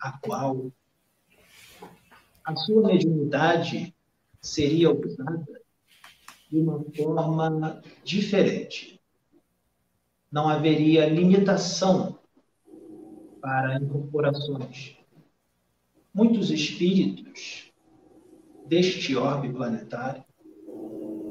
[0.00, 0.72] a qual
[2.44, 3.94] a sua mediunidade
[4.40, 5.60] seria usada
[6.50, 9.00] de uma forma diferente.
[10.30, 12.18] Não haveria limitação
[13.40, 14.96] para incorporações.
[16.12, 17.72] Muitos espíritos
[18.66, 20.24] deste orbe planetário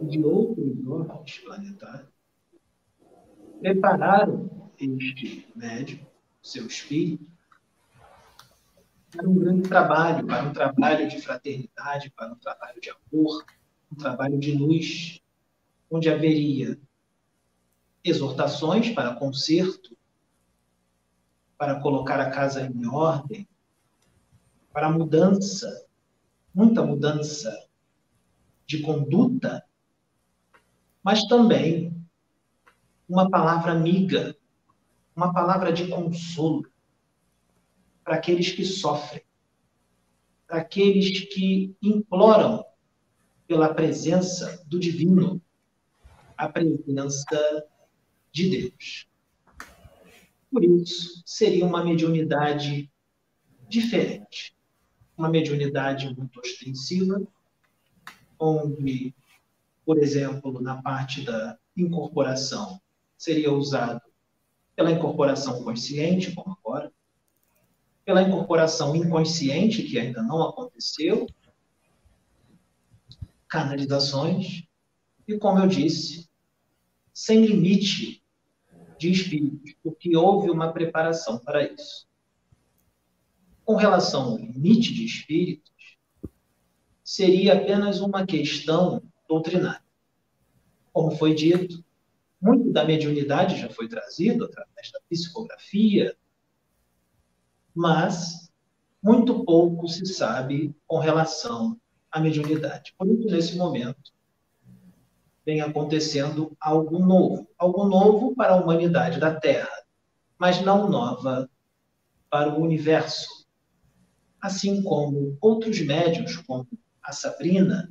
[0.01, 2.09] e de outros orbes planetários
[3.59, 6.05] prepararam este médium,
[6.41, 7.25] seu espírito,
[9.11, 13.45] para um grande trabalho, para um trabalho de fraternidade, para um trabalho de amor,
[13.91, 15.21] um trabalho de luz,
[15.89, 16.79] onde haveria
[18.03, 19.97] exortações para conserto,
[21.57, 23.47] para colocar a casa em ordem,
[24.71, 25.87] para mudança,
[26.53, 27.67] muita mudança
[28.67, 29.65] de conduta,
[31.01, 31.97] mas também
[33.09, 34.36] uma palavra amiga,
[35.17, 36.71] uma palavra de consolo
[38.03, 39.23] para aqueles que sofrem,
[40.45, 42.63] para aqueles que imploram
[43.47, 45.41] pela presença do divino,
[46.37, 47.65] a presença
[48.31, 49.07] de Deus.
[50.51, 52.91] Por isso, seria uma mediunidade
[53.67, 54.55] diferente.
[55.17, 57.27] Uma mediunidade muito ostensiva,
[58.39, 59.15] onde,
[59.83, 62.79] por exemplo, na parte da incorporação,
[63.17, 64.06] seria usado
[64.77, 66.93] pela incorporação consciente, como agora,
[68.05, 71.25] pela incorporação inconsciente, que ainda não aconteceu,
[73.47, 74.65] canalizações,
[75.27, 76.29] e, como eu disse,
[77.11, 78.23] sem limite
[78.99, 82.07] de espíritos, porque houve uma preparação para isso.
[83.65, 85.97] Com relação ao limite de espíritos,
[87.03, 89.83] seria apenas uma questão doutrinária.
[90.93, 91.83] Como foi dito,
[92.39, 96.15] muito da mediunidade já foi trazido através da psicografia,
[97.73, 98.51] mas
[99.01, 101.79] muito pouco se sabe com relação
[102.11, 102.93] à mediunidade.
[102.97, 104.11] Por isso, nesse momento,
[105.45, 109.85] vem acontecendo algo novo, algo novo para a humanidade da Terra,
[110.37, 111.49] mas não nova
[112.29, 113.47] para o universo.
[114.41, 116.67] Assim como outros médios, como
[117.01, 117.89] a Sabrina,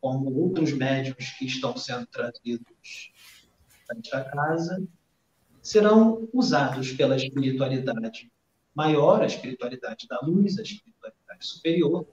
[0.00, 3.12] como outros médios que estão sendo trazidos
[4.10, 4.86] da casa,
[5.62, 8.30] serão usados pela espiritualidade
[8.74, 12.06] maior, a espiritualidade da luz, a espiritualidade superior,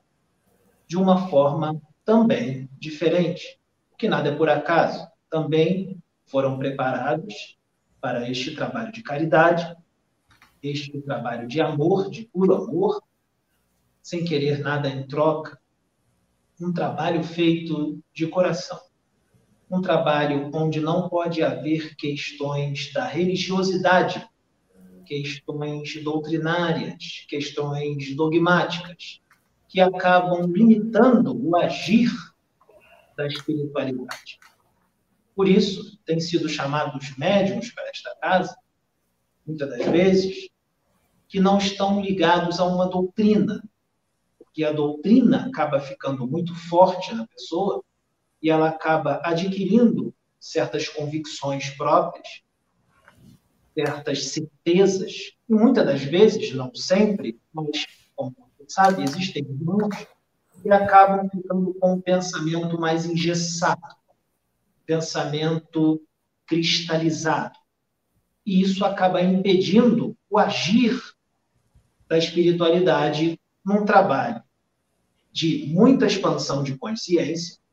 [0.87, 3.59] de uma forma também diferente.
[3.97, 5.07] Que nada é por acaso.
[5.29, 7.57] Também foram preparados
[8.01, 9.75] para este trabalho de caridade,
[10.61, 13.01] este trabalho de amor, de puro amor,
[14.01, 15.59] sem querer nada em troca.
[16.59, 18.79] Um trabalho feito de coração
[19.69, 24.27] um trabalho onde não pode haver questões da religiosidade,
[25.05, 29.21] questões doutrinárias, questões dogmáticas,
[29.67, 32.11] que acabam limitando o agir
[33.17, 34.39] da espiritualidade.
[35.35, 38.55] Por isso, têm sido chamados médiums para esta casa,
[39.45, 40.49] muitas das vezes,
[41.27, 43.61] que não estão ligados a uma doutrina,
[44.37, 47.83] porque a doutrina acaba ficando muito forte na pessoa
[48.45, 52.43] e ela acaba adquirindo certas convicções próprias,
[53.73, 59.95] certas certezas, e muitas das vezes, não sempre, mas, como você sabe, existem irmãos
[60.61, 63.81] que acabam ficando com um pensamento mais engessado,
[64.85, 65.99] pensamento
[66.45, 67.57] cristalizado.
[68.45, 71.01] E isso acaba impedindo o agir
[72.07, 74.43] da espiritualidade num trabalho
[75.31, 77.64] de muita expansão de consciência,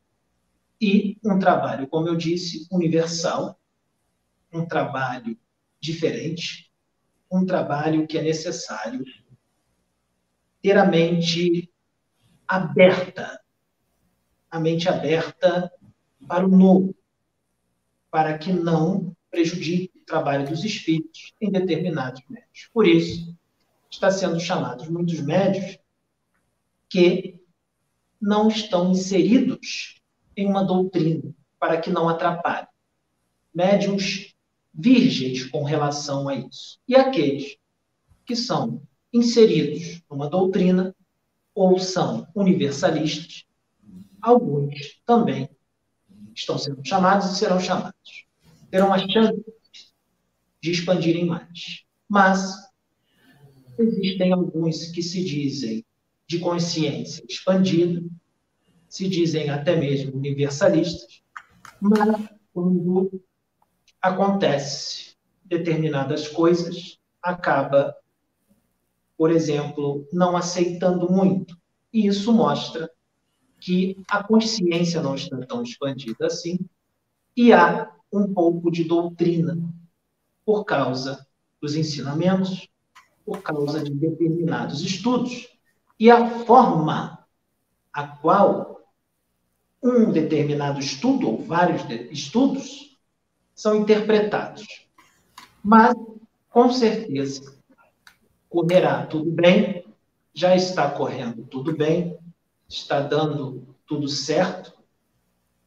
[0.83, 3.57] e um trabalho, como eu disse, universal,
[4.51, 5.39] um trabalho
[5.79, 6.69] diferente,
[7.31, 9.05] um trabalho que é necessário
[10.61, 11.71] ter a mente
[12.45, 13.41] aberta,
[14.51, 15.71] a mente aberta
[16.27, 16.93] para o novo,
[18.11, 22.69] para que não prejudique o trabalho dos espíritos em determinados médios.
[22.73, 23.33] Por isso,
[23.89, 25.79] está sendo chamados muitos médios
[26.89, 27.39] que
[28.19, 30.02] não estão inseridos
[30.35, 32.67] em uma doutrina, para que não atrapalhe.
[33.53, 34.33] Médios
[34.73, 36.79] virgens com relação a isso.
[36.87, 37.57] E aqueles
[38.25, 38.81] que são
[39.11, 40.95] inseridos numa doutrina
[41.53, 43.45] ou são universalistas,
[44.21, 45.49] alguns também
[46.33, 48.25] estão sendo chamados e serão chamados.
[48.71, 49.43] Terão a chance
[50.61, 51.83] de expandirem mais.
[52.09, 52.55] Mas
[53.77, 55.85] existem alguns que se dizem
[56.27, 58.01] de consciência expandida,
[58.93, 61.23] se dizem até mesmo universalistas,
[61.81, 63.19] mas quando
[63.99, 67.97] acontece determinadas coisas, acaba,
[69.17, 71.57] por exemplo, não aceitando muito.
[71.91, 72.87] E isso mostra
[73.59, 76.59] que a consciência não está tão expandida assim,
[77.35, 79.57] e há um pouco de doutrina
[80.45, 81.25] por causa
[81.59, 82.69] dos ensinamentos,
[83.25, 85.49] por causa de determinados estudos,
[85.99, 87.25] e a forma
[87.91, 88.72] a qual
[89.83, 92.97] um determinado estudo, ou vários estudos,
[93.53, 94.87] são interpretados.
[95.61, 95.93] Mas,
[96.49, 97.59] com certeza,
[98.49, 99.85] correrá tudo bem,
[100.33, 102.17] já está correndo tudo bem,
[102.67, 104.73] está dando tudo certo.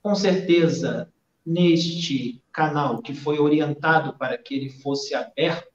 [0.03, 1.13] Com certeza,
[1.45, 5.69] neste canal que foi orientado para que ele fosse aberto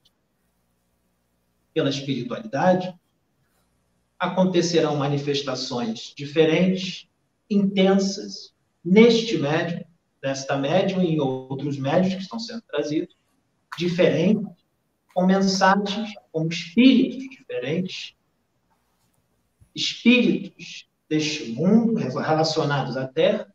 [1.72, 2.94] pela espiritualidade,
[4.18, 7.08] acontecerão manifestações diferentes,
[7.54, 8.52] intensas,
[8.84, 9.84] neste médium,
[10.22, 13.14] nesta médium e em outros médios que estão sendo trazidos,
[13.78, 14.46] diferentes,
[15.14, 18.14] com mensagens, com espíritos diferentes,
[19.74, 23.52] espíritos deste mundo relacionados à Terra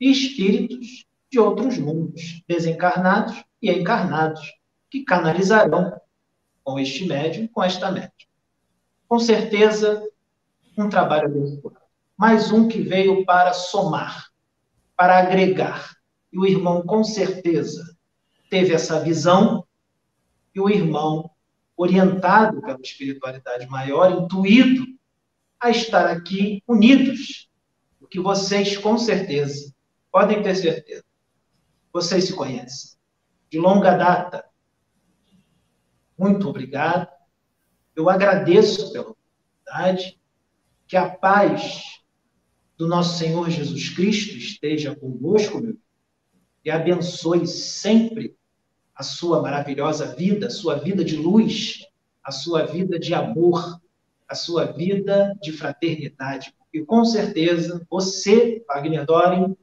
[0.00, 4.52] e espíritos de outros mundos, desencarnados e encarnados,
[4.90, 5.98] que canalizarão
[6.62, 8.12] com este médium, com esta médium
[9.12, 10.02] com certeza,
[10.78, 11.81] um trabalho abençoado.
[12.22, 14.28] Mais um que veio para somar,
[14.96, 15.96] para agregar.
[16.32, 17.96] E o irmão, com certeza,
[18.48, 19.66] teve essa visão,
[20.54, 21.32] e o irmão,
[21.76, 24.84] orientado pela espiritualidade maior, intuído
[25.58, 27.50] a estar aqui unidos.
[27.98, 29.74] Porque vocês, com certeza,
[30.08, 31.02] podem ter certeza,
[31.92, 32.92] vocês se conhecem.
[33.50, 34.44] De longa data.
[36.16, 37.08] Muito obrigado
[37.96, 40.20] eu agradeço pela oportunidade,
[40.86, 42.01] que a paz
[42.76, 45.76] do nosso Senhor Jesus Cristo esteja convosco, meu
[46.64, 48.36] e abençoe sempre
[48.94, 51.86] a sua maravilhosa vida, a sua vida de luz,
[52.22, 53.80] a sua vida de amor,
[54.28, 56.54] a sua vida de fraternidade.
[56.72, 59.56] E com certeza você, Wagner Doring,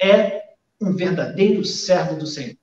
[0.00, 2.56] é um verdadeiro servo do Senhor,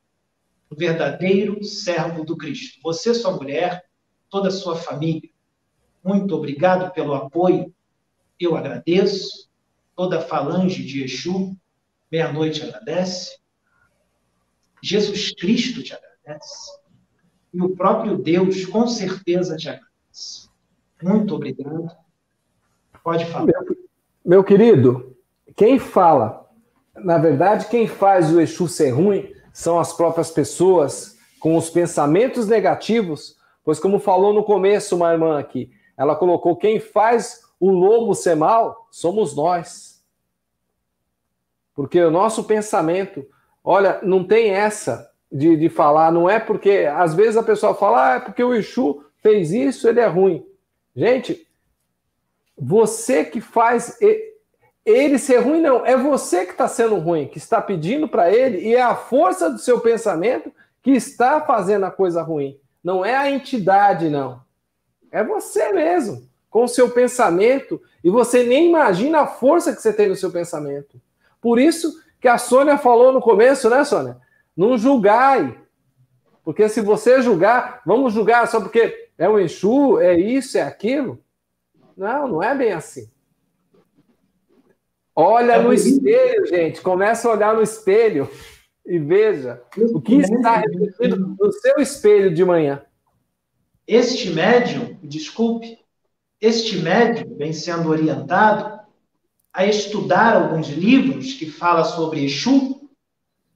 [0.72, 2.80] um verdadeiro servo do Cristo.
[2.82, 3.84] Você, sua mulher,
[4.30, 5.30] toda a sua família.
[6.03, 7.73] Muito obrigado pelo apoio.
[8.39, 9.49] Eu agradeço.
[9.95, 11.55] Toda a falange de Exu,
[12.11, 13.37] meia-noite agradece.
[14.83, 16.71] Jesus Cristo te agradece.
[17.53, 20.49] E o próprio Deus, com certeza, te agradece.
[21.01, 21.89] Muito obrigado.
[23.03, 23.45] Pode falar.
[23.45, 23.77] Meu,
[24.25, 25.15] meu querido,
[25.55, 26.49] quem fala,
[26.95, 32.47] na verdade, quem faz o Exu ser ruim são as próprias pessoas com os pensamentos
[32.47, 33.35] negativos
[33.65, 38.36] Pois, como falou no começo uma irmã aqui, ela colocou: quem faz o lobo ser
[38.36, 40.03] mal somos nós.
[41.73, 43.26] Porque o nosso pensamento,
[43.64, 48.14] olha, não tem essa de, de falar, não é porque, às vezes a pessoa fala,
[48.14, 50.45] ah, é porque o Exu fez isso, ele é ruim.
[50.95, 51.45] Gente,
[52.57, 53.98] você que faz
[54.86, 58.60] ele ser ruim, não, é você que está sendo ruim, que está pedindo para ele,
[58.60, 62.57] e é a força do seu pensamento que está fazendo a coisa ruim.
[62.84, 64.41] Não é a entidade, não.
[65.11, 69.91] É você mesmo, com o seu pensamento, e você nem imagina a força que você
[69.91, 71.02] tem no seu pensamento.
[71.41, 74.15] Por isso que a Sônia falou no começo, né, Sônia?
[74.56, 75.60] Não julgai.
[76.45, 81.22] Porque se você julgar, vamos julgar só porque é um Exu, é isso, é aquilo.
[81.98, 83.11] Não, não é bem assim.
[85.14, 86.80] Olha é no espelho, gente.
[86.80, 88.30] Começa a olhar no espelho
[88.86, 89.61] e veja
[89.94, 92.82] o que está refletido no seu espelho de manhã.
[93.86, 95.84] Este médium, desculpe,
[96.39, 98.79] este médium vem sendo orientado
[99.53, 102.89] a estudar alguns livros que falam sobre Exu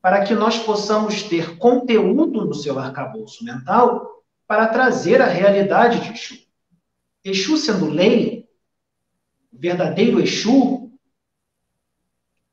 [0.01, 6.13] para que nós possamos ter conteúdo no seu arcabouço mental para trazer a realidade de
[6.13, 6.39] Exu.
[7.23, 8.47] Exu sendo lei,
[9.51, 10.89] verdadeiro Exu,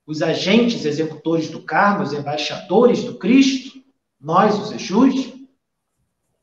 [0.05, 3.83] os agentes executores do karma, os embaixadores do Cristo,
[4.21, 5.35] nós, os Exus,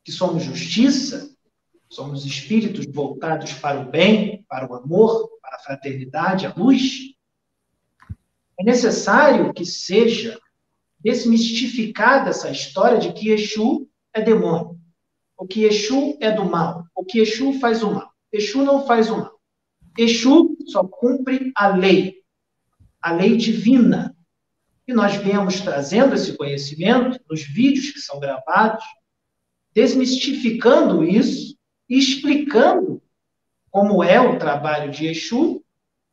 [0.02, 1.33] que somos justiça,
[1.88, 7.14] somos espíritos voltados para o bem, para o amor, para a fraternidade, a luz.
[8.58, 10.40] É necessário que seja
[10.98, 14.78] desmistificada essa história de que Exu é demônio,
[15.36, 18.14] o que Exu é do mal, o que Exu faz o mal.
[18.32, 19.40] Exu não faz o mal.
[19.96, 22.16] Exu só cumpre a lei,
[23.00, 24.16] a lei divina.
[24.88, 28.84] E nós viemos trazendo esse conhecimento nos vídeos que são gravados,
[29.72, 31.53] desmistificando isso
[31.88, 33.02] explicando
[33.70, 35.62] como é o trabalho de Exu,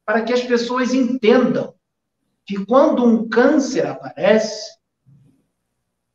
[0.05, 1.73] para que as pessoas entendam
[2.45, 4.77] que quando um câncer aparece,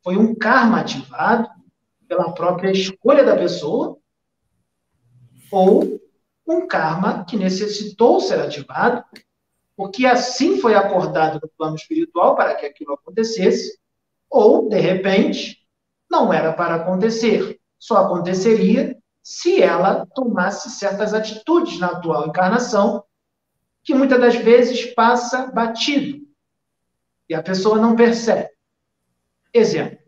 [0.03, 1.49] foi um karma ativado
[2.07, 3.97] pela própria escolha da pessoa,
[5.51, 5.99] ou
[6.47, 9.03] um karma que necessitou ser ativado,
[9.75, 13.79] porque assim foi acordado no plano espiritual para que aquilo acontecesse,
[14.29, 15.57] ou, de repente,
[16.09, 18.96] não era para acontecer, só aconteceria
[19.29, 23.03] se ela tomasse certas atitudes na atual encarnação,
[23.83, 26.25] que muitas das vezes passa batido,
[27.27, 28.49] e a pessoa não percebe.
[29.53, 29.99] Exemplo,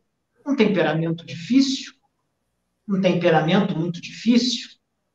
[0.48, 1.91] um temperamento difícil,
[2.88, 4.70] um temperamento muito difícil,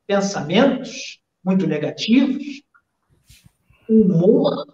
[0.05, 2.61] pensamentos muito negativos,
[3.89, 4.67] humor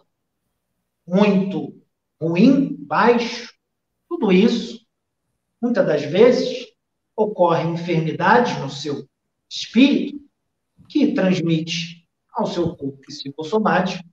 [1.08, 1.82] muito
[2.22, 3.54] ruim, baixo,
[4.10, 4.86] tudo isso,
[5.62, 6.68] muitas das vezes,
[7.16, 9.10] ocorre enfermidades no seu
[9.52, 10.18] espírito
[10.88, 14.04] que transmite ao seu corpo psicossomático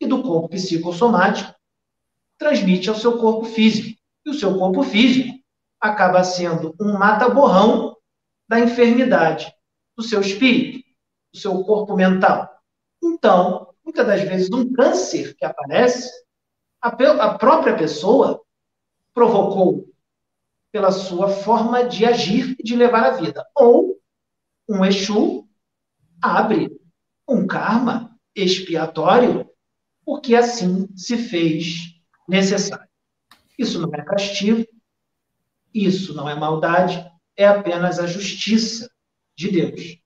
[0.00, 1.54] e do corpo psicossomático
[2.38, 5.38] transmite ao seu corpo físico e o seu corpo físico
[5.78, 7.94] acaba sendo um mata-borrão
[8.48, 9.52] da enfermidade
[9.94, 10.88] do seu espírito,
[11.32, 12.48] do seu corpo mental.
[13.02, 16.10] Então, muitas das vezes, um câncer que aparece,
[16.80, 18.40] a, a própria pessoa
[19.12, 19.86] provocou
[20.72, 23.44] pela sua forma de agir e de levar a vida.
[23.54, 23.97] Ou
[24.68, 25.48] um Exu
[26.20, 26.70] abre
[27.26, 29.48] um karma expiatório
[30.04, 31.94] porque assim se fez
[32.28, 32.88] necessário.
[33.58, 34.66] Isso não é castigo,
[35.74, 37.04] isso não é maldade,
[37.36, 38.90] é apenas a justiça
[39.36, 39.98] de Deus.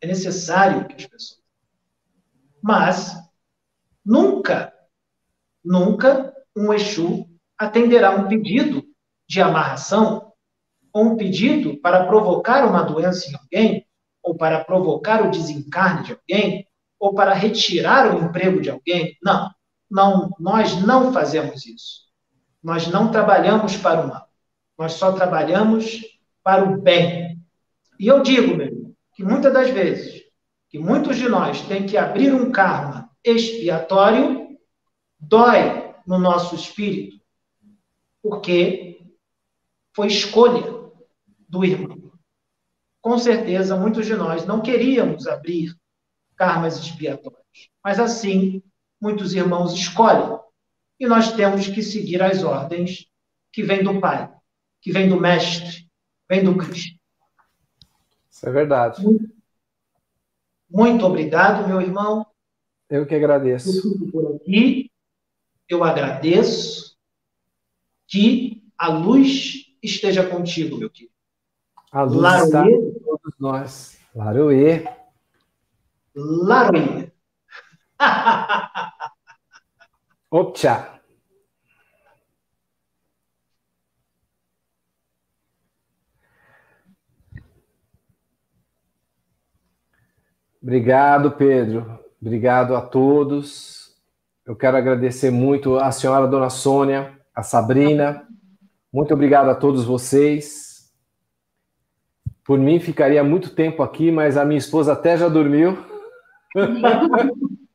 [0.00, 1.40] É necessário que as pessoas.
[2.62, 3.14] Mas
[4.04, 4.72] nunca,
[5.64, 8.84] nunca um Exu atenderá um pedido
[9.28, 10.32] de amarração
[10.92, 13.89] ou um pedido para provocar uma doença em alguém,
[14.30, 16.64] ou para provocar o desencarne de alguém,
[17.00, 19.18] ou para retirar o emprego de alguém.
[19.20, 19.50] Não,
[19.90, 22.02] não, nós não fazemos isso.
[22.62, 24.28] Nós não trabalhamos para o mal.
[24.78, 26.00] Nós só trabalhamos
[26.44, 27.40] para o bem.
[27.98, 30.22] E eu digo, meu irmão, que muitas das vezes,
[30.68, 34.56] que muitos de nós têm que abrir um karma expiatório,
[35.18, 37.20] dói no nosso espírito,
[38.22, 39.02] porque
[39.92, 40.72] foi escolha
[41.48, 42.09] do irmão.
[43.00, 45.74] Com certeza, muitos de nós não queríamos abrir
[46.36, 48.62] karmas expiatórios, mas assim,
[49.00, 50.38] muitos irmãos escolhem.
[50.98, 53.06] E nós temos que seguir as ordens
[53.52, 54.30] que vêm do Pai
[54.80, 55.88] que vem do Mestre,
[56.28, 56.98] vem do Cristo.
[58.30, 59.02] Isso é verdade.
[59.02, 59.34] Muito,
[60.68, 62.26] muito obrigado, meu irmão.
[62.88, 64.00] Eu que agradeço.
[64.02, 64.90] Eu por aqui.
[65.68, 66.96] Eu agradeço.
[68.08, 71.12] Que a luz esteja contigo, meu querido.
[71.90, 72.46] A luz Laroê.
[72.46, 73.98] está com todos nós.
[74.14, 74.84] Laroê.
[76.14, 77.10] Laroê.
[80.30, 81.00] Opcha.
[90.62, 91.98] Obrigado, Pedro.
[92.20, 93.96] Obrigado a todos.
[94.46, 98.28] Eu quero agradecer muito a senhora Dona Sônia, a Sabrina.
[98.92, 100.69] Muito obrigado a todos vocês.
[102.50, 105.78] Por mim, ficaria muito tempo aqui, mas a minha esposa até já dormiu.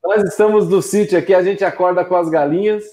[0.04, 2.84] Nós estamos no sítio aqui, a gente acorda com as galinhas.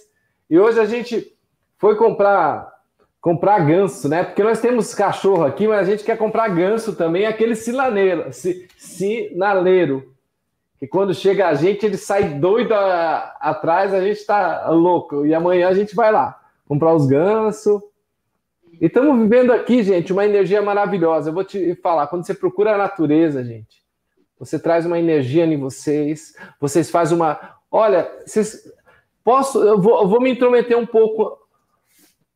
[0.48, 1.36] E hoje a gente
[1.78, 2.72] foi comprar
[3.20, 4.22] comprar ganso, né?
[4.22, 8.26] Porque nós temos cachorro aqui, mas a gente quer comprar ganso também, aquele sinaneiro,
[8.78, 10.14] sinaleiro.
[10.78, 15.26] Que quando chega a gente, ele sai doido a, atrás, a gente está louco.
[15.26, 17.82] E amanhã a gente vai lá comprar os gansos.
[18.82, 21.30] E estamos vivendo aqui, gente, uma energia maravilhosa.
[21.30, 23.80] Eu vou te falar, quando você procura a natureza, gente,
[24.36, 27.58] você traz uma energia em vocês, vocês fazem uma.
[27.70, 28.68] Olha, vocês...
[29.22, 31.38] posso, eu vou, eu vou me intrometer um pouco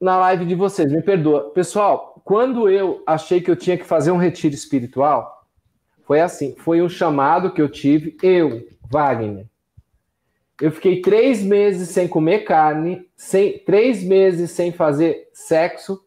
[0.01, 1.51] na live de vocês, me perdoa.
[1.51, 5.49] Pessoal, quando eu achei que eu tinha que fazer um retiro espiritual,
[6.05, 9.47] foi assim, foi um chamado que eu tive, eu, Wagner.
[10.61, 16.06] Eu fiquei três meses sem comer carne, sem, três meses sem fazer sexo,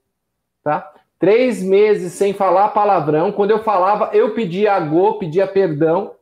[0.69, 0.93] tá?
[1.17, 3.31] Três meses sem falar palavrão.
[3.31, 6.15] Quando eu falava, eu pedia agô, pedia perdão,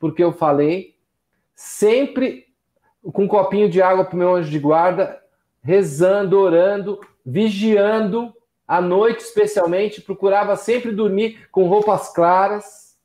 [0.00, 0.96] porque eu falei.
[1.54, 2.46] Sempre
[3.12, 5.20] com um copinho de água para o meu anjo de guarda,
[5.62, 8.34] rezando, orando, vigiando,
[8.66, 12.96] à noite especialmente, procurava sempre dormir com roupas claras,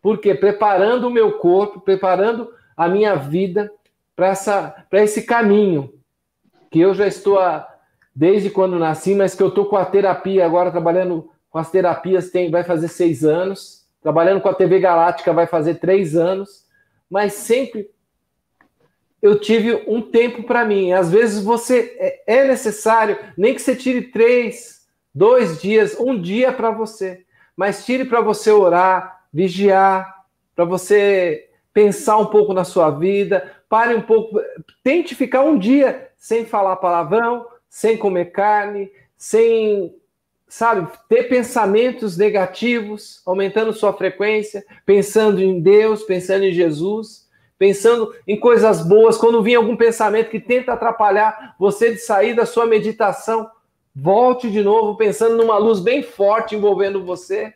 [0.00, 3.70] porque preparando o meu corpo, preparando a minha vida
[4.16, 5.92] para esse caminho
[6.70, 7.71] que eu já estou a,
[8.14, 12.30] desde quando nasci, mas que eu estou com a terapia agora, trabalhando com as terapias,
[12.30, 16.66] tem, vai fazer seis anos, trabalhando com a TV Galáctica vai fazer três anos,
[17.08, 17.90] mas sempre
[19.20, 20.92] eu tive um tempo para mim.
[20.92, 26.52] Às vezes você é, é necessário, nem que você tire três, dois dias, um dia
[26.52, 27.24] para você,
[27.56, 30.24] mas tire para você orar, vigiar,
[30.56, 34.40] para você pensar um pouco na sua vida, pare um pouco,
[34.82, 39.96] tente ficar um dia sem falar palavrão, sem comer carne, sem,
[40.46, 47.26] sabe, ter pensamentos negativos, aumentando sua frequência, pensando em Deus, pensando em Jesus,
[47.58, 49.16] pensando em coisas boas.
[49.16, 53.50] Quando vir algum pensamento que tenta atrapalhar você de sair da sua meditação,
[53.96, 57.54] volte de novo pensando numa luz bem forte envolvendo você.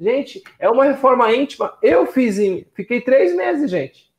[0.00, 1.76] Gente, é uma reforma íntima.
[1.82, 4.10] Eu fiz, em, fiquei três meses, gente.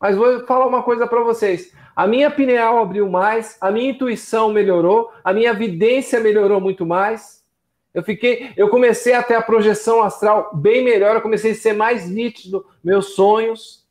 [0.00, 1.76] Mas vou falar uma coisa para vocês.
[1.98, 7.44] A minha pineal abriu mais, a minha intuição melhorou, a minha vidência melhorou muito mais.
[7.92, 11.72] Eu fiquei, eu comecei a ter a projeção astral bem melhor, eu comecei a ser
[11.72, 13.84] mais nítido, meus sonhos,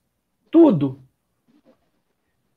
[0.49, 1.01] tudo.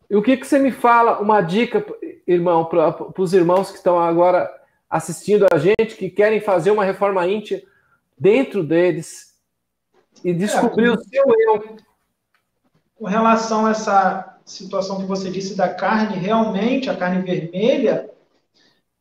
[0.09, 1.19] E o que, que você me fala?
[1.19, 1.85] Uma dica,
[2.29, 4.49] irmão, para os irmãos que estão agora
[4.89, 7.61] assistindo a gente, que querem fazer uma reforma íntima
[8.17, 9.37] dentro deles
[10.25, 11.77] e descobrir é, o seu eu.
[12.95, 18.11] Com relação a essa situação que você disse da carne, realmente, a carne vermelha,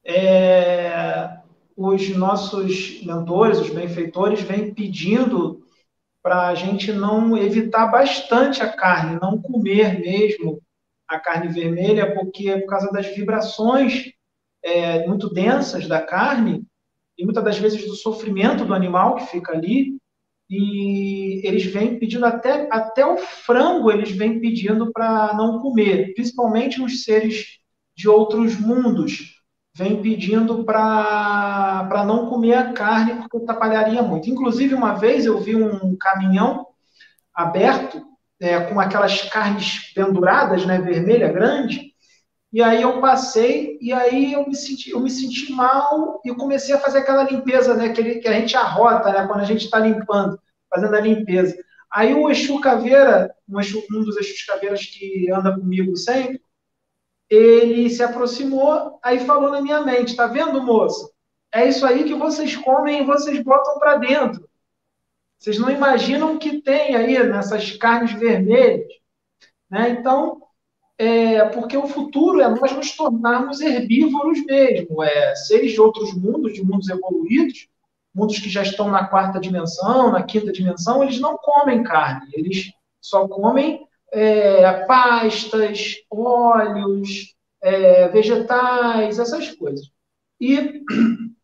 [0.05, 1.39] é,
[1.75, 5.63] os nossos mentores, os benfeitores, vêm pedindo
[6.21, 10.61] para a gente não evitar bastante a carne, não comer mesmo
[11.07, 14.11] a carne vermelha, porque é por causa das vibrações
[14.63, 16.65] é, muito densas da carne,
[17.17, 19.98] e muitas das vezes do sofrimento do animal que fica ali,
[20.49, 26.81] e eles vêm pedindo até, até o frango, eles vêm pedindo para não comer, principalmente
[26.81, 27.59] os seres
[27.95, 29.35] de outros mundos,
[29.75, 34.29] vêm pedindo para não comer a carne porque atrapalharia muito.
[34.29, 36.65] Inclusive, uma vez eu vi um caminhão
[37.33, 38.01] aberto,
[38.41, 41.93] é, com aquelas carnes penduradas, né, vermelha, grande,
[42.51, 46.73] e aí eu passei e aí eu me senti, eu me senti mal e comecei
[46.73, 49.79] a fazer aquela limpeza, né, que, que a gente arrota, né, quando a gente está
[49.79, 50.39] limpando,
[50.69, 51.55] fazendo a limpeza.
[51.91, 56.41] Aí o Exu Caveira, um, Exu, um dos Exus Caveiras que anda comigo sempre,
[57.29, 61.11] ele se aproximou, aí falou na minha mente, tá vendo, moço?
[61.53, 64.49] É isso aí que vocês comem e vocês botam para dentro.
[65.37, 68.87] Vocês não imaginam o que tem aí nessas carnes vermelhas.
[69.69, 69.91] Né?
[69.91, 70.41] Então,
[70.99, 76.53] é, porque o futuro é nós nos tornarmos herbívoros mesmo, é, seres de outros mundos,
[76.53, 77.69] de mundos evoluídos,
[78.13, 82.73] mundos que já estão na quarta dimensão, na quinta dimensão, eles não comem carne, eles
[82.99, 89.89] só comem é, pastas, óleos, é, vegetais, essas coisas.
[90.37, 90.83] E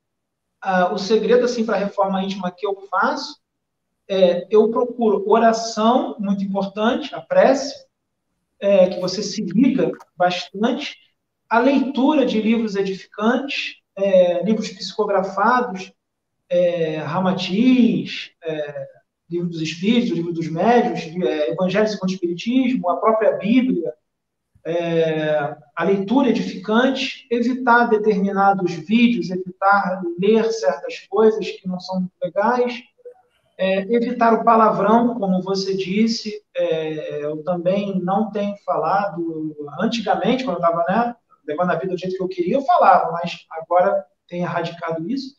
[0.92, 3.40] o segredo assim para a reforma íntima que eu faço
[4.08, 7.85] é eu procuro oração, muito importante, a prece,
[8.66, 10.98] é, que você se liga bastante,
[11.48, 15.94] a leitura de livros edificantes, é, livros psicografados,
[16.50, 18.88] é, Ramatiz, é,
[19.30, 23.94] Livro dos Espíritos, Livro dos Médios, é, Evangelho segundo o Espiritismo, a própria Bíblia,
[24.66, 32.82] é, a leitura edificante, evitar determinados vídeos, evitar ler certas coisas que não são legais,
[33.58, 39.56] é, evitar o palavrão, como você disse, é, eu também não tenho falado.
[39.80, 41.16] Antigamente, quando eu estava né,
[41.48, 45.36] levando a vida do jeito que eu queria, eu falava, mas agora tenho erradicado isso.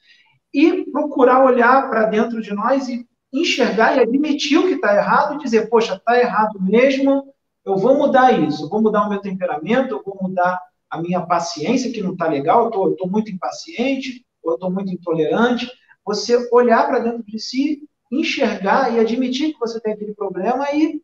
[0.53, 5.35] E procurar olhar para dentro de nós e enxergar e admitir o que está errado
[5.35, 7.35] e dizer, poxa, está errado mesmo,
[7.65, 11.21] eu vou mudar isso, eu vou mudar o meu temperamento, eu vou mudar a minha
[11.21, 15.69] paciência, que não está legal, eu estou muito impaciente, ou eu estou muito intolerante.
[16.05, 21.03] Você olhar para dentro de si enxergar e admitir que você tem aquele problema e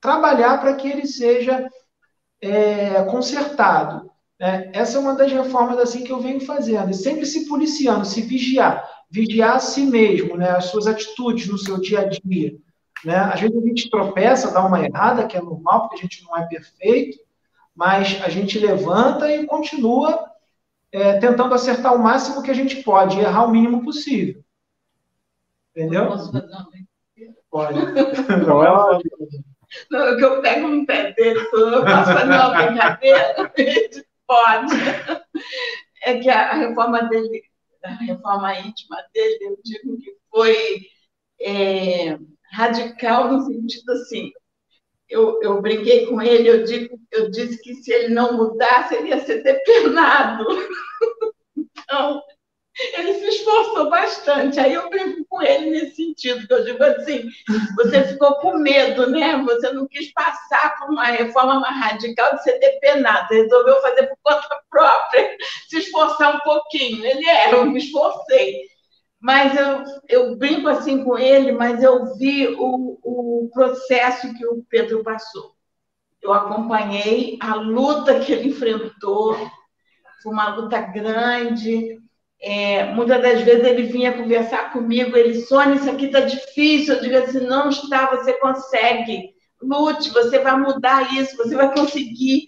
[0.00, 1.68] trabalhar para que ele seja
[2.40, 4.10] é, consertado.
[4.38, 8.04] É, essa é uma das reformas assim que eu venho fazendo, e sempre se policiando,
[8.04, 12.54] se vigiar, vigiar a si mesmo, né, as suas atitudes no seu dia a dia.
[13.04, 13.16] Né?
[13.16, 16.36] Às vezes a gente tropeça, dá uma errada, que é normal, porque a gente não
[16.36, 17.18] é perfeito,
[17.74, 20.30] mas a gente levanta e continua
[20.92, 24.42] é, tentando acertar o máximo que a gente pode, errar o mínimo possível.
[25.76, 26.06] Entendeu?
[26.06, 26.68] Posso fazer uma
[27.50, 27.78] Pode.
[28.46, 28.98] Não é uma...
[29.90, 33.52] Não, que eu pego um pé dele, eu posso fazer uma brincadeira?
[34.26, 34.74] Pode.
[36.02, 37.42] É que a reforma dele,
[37.84, 40.80] a reforma íntima dele, eu digo que foi
[41.40, 42.18] é,
[42.52, 44.32] radical no sentido assim.
[45.08, 49.08] Eu, eu brinquei com ele, eu, digo, eu disse que se ele não mudasse, ele
[49.08, 50.46] ia ser depenado.
[51.88, 52.20] Então,
[52.94, 54.60] ele se esforçou bastante.
[54.60, 57.28] Aí eu brinco com ele nesse sentido, que eu digo assim,
[57.76, 59.36] você ficou com medo, né?
[59.44, 64.06] Você não quis passar por uma reforma mais radical de ser depenado, você resolveu fazer
[64.08, 65.36] por conta própria,
[65.68, 67.04] se esforçar um pouquinho.
[67.04, 68.62] Ele é, eu me esforcei.
[69.18, 74.62] Mas eu, eu brinco assim com ele, mas eu vi o, o processo que o
[74.68, 75.56] Pedro passou.
[76.22, 79.36] Eu acompanhei a luta que ele enfrentou,
[80.22, 81.98] foi uma luta grande,
[82.48, 86.94] é, muitas das vezes ele vinha conversar comigo, ele, Sônia, isso aqui está difícil.
[86.94, 89.34] Eu digo assim, não está, você consegue.
[89.60, 92.46] Lute, você vai mudar isso, você vai conseguir.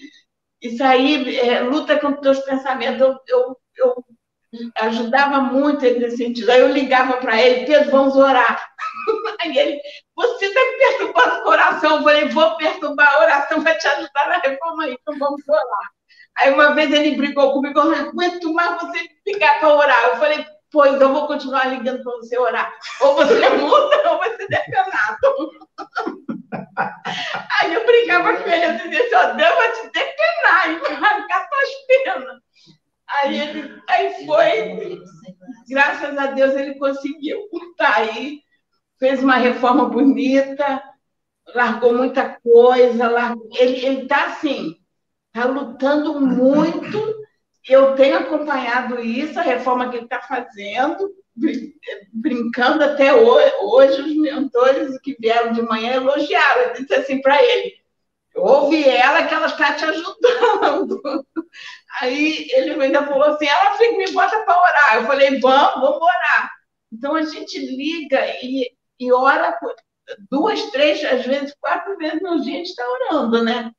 [0.63, 3.01] Isso aí, é, luta com os teus pensamentos.
[3.01, 4.05] Eu, eu, eu
[4.77, 6.49] ajudava muito ele nesse sentido.
[6.53, 8.71] Aí eu ligava para ele, Pedro, vamos orar.
[9.43, 9.81] Aí ele,
[10.15, 11.97] você está perturbando o coração.
[11.97, 15.98] Eu falei, vou perturbar a oração, vai te ajudar na reforma aí, então vamos orar.
[16.39, 20.05] Aí uma vez ele brigou comigo, eu não aguento mais você ligar para orar.
[20.05, 22.73] Eu falei, pois eu vou continuar ligando para você orar.
[23.01, 25.51] Ou você muda ou vai ser depenado.
[27.61, 31.49] Aí eu brincava com ele, eu dizia assim, ó, Deus vai te depenar e arrancar
[31.49, 32.39] tuas penas.
[33.09, 35.03] Aí ele, aí foi,
[35.69, 37.39] graças a Deus ele conseguiu.
[37.77, 38.43] Tá aí,
[38.99, 40.83] fez uma reforma bonita,
[41.55, 44.78] largou muita coisa, largou, ele está assim,
[45.39, 47.19] está lutando muito.
[47.69, 51.11] Eu tenho acompanhado isso, a reforma que ele está fazendo,
[52.13, 56.63] brincando até hoje, hoje, os mentores que vieram de manhã elogiaram.
[56.63, 57.75] Eu disse assim para ele:
[58.35, 61.01] ouve ela que ela está te ajudando.
[62.01, 64.97] Aí ele ainda falou assim: ela fica, me bota para orar.
[64.97, 66.51] Eu falei: vamos, vamos orar.
[66.91, 69.59] Então a gente liga e, e ora
[70.31, 73.71] duas, três, às vezes quatro vezes no dia a gente está orando, né?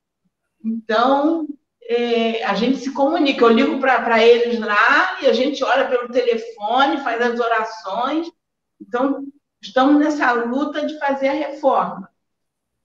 [0.64, 1.48] Então,
[1.84, 3.44] é, a gente se comunica.
[3.44, 8.32] Eu ligo para eles lá e a gente ora pelo telefone, faz as orações.
[8.80, 9.26] Então,
[9.62, 12.10] estamos nessa luta de fazer a reforma.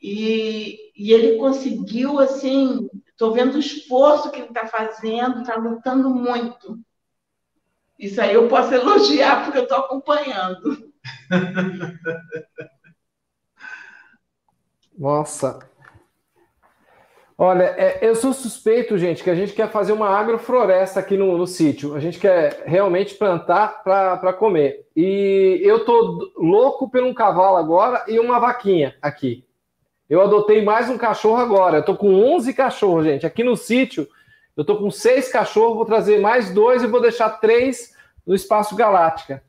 [0.01, 6.11] E, e ele conseguiu, assim, estou vendo o esforço que ele está fazendo, está lutando
[6.11, 6.79] muito.
[7.99, 10.93] Isso aí eu posso elogiar, porque eu estou acompanhando.
[14.97, 15.59] Nossa,
[17.37, 21.37] Olha, é, eu sou suspeito, gente, que a gente quer fazer uma agrofloresta aqui no,
[21.37, 21.97] no sítio.
[21.97, 24.87] A gente quer realmente plantar para comer.
[24.97, 29.45] E eu tô louco por um cavalo agora e uma vaquinha aqui.
[30.09, 31.79] Eu adotei mais um cachorro agora.
[31.79, 33.27] Eu tô com 11 cachorros, gente.
[33.27, 34.07] Aqui no sítio,
[34.57, 35.75] eu tô com seis cachorros.
[35.75, 37.95] Vou trazer mais dois e vou deixar três
[38.25, 39.43] no Espaço Galáctica.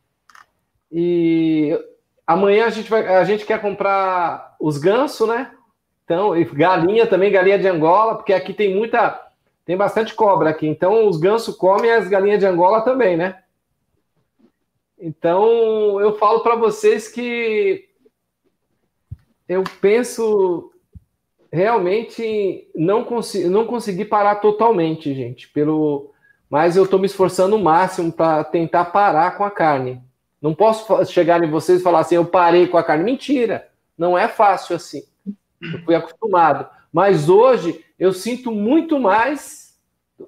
[0.92, 1.78] E
[2.26, 5.52] amanhã a gente, vai, a gente quer comprar os gansos, né?
[6.06, 9.20] Então, e galinha também, galinha de Angola, porque aqui tem muita,
[9.66, 10.68] tem bastante cobra aqui.
[10.68, 13.42] Então, os gansos comem as galinhas de Angola também, né?
[15.00, 17.90] Então, eu falo para vocês que
[19.50, 20.72] eu penso
[21.52, 26.12] realmente não consegui, não consegui parar totalmente, gente, pelo
[26.50, 30.02] mas eu estou me esforçando o máximo para tentar parar com a carne.
[30.42, 33.04] Não posso chegar em vocês e falar assim, eu parei com a carne.
[33.04, 33.68] Mentira,
[33.98, 35.04] não é fácil assim.
[35.74, 36.68] Eu fui acostumado.
[36.92, 39.78] Mas hoje eu sinto muito mais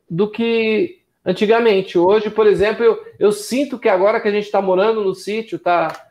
[0.09, 1.97] do que antigamente.
[1.97, 5.59] Hoje, por exemplo, eu, eu sinto que agora que a gente está morando no sítio,
[5.59, 6.07] tá,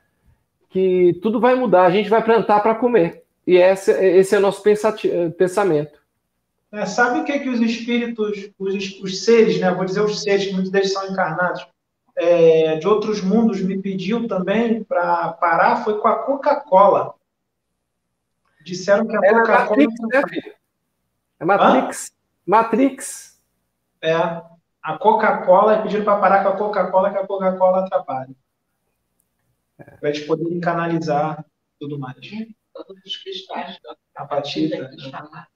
[0.70, 1.84] que tudo vai mudar.
[1.84, 3.22] A gente vai plantar para comer.
[3.46, 4.62] E esse, esse é o nosso
[5.38, 5.98] pensamento.
[6.72, 9.72] É, sabe o que, que os espíritos, os, os seres, né?
[9.72, 11.66] Vou dizer os seres, que muitos deles são encarnados,
[12.16, 17.14] é, de outros mundos me pediu também para parar foi com a Coca-Cola.
[18.66, 19.60] Disseram que a é Coca-Cola.
[19.60, 20.54] Matrix, né, filho?
[21.38, 22.10] É Matrix.
[22.10, 22.14] Hã?
[22.44, 23.40] Matrix.
[24.02, 24.12] É.
[24.82, 28.34] A Coca-Cola, pediram para parar com a Coca-Cola, que a Coca-Cola atrapalha.
[29.78, 29.84] É.
[29.84, 31.44] Para eles poderem canalizar
[31.78, 32.16] tudo mais.
[32.74, 34.90] Todos os cristais da apatita.
[34.90, 35.46] Né?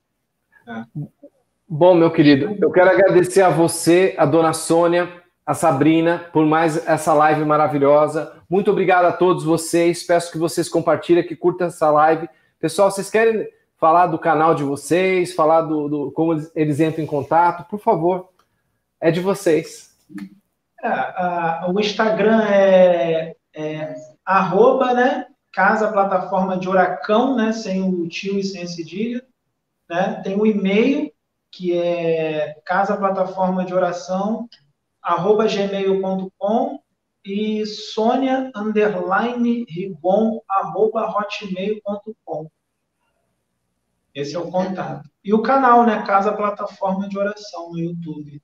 [0.69, 0.85] É.
[1.69, 6.87] Bom, meu querido, eu quero agradecer a você, a dona Sônia, a Sabrina, por mais
[6.87, 8.41] essa live maravilhosa.
[8.49, 10.05] Muito obrigado a todos vocês.
[10.05, 12.28] Peço que vocês compartilhem, que curtam essa live.
[12.61, 17.07] Pessoal, vocês querem falar do canal de vocês, falar do, do como eles, entram em
[17.07, 17.69] contato?
[17.69, 18.28] Por favor,
[19.01, 19.97] é de vocês.
[20.82, 25.27] É, a, o Instagram é, é arroba, né?
[25.53, 27.53] Casa Plataforma de Huracão, né?
[27.53, 29.24] Sem o tio e sem esse cedilha.
[29.89, 30.20] Né?
[30.23, 31.11] Tem o um e-mail,
[31.51, 34.49] que é casa plataforma de oração
[35.03, 36.78] arroba gmail.com
[37.25, 39.67] e Sônia underline
[40.49, 42.51] arroba hotmail.com.
[44.15, 45.09] Esse é o contato.
[45.25, 46.03] E o canal, né?
[46.07, 48.43] Casa Plataforma de Oração no YouTube.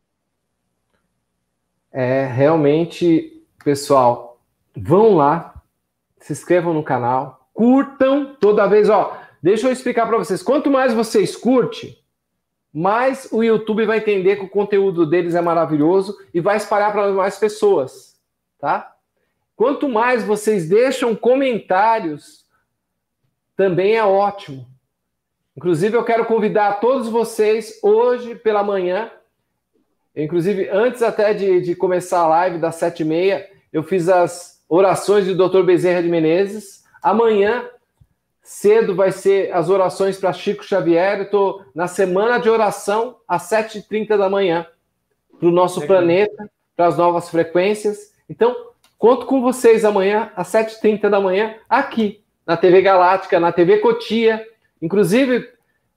[1.90, 4.40] É, realmente, pessoal,
[4.76, 5.62] vão lá,
[6.18, 9.18] se inscrevam no canal, curtam toda vez, ó.
[9.42, 10.42] Deixa eu explicar para vocês.
[10.42, 11.96] Quanto mais vocês curtem,
[12.72, 17.10] mais o YouTube vai entender que o conteúdo deles é maravilhoso e vai espalhar para
[17.12, 18.15] mais pessoas,
[18.58, 18.94] tá?
[19.54, 22.44] Quanto mais vocês deixam comentários,
[23.56, 24.66] também é ótimo.
[25.56, 29.10] Inclusive, eu quero convidar todos vocês hoje pela manhã.
[30.14, 34.62] Inclusive, antes até de, de começar a live das sete e meia, eu fiz as
[34.68, 35.62] orações do Dr.
[35.62, 36.84] Bezerra de Menezes.
[37.02, 37.68] Amanhã
[38.46, 41.18] Cedo vai ser as orações para Chico Xavier.
[41.18, 44.64] Eu estou na semana de oração às 7h30 da manhã
[45.38, 45.96] para o nosso Legal.
[45.96, 48.12] planeta, para as novas frequências.
[48.28, 53.78] Então, conto com vocês amanhã às 7h30 da manhã, aqui na TV Galáctica, na TV
[53.78, 54.46] Cotia.
[54.80, 55.48] Inclusive,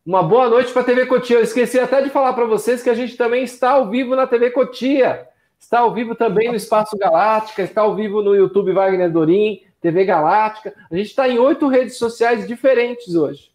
[0.06, 1.38] uma boa noite para a TV Cotia.
[1.38, 4.26] Eu esqueci até de falar para vocês que a gente também está ao vivo na
[4.26, 5.28] TV Cotia.
[5.60, 10.06] Está ao vivo também no Espaço Galáctica, está ao vivo no YouTube Wagner Dorim, TV
[10.06, 10.74] Galáctica.
[10.90, 13.52] A gente está em oito redes sociais diferentes hoje.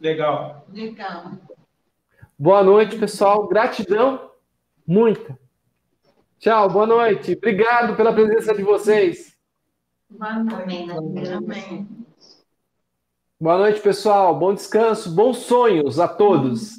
[0.00, 0.64] Legal.
[0.72, 1.32] Legal.
[2.38, 3.46] Boa noite, pessoal.
[3.48, 4.30] Gratidão,
[4.86, 5.38] muita.
[6.40, 7.34] Tchau, boa noite.
[7.34, 9.36] Obrigado pela presença de vocês.
[10.08, 10.90] Boa noite.
[11.36, 11.86] Amém.
[13.38, 14.38] Boa noite, pessoal.
[14.38, 16.78] Bom descanso, bons sonhos a todos.